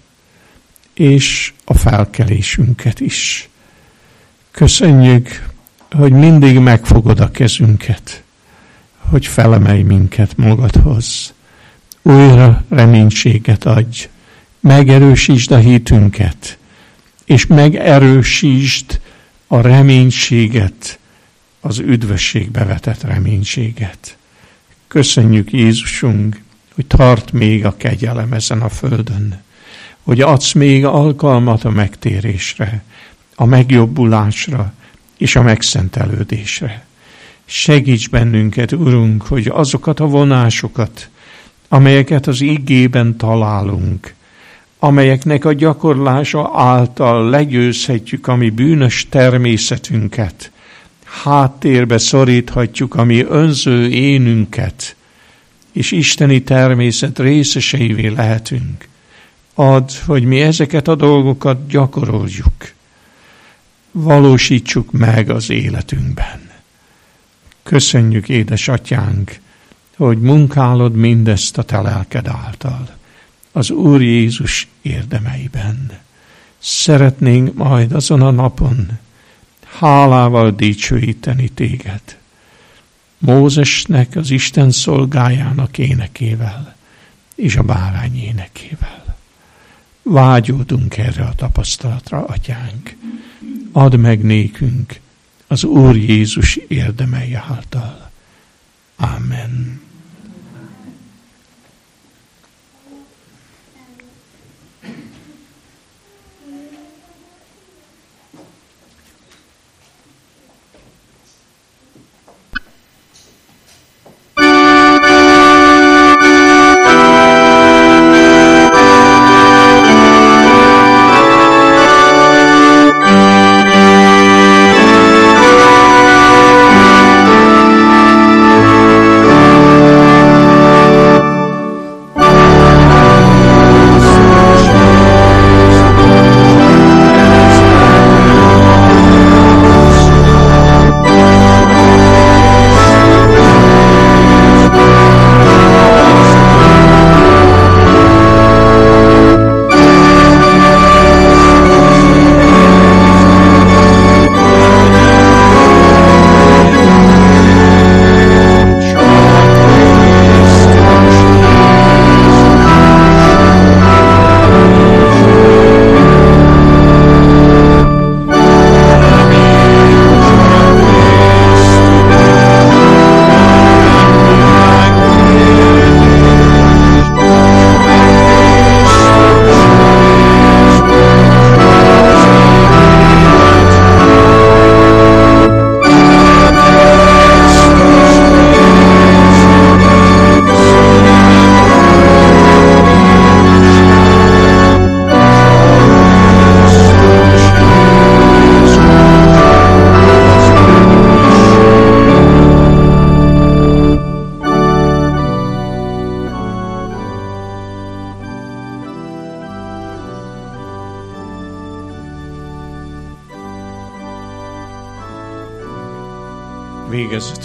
és 0.94 1.54
a 1.66 1.74
felkelésünket 1.74 3.00
is. 3.00 3.50
Köszönjük, 4.52 5.48
hogy 5.92 6.12
mindig 6.12 6.60
megfogod 6.60 7.20
a 7.20 7.32
kezünket, 7.32 8.24
hogy 8.98 9.26
felemelj 9.26 9.82
minket 9.82 10.38
magadhoz. 10.38 11.34
Újra 12.02 12.64
reménységet 12.70 13.66
adj, 13.66 14.08
megerősítsd 14.60 15.52
a 15.52 15.58
hitünket, 15.58 16.58
és 17.26 17.46
megerősítsd 17.46 19.00
a 19.48 19.62
reménységet, 19.62 21.00
az 21.60 21.80
üdvösségbe 21.80 22.66
vetett 22.66 23.02
reménységet. 23.02 24.18
Köszönjük 24.88 25.52
Jézusunk, 25.52 26.42
hogy 26.76 26.86
tart 26.86 27.32
még 27.32 27.66
a 27.66 27.78
kegyelem 27.78 28.34
ezen 28.34 28.62
a 28.62 28.70
földön, 28.70 29.42
hogy 30.04 30.22
adsz 30.22 30.52
még 30.52 30.86
alkalmat 30.86 31.64
a 31.64 31.70
megtérésre, 31.70 32.84
a 33.36 33.46
megjobbulásra 33.46 34.74
és 35.18 35.36
a 35.36 35.42
megszentelődésre. 35.42 36.86
Segíts 37.46 38.10
bennünket, 38.10 38.72
Urunk, 38.72 39.22
hogy 39.22 39.48
azokat 39.48 40.00
a 40.00 40.08
vonásokat, 40.08 41.10
amelyeket 41.68 42.28
az 42.28 42.42
igében 42.42 43.18
találunk, 43.18 44.14
amelyeknek 44.80 45.46
a 45.46 45.54
gyakorlása 45.54 46.52
által 46.54 47.30
legyőzhetjük 47.30 48.28
a 48.28 48.36
mi 48.36 48.50
bűnös 48.50 49.08
természetünket, 49.10 50.52
háttérbe 51.24 51.98
szoríthatjuk 51.98 52.96
a 52.96 53.04
mi 53.04 53.24
önző 53.24 53.90
énünket, 53.90 54.96
és 55.72 55.92
isteni 55.92 56.44
természet 56.44 57.20
részeseivé 57.20 58.08
lehetünk. 58.08 58.88
Add, 59.54 59.90
hogy 60.06 60.24
mi 60.24 60.42
ezeket 60.42 60.88
a 60.88 60.96
dolgokat 60.96 61.68
gyakoroljuk, 61.68 62.72
valósítsuk 63.92 64.92
meg 64.92 65.30
az 65.30 65.50
életünkben. 65.50 66.50
Köszönjük, 67.64 68.30
édesatyánk, 68.30 69.36
hogy 69.96 70.20
munkálod 70.20 70.96
mindezt 70.96 71.58
a 71.58 71.64
te 71.64 71.82
lelked 71.82 72.28
által 72.28 72.97
az 73.58 73.70
Úr 73.70 74.02
Jézus 74.02 74.68
érdemeiben. 74.82 75.92
Szeretnénk 76.58 77.54
majd 77.54 77.92
azon 77.92 78.22
a 78.22 78.32
napon 78.32 79.00
hálával 79.80 80.52
dicsőíteni 80.52 81.50
téged. 81.50 82.18
Mózesnek, 83.18 84.16
az 84.16 84.30
Isten 84.30 84.72
szolgájának 84.72 85.78
énekével, 85.78 86.76
és 87.36 87.56
a 87.56 87.64
bárány 87.64 88.18
énekével. 88.18 89.18
Vágyódunk 90.02 90.98
erre 90.98 91.24
a 91.24 91.36
tapasztalatra, 91.36 92.26
atyánk. 92.26 92.96
Add 93.72 93.98
meg 93.98 94.22
nékünk 94.22 95.00
az 95.48 95.64
Úr 95.64 95.96
Jézus 95.96 96.56
érdemei 96.56 97.34
által. 97.34 98.12
Amen. 98.96 99.86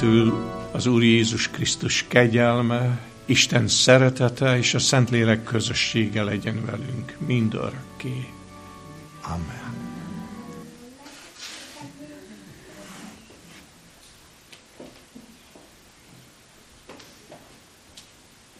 Végezetül 0.02 0.50
az 0.72 0.86
Úr 0.86 1.02
Jézus 1.02 1.50
Krisztus 1.50 2.04
kegyelme, 2.08 3.00
Isten 3.24 3.68
szeretete 3.68 4.58
és 4.58 4.74
a 4.74 4.78
Szentlélek 4.78 5.44
közössége 5.44 6.22
legyen 6.22 6.64
velünk 6.64 7.16
mindörökké. 7.26 8.26